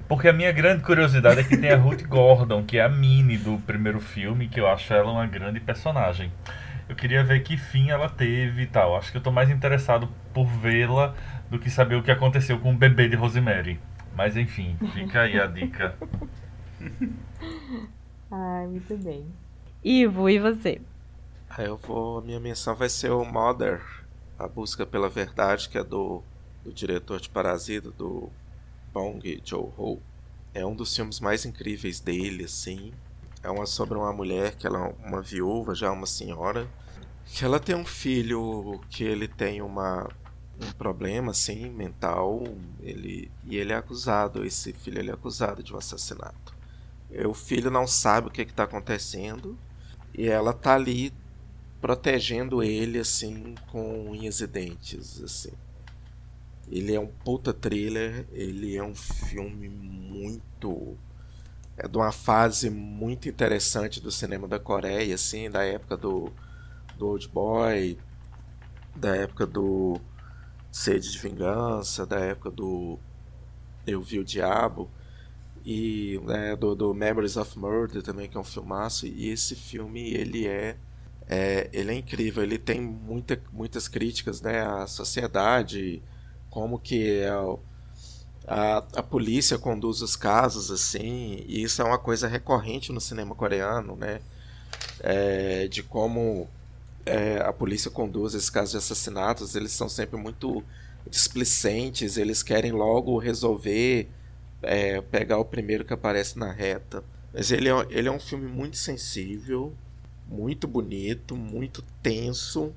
[0.08, 3.36] porque a minha grande curiosidade é que tem a Ruth Gordon, que é a Minnie
[3.36, 6.32] do primeiro filme, que eu acho ela uma grande personagem.
[6.88, 8.96] Eu queria ver que fim ela teve e tal.
[8.96, 11.14] Acho que eu tô mais interessado por vê-la
[11.50, 13.78] do que saber o que aconteceu com o bebê de Rosemary.
[14.16, 15.94] Mas enfim, fica aí a dica.
[18.32, 19.26] Ai, muito bem.
[19.84, 20.80] Ivo, e você?
[21.50, 22.22] Ah, eu vou.
[22.22, 23.80] Minha menção vai ser o Mother
[24.40, 26.22] a Busca pela Verdade, que é do,
[26.64, 28.30] do diretor de Parasita, do
[28.92, 30.00] Bong Joon-ho.
[30.54, 32.92] É um dos filmes mais incríveis dele, assim.
[33.42, 36.66] É uma sobre uma mulher que ela é uma viúva, já uma senhora,
[37.26, 40.08] que ela tem um filho que ele tem uma
[40.62, 42.44] um problema assim mental,
[42.82, 46.54] ele e ele é acusado, esse filho ele é acusado de um assassinato.
[47.10, 49.58] E o filho não sabe o que está acontecendo
[50.14, 51.12] e ela tá ali
[51.80, 55.52] protegendo ele assim com unhas e dentes, assim.
[56.70, 60.96] Ele é um puta thriller, ele é um filme muito
[61.82, 66.30] é de uma fase muito interessante do cinema da Coreia, assim, da época do,
[66.98, 67.98] do Old Boy,
[68.94, 69.98] da época do
[70.70, 72.98] Sede de Vingança, da época do
[73.86, 74.90] Eu Vi o Diabo
[75.64, 80.12] e né, do, do Memories of Murder também que é um filmaço e esse filme
[80.12, 80.76] ele é
[81.32, 86.02] é, ele é incrível, ele tem muita, muitas críticas né, à sociedade,
[86.50, 87.30] como que é
[88.48, 93.32] a, a polícia conduz os casos assim, e isso é uma coisa recorrente no cinema
[93.32, 94.20] coreano, né?
[94.98, 96.48] É, de como
[97.06, 100.64] é, a polícia conduz esses casos de assassinatos, eles são sempre muito
[101.08, 104.08] displicentes, eles querem logo resolver,
[104.62, 107.04] é, pegar o primeiro que aparece na reta.
[107.32, 109.72] Mas ele é, ele é um filme muito sensível,
[110.30, 112.72] muito bonito, muito tenso.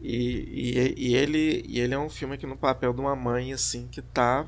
[0.00, 3.52] E, e, e, ele, e ele é um filme que no papel de uma mãe
[3.52, 4.46] assim que tá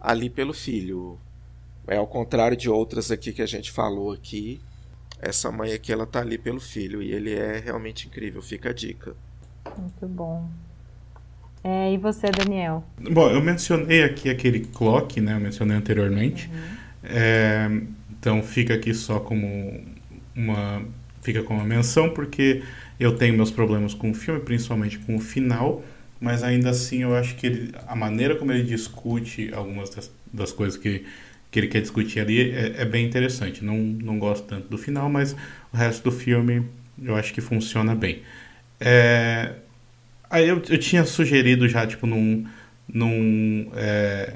[0.00, 1.18] ali pelo filho.
[1.86, 4.60] É ao contrário de outras aqui que a gente falou aqui.
[5.20, 8.72] Essa mãe aqui ela tá ali pelo filho e ele é realmente incrível, fica a
[8.72, 9.14] dica.
[9.76, 10.48] Muito bom.
[11.64, 12.84] É, e você, Daniel?
[13.10, 15.34] Bom, eu mencionei aqui aquele clock, né?
[15.34, 16.48] Eu mencionei anteriormente.
[16.48, 16.78] Uhum.
[17.02, 17.68] É,
[18.12, 19.82] então fica aqui só como
[20.36, 20.84] uma
[21.28, 22.62] fica como uma menção, porque
[22.98, 25.84] eu tenho meus problemas com o filme, principalmente com o final,
[26.18, 30.52] mas ainda assim eu acho que ele, a maneira como ele discute algumas das, das
[30.52, 31.04] coisas que,
[31.50, 33.62] que ele quer discutir ali é, é, bem interessante.
[33.62, 35.36] Não, não gosto tanto do final, mas
[35.70, 36.64] o resto do filme
[37.02, 38.22] eu acho que funciona bem.
[38.80, 39.52] É,
[40.30, 42.46] aí eu, eu tinha sugerido já, tipo, num.
[42.92, 44.34] num é,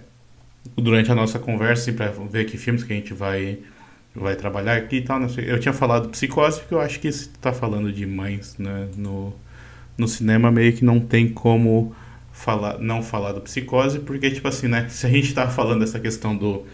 [0.76, 3.58] durante a nossa conversa, assim, para ver que filmes que a gente vai
[4.14, 5.18] vai trabalhar aqui e tal.
[5.20, 5.50] Não sei.
[5.50, 8.88] Eu tinha falado psicose porque eu acho que se tu tá falando de mães né,
[8.96, 9.32] no,
[9.96, 11.94] no cinema, meio que não tem como
[12.32, 14.88] falar, não falar do psicose, porque, tipo assim, né?
[14.88, 16.64] Se a gente tá falando dessa questão do,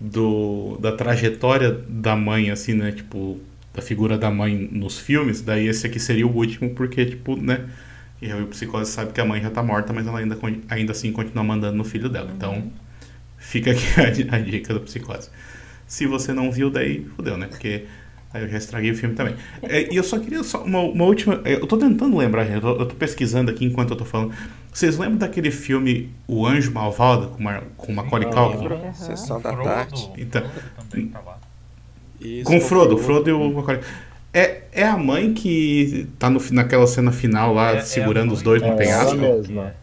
[0.00, 2.92] do da trajetória da mãe, assim, né?
[2.92, 3.40] Tipo,
[3.74, 7.68] da figura da mãe nos filmes, daí esse aqui seria o último, porque, tipo, né?
[8.20, 10.38] E o psicose sabe que a mãe já tá morta, mas ela ainda,
[10.68, 12.30] ainda assim continua mandando no filho dela.
[12.36, 12.70] Então, uhum.
[13.36, 15.28] fica aqui a, a dica do psicose.
[15.92, 17.46] Se você não viu, daí fudeu, né?
[17.46, 17.84] Porque
[18.32, 19.36] aí eu já estraguei o filme também.
[19.62, 21.42] É, e eu só queria só uma, uma, última.
[21.44, 24.32] É, eu tô tentando lembrar, eu tô, eu tô, pesquisando aqui enquanto eu tô falando.
[24.72, 28.68] Vocês lembram daquele filme O Anjo Malvado com, uma, com Macaulay Culkin?
[28.68, 28.94] Uhum.
[28.94, 30.10] Sessão da tarde.
[30.16, 30.42] Então,
[32.18, 33.82] Isso, com Frodo, Frodo e o Macaulay.
[34.32, 38.32] É, é a mãe que tá no, naquela cena final lá, é, é segurando é
[38.32, 39.22] os dois no penhasco?
[39.22, 39.74] É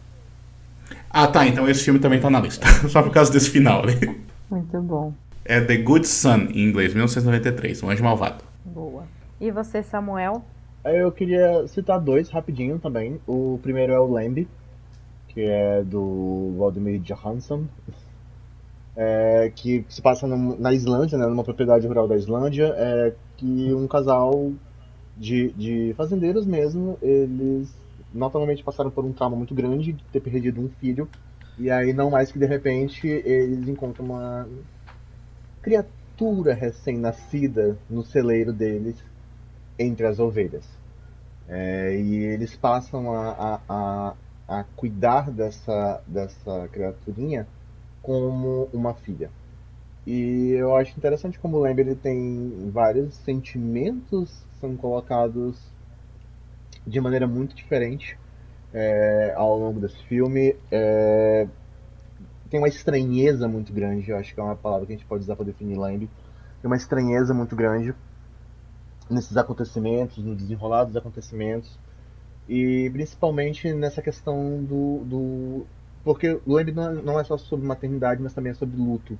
[1.08, 1.46] ah, tá.
[1.46, 2.66] Então esse filme também tá na lista.
[2.90, 4.18] Só por causa desse final ali.
[4.50, 5.14] Muito bom.
[5.44, 8.44] É The Good Son, em inglês, 1993, Um Anjo Malvado.
[8.64, 9.04] Boa.
[9.40, 10.44] E você, Samuel?
[10.84, 13.20] Eu queria citar dois rapidinho também.
[13.26, 14.46] O primeiro é o Lamb,
[15.28, 17.64] que é do Valdemir Johansson,
[18.96, 23.72] é, que se passa no, na Islândia, né, numa propriedade rural da Islândia, é, que
[23.72, 24.52] um casal
[25.16, 27.74] de, de fazendeiros mesmo, eles
[28.12, 31.08] notoriamente passaram por um trauma muito grande de ter perdido um filho,
[31.58, 34.48] e aí não mais que de repente eles encontram uma
[35.62, 38.96] criatura recém-nascida no celeiro deles
[39.78, 40.64] entre as ovelhas.
[41.48, 44.14] É, e eles passam a, a, a,
[44.60, 47.46] a, cuidar dessa, dessa criaturinha
[48.02, 49.30] como uma filha.
[50.06, 55.58] E eu acho interessante como o ele tem vários sentimentos que são colocados
[56.86, 58.18] de maneira muito diferente
[58.72, 60.56] é, ao longo desse filme.
[60.70, 61.46] É,
[62.50, 65.22] tem uma estranheza muito grande, eu acho que é uma palavra que a gente pode
[65.22, 66.10] usar para definir Lamb.
[66.60, 67.94] Tem uma estranheza muito grande
[69.08, 71.78] nesses acontecimentos, no desenrolar dos acontecimentos.
[72.48, 75.04] E principalmente nessa questão do.
[75.04, 75.66] do
[76.02, 79.18] porque Lamb não é só sobre maternidade, mas também é sobre luto.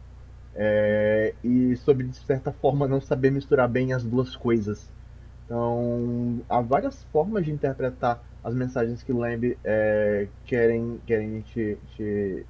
[0.55, 4.91] É, e sobre, de certa forma, não saber misturar bem as duas coisas.
[5.45, 12.47] Então, há várias formas de interpretar as mensagens que Lamb é, querem, querem te, te,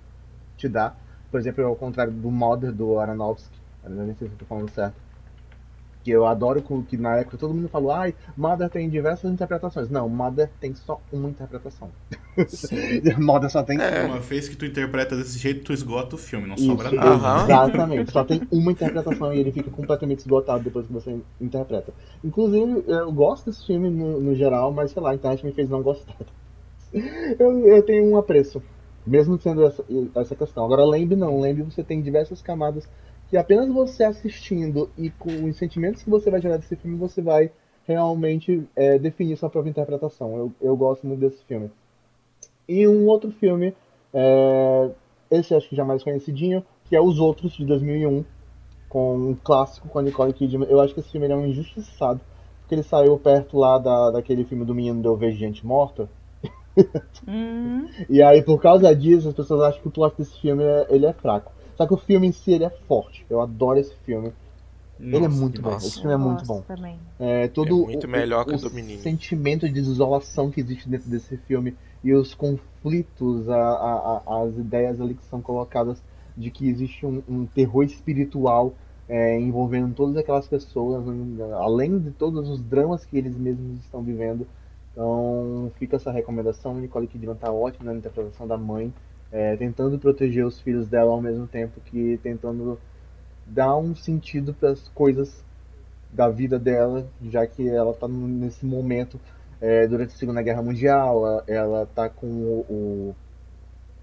[0.60, 0.94] te dá.
[1.30, 4.94] Por exemplo, ao contrário do Mother do Aronofsky, eu nem sei se estou falando certo.
[6.02, 9.90] Que eu adoro que na época todo mundo falou, ai, Mother tem diversas interpretações.
[9.90, 11.90] Não, Mother tem só uma interpretação.
[13.18, 14.06] Mother só tem é.
[14.06, 17.44] uma vez que tu interpreta desse jeito, tu esgota o filme, não Isso, sobra nada.
[17.44, 21.92] Exatamente, só tem uma interpretação e ele fica completamente esgotado depois que você interpreta.
[22.24, 25.68] Inclusive, eu gosto desse filme no, no geral, mas sei lá, a internet me fez
[25.68, 26.16] não gostar.
[27.38, 28.60] Eu, eu tenho um apreço
[29.06, 30.64] mesmo sendo essa, essa questão.
[30.64, 32.88] Agora, lembre não, lembre você tem diversas camadas
[33.28, 37.22] que apenas você assistindo e com os sentimentos que você vai gerar desse filme, você
[37.22, 37.50] vai
[37.86, 40.36] realmente é, definir sua própria interpretação.
[40.36, 41.70] Eu, eu gosto muito desse filme.
[42.68, 43.74] E um outro filme,
[44.12, 44.90] é,
[45.30, 48.24] esse acho que já mais conhecidinho, que é Os Outros, de 2001,
[48.88, 50.68] com um clássico com a Nicole Kidman.
[50.68, 52.20] Eu acho que esse filme é um injustiçado,
[52.60, 56.08] porque ele saiu perto lá da, daquele filme do Menino de Vejo Gente Morta,
[57.26, 57.88] Uhum.
[58.08, 61.06] E aí, por causa disso, as pessoas acham que o plot desse filme é, ele
[61.06, 61.52] é fraco.
[61.76, 63.24] Só que o filme em si ele é forte.
[63.30, 64.32] Eu adoro esse filme.
[64.98, 65.76] Nossa, ele é muito bom.
[65.76, 66.62] Esse filme é muito bom.
[67.18, 69.00] É, todo é muito o, melhor que o, do menino.
[69.00, 71.74] sentimento de desolação que existe dentro desse filme
[72.04, 76.02] e os conflitos, a, a, a, as ideias ali que são colocadas
[76.36, 78.74] de que existe um, um terror espiritual
[79.08, 81.04] é, envolvendo todas aquelas pessoas,
[81.54, 84.46] além de todos os dramas que eles mesmos estão vivendo.
[84.92, 86.74] Então fica essa recomendação.
[86.74, 88.92] Nicole Kidman tá ótima na interpretação da mãe,
[89.30, 92.78] é, tentando proteger os filhos dela ao mesmo tempo que tentando
[93.46, 95.44] dar um sentido para as coisas
[96.12, 99.20] da vida dela, já que ela está nesse momento
[99.60, 103.16] é, durante a Segunda Guerra Mundial, ela está com o, o,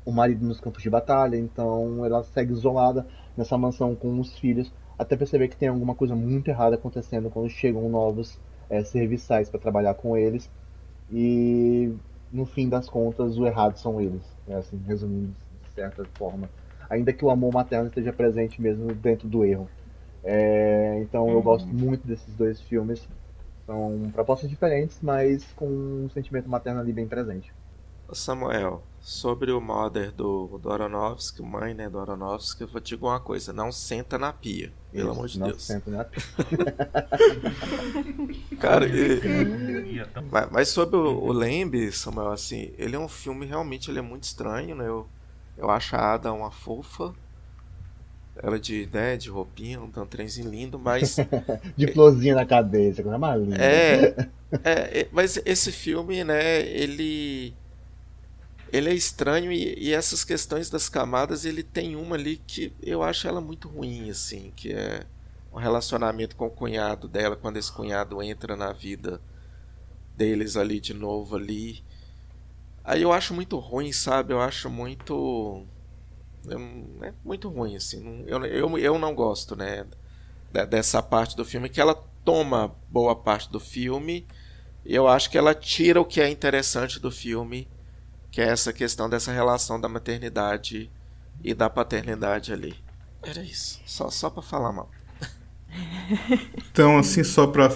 [0.05, 3.05] o, marido nos campos de batalha, então ela segue isolada
[3.35, 7.49] nessa mansão com os filhos, até perceber que tem alguma coisa muito errada acontecendo quando
[7.49, 8.39] chegam novos
[8.69, 10.49] é, serviçais para trabalhar com eles
[11.11, 11.93] e
[12.31, 14.57] no fim das contas o errado são eles, né?
[14.57, 15.34] assim, resumindo
[15.65, 16.49] de certa forma.
[16.89, 19.69] Ainda que o amor materno esteja presente mesmo dentro do erro.
[20.23, 21.41] É, então eu uhum.
[21.41, 23.07] gosto muito desses dois filmes.
[23.65, 27.51] São propostas diferentes, mas com um sentimento materno ali bem presente.
[28.13, 33.05] Samuel, sobre o Mother do, do Aronofsky, mãe né, do Aronofsky, eu vou te dizer
[33.05, 35.63] uma coisa: não senta na pia, pelo amor de não Deus.
[35.63, 36.21] Senta na pia.
[38.59, 43.89] Cara, e, mas, mas, sobre o, o Lembe, Samuel, assim, ele é um filme realmente
[43.89, 44.85] ele é muito estranho, né?
[44.85, 45.07] Eu,
[45.57, 47.13] eu acho a Ada uma fofa.
[48.43, 51.15] ela de, né, de roupinha, um trenzinho lindo, mas.
[51.77, 53.55] de florzinha na cabeça, coisa mais linda.
[53.55, 54.29] É,
[54.65, 57.55] é, é, mas esse filme, né, ele.
[58.72, 63.02] Ele é estranho e, e, essas questões das camadas, ele tem uma ali que eu
[63.02, 65.06] acho ela muito ruim, assim, que é
[65.52, 69.22] o relacionamento com o cunhado dela, quando esse cunhado entra na vida
[70.15, 71.84] deles ali de novo ali.
[72.84, 74.34] Aí eu acho muito ruim, sabe?
[74.34, 75.65] Eu acho muito
[77.02, 78.23] é muito ruim, assim.
[78.27, 79.85] Eu, eu, eu não gosto, né?
[80.69, 84.26] Dessa parte do filme, que ela toma boa parte do filme.
[84.85, 87.68] E eu acho que ela tira o que é interessante do filme,
[88.32, 90.91] que é essa questão dessa relação da maternidade
[91.44, 92.76] e da paternidade ali.
[93.24, 93.82] Era isso.
[93.86, 94.90] Só, só pra falar mal.
[96.72, 97.70] Então, assim, só pra,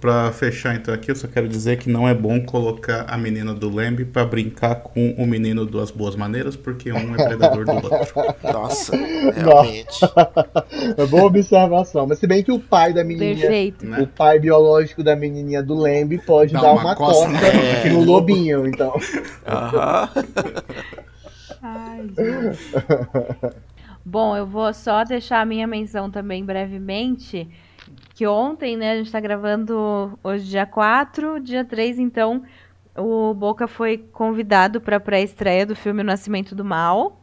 [0.00, 3.52] pra fechar então aqui, eu só quero dizer que não é bom colocar a menina
[3.52, 7.72] do Lembre pra brincar com o menino das boas maneiras, porque um é predador do
[7.72, 8.24] outro.
[8.52, 10.00] Nossa, realmente.
[10.96, 12.06] é boa observação.
[12.06, 13.86] Mas se bem que o pai da menininha, Perfeito.
[14.00, 17.90] o pai biológico da menininha do Lembre pode Dá dar uma, uma coça é.
[17.90, 18.94] no lobinho, então.
[19.46, 20.08] Aham.
[21.62, 23.64] Ai, gente.
[24.04, 27.48] Bom, eu vou só deixar a minha menção também brevemente,
[28.14, 32.42] que ontem, né, a gente está gravando hoje dia 4, dia 3, então
[32.94, 37.18] o Boca foi convidado para a pré-estreia do filme O Nascimento do Mal,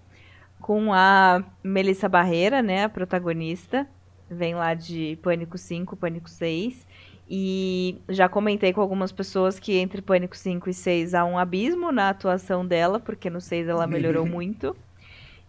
[0.60, 3.88] com a Melissa Barreira, né, a protagonista,
[4.28, 6.88] vem lá de Pânico 5, Pânico 6,
[7.30, 11.92] e já comentei com algumas pessoas que entre Pânico 5 e 6 há um abismo
[11.92, 14.76] na atuação dela, porque no 6 ela melhorou muito.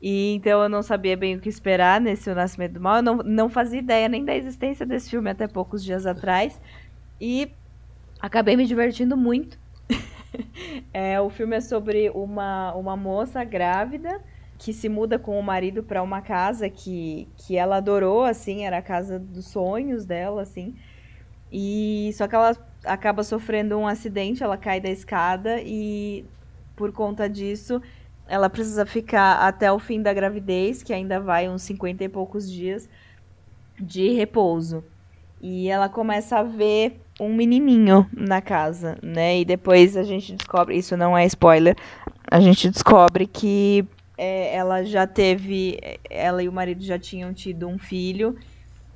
[0.03, 2.97] E então eu não sabia bem o que esperar nesse O Nascimento do Mal.
[2.97, 6.61] Eu não, não fazia ideia nem da existência desse filme até poucos dias atrás.
[7.21, 7.53] E
[8.21, 9.57] acabei me divertindo muito.
[10.93, 14.21] é, o filme é sobre uma, uma moça grávida
[14.59, 18.79] que se muda com o marido para uma casa que, que ela adorou, assim, era
[18.79, 20.75] a casa dos sonhos dela, assim.
[21.51, 26.25] E só que ela acaba sofrendo um acidente, ela cai da escada e
[26.75, 27.81] por conta disso
[28.33, 32.51] ela precisa ficar até o fim da gravidez, que ainda vai uns 50 e poucos
[32.51, 32.89] dias
[33.79, 34.83] de repouso.
[35.39, 39.41] E ela começa a ver um menininho na casa, né?
[39.41, 41.77] E depois a gente descobre, isso não é spoiler,
[42.31, 43.85] a gente descobre que
[44.17, 45.79] é, ela já teve,
[46.09, 48.35] ela e o marido já tinham tido um filho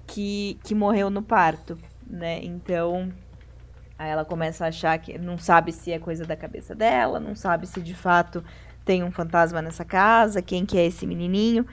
[0.06, 1.76] que, que morreu no parto,
[2.06, 2.40] né?
[2.42, 3.12] Então,
[3.98, 7.34] aí ela começa a achar que não sabe se é coisa da cabeça dela, não
[7.34, 8.42] sabe se de fato
[8.86, 11.66] tem um fantasma nessa casa, quem que é esse menininho.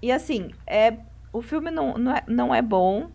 [0.00, 0.94] E assim, é
[1.32, 3.10] o filme não, não, é, não é bom,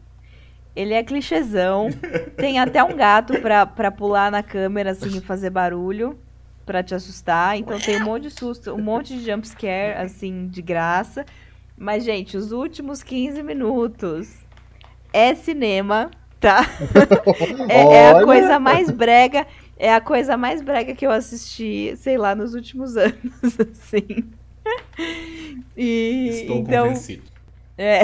[0.75, 1.87] ele é clichêzão,
[2.37, 6.19] tem até um gato pra, pra pular na câmera assim e fazer barulho
[6.65, 10.47] para te assustar, então tem um monte de susto, um monte de jump scare assim
[10.47, 11.25] de graça.
[11.77, 14.35] Mas gente, os últimos 15 minutos
[15.13, 16.09] é cinema,
[16.39, 16.65] tá?
[17.69, 19.45] é, é a coisa mais brega
[19.77, 24.31] é a coisa mais brega que eu assisti, sei lá, nos últimos anos, assim.
[25.75, 27.23] E, Estou então, convencido.
[27.77, 28.01] É.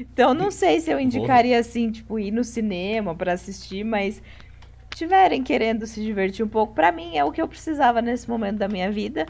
[0.00, 4.20] Então não sei se eu indicaria assim, tipo, ir no cinema para assistir, mas
[4.94, 8.58] tiverem querendo se divertir um pouco, para mim é o que eu precisava nesse momento
[8.58, 9.26] da minha vida.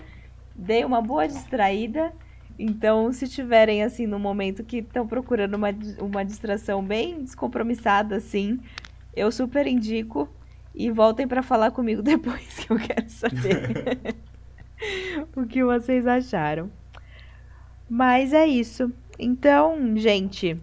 [0.55, 2.12] Dei uma boa distraída.
[2.59, 5.69] Então, se tiverem assim no momento que estão procurando uma,
[5.99, 8.61] uma distração bem descompromissada assim,
[9.15, 10.28] eu super indico.
[10.74, 14.16] E voltem para falar comigo depois que eu quero saber
[15.36, 16.70] o que vocês acharam.
[17.88, 18.92] Mas é isso.
[19.18, 20.56] Então, gente,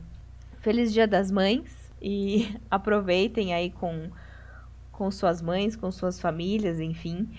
[0.62, 4.10] feliz Dia das Mães e aproveitem aí com
[4.98, 7.30] com suas mães, com suas famílias, enfim.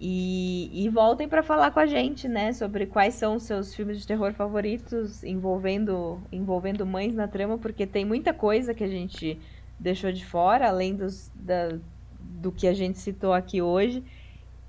[0.00, 4.00] E, e voltem para falar com a gente, né, sobre quais são os seus filmes
[4.00, 9.38] de terror favoritos envolvendo envolvendo mães na trama, porque tem muita coisa que a gente
[9.78, 11.78] deixou de fora, além dos, da,
[12.22, 14.04] do que a gente citou aqui hoje.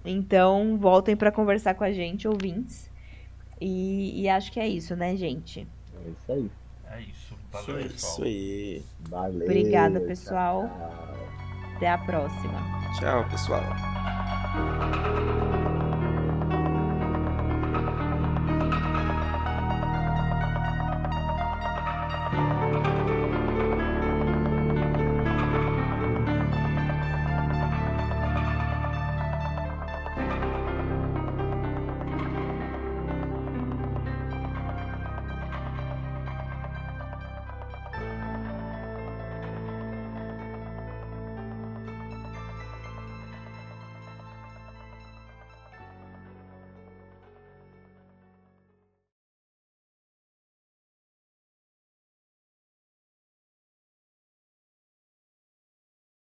[0.04, 2.90] Então, voltem para conversar com a gente, ouvintes.
[3.60, 5.68] E, e, acho que é isso, né, gente?
[6.04, 6.52] É isso aí.
[6.90, 7.38] É isso.
[7.52, 7.96] Valeu, isso.
[7.96, 8.84] Isso aí.
[9.08, 9.44] Valeu.
[9.44, 10.68] Obrigada, pessoal.
[10.68, 11.76] Tchau.
[11.76, 12.60] Até a próxima.
[13.00, 13.64] Tchau, pessoal.
[18.52, 18.91] Thank you.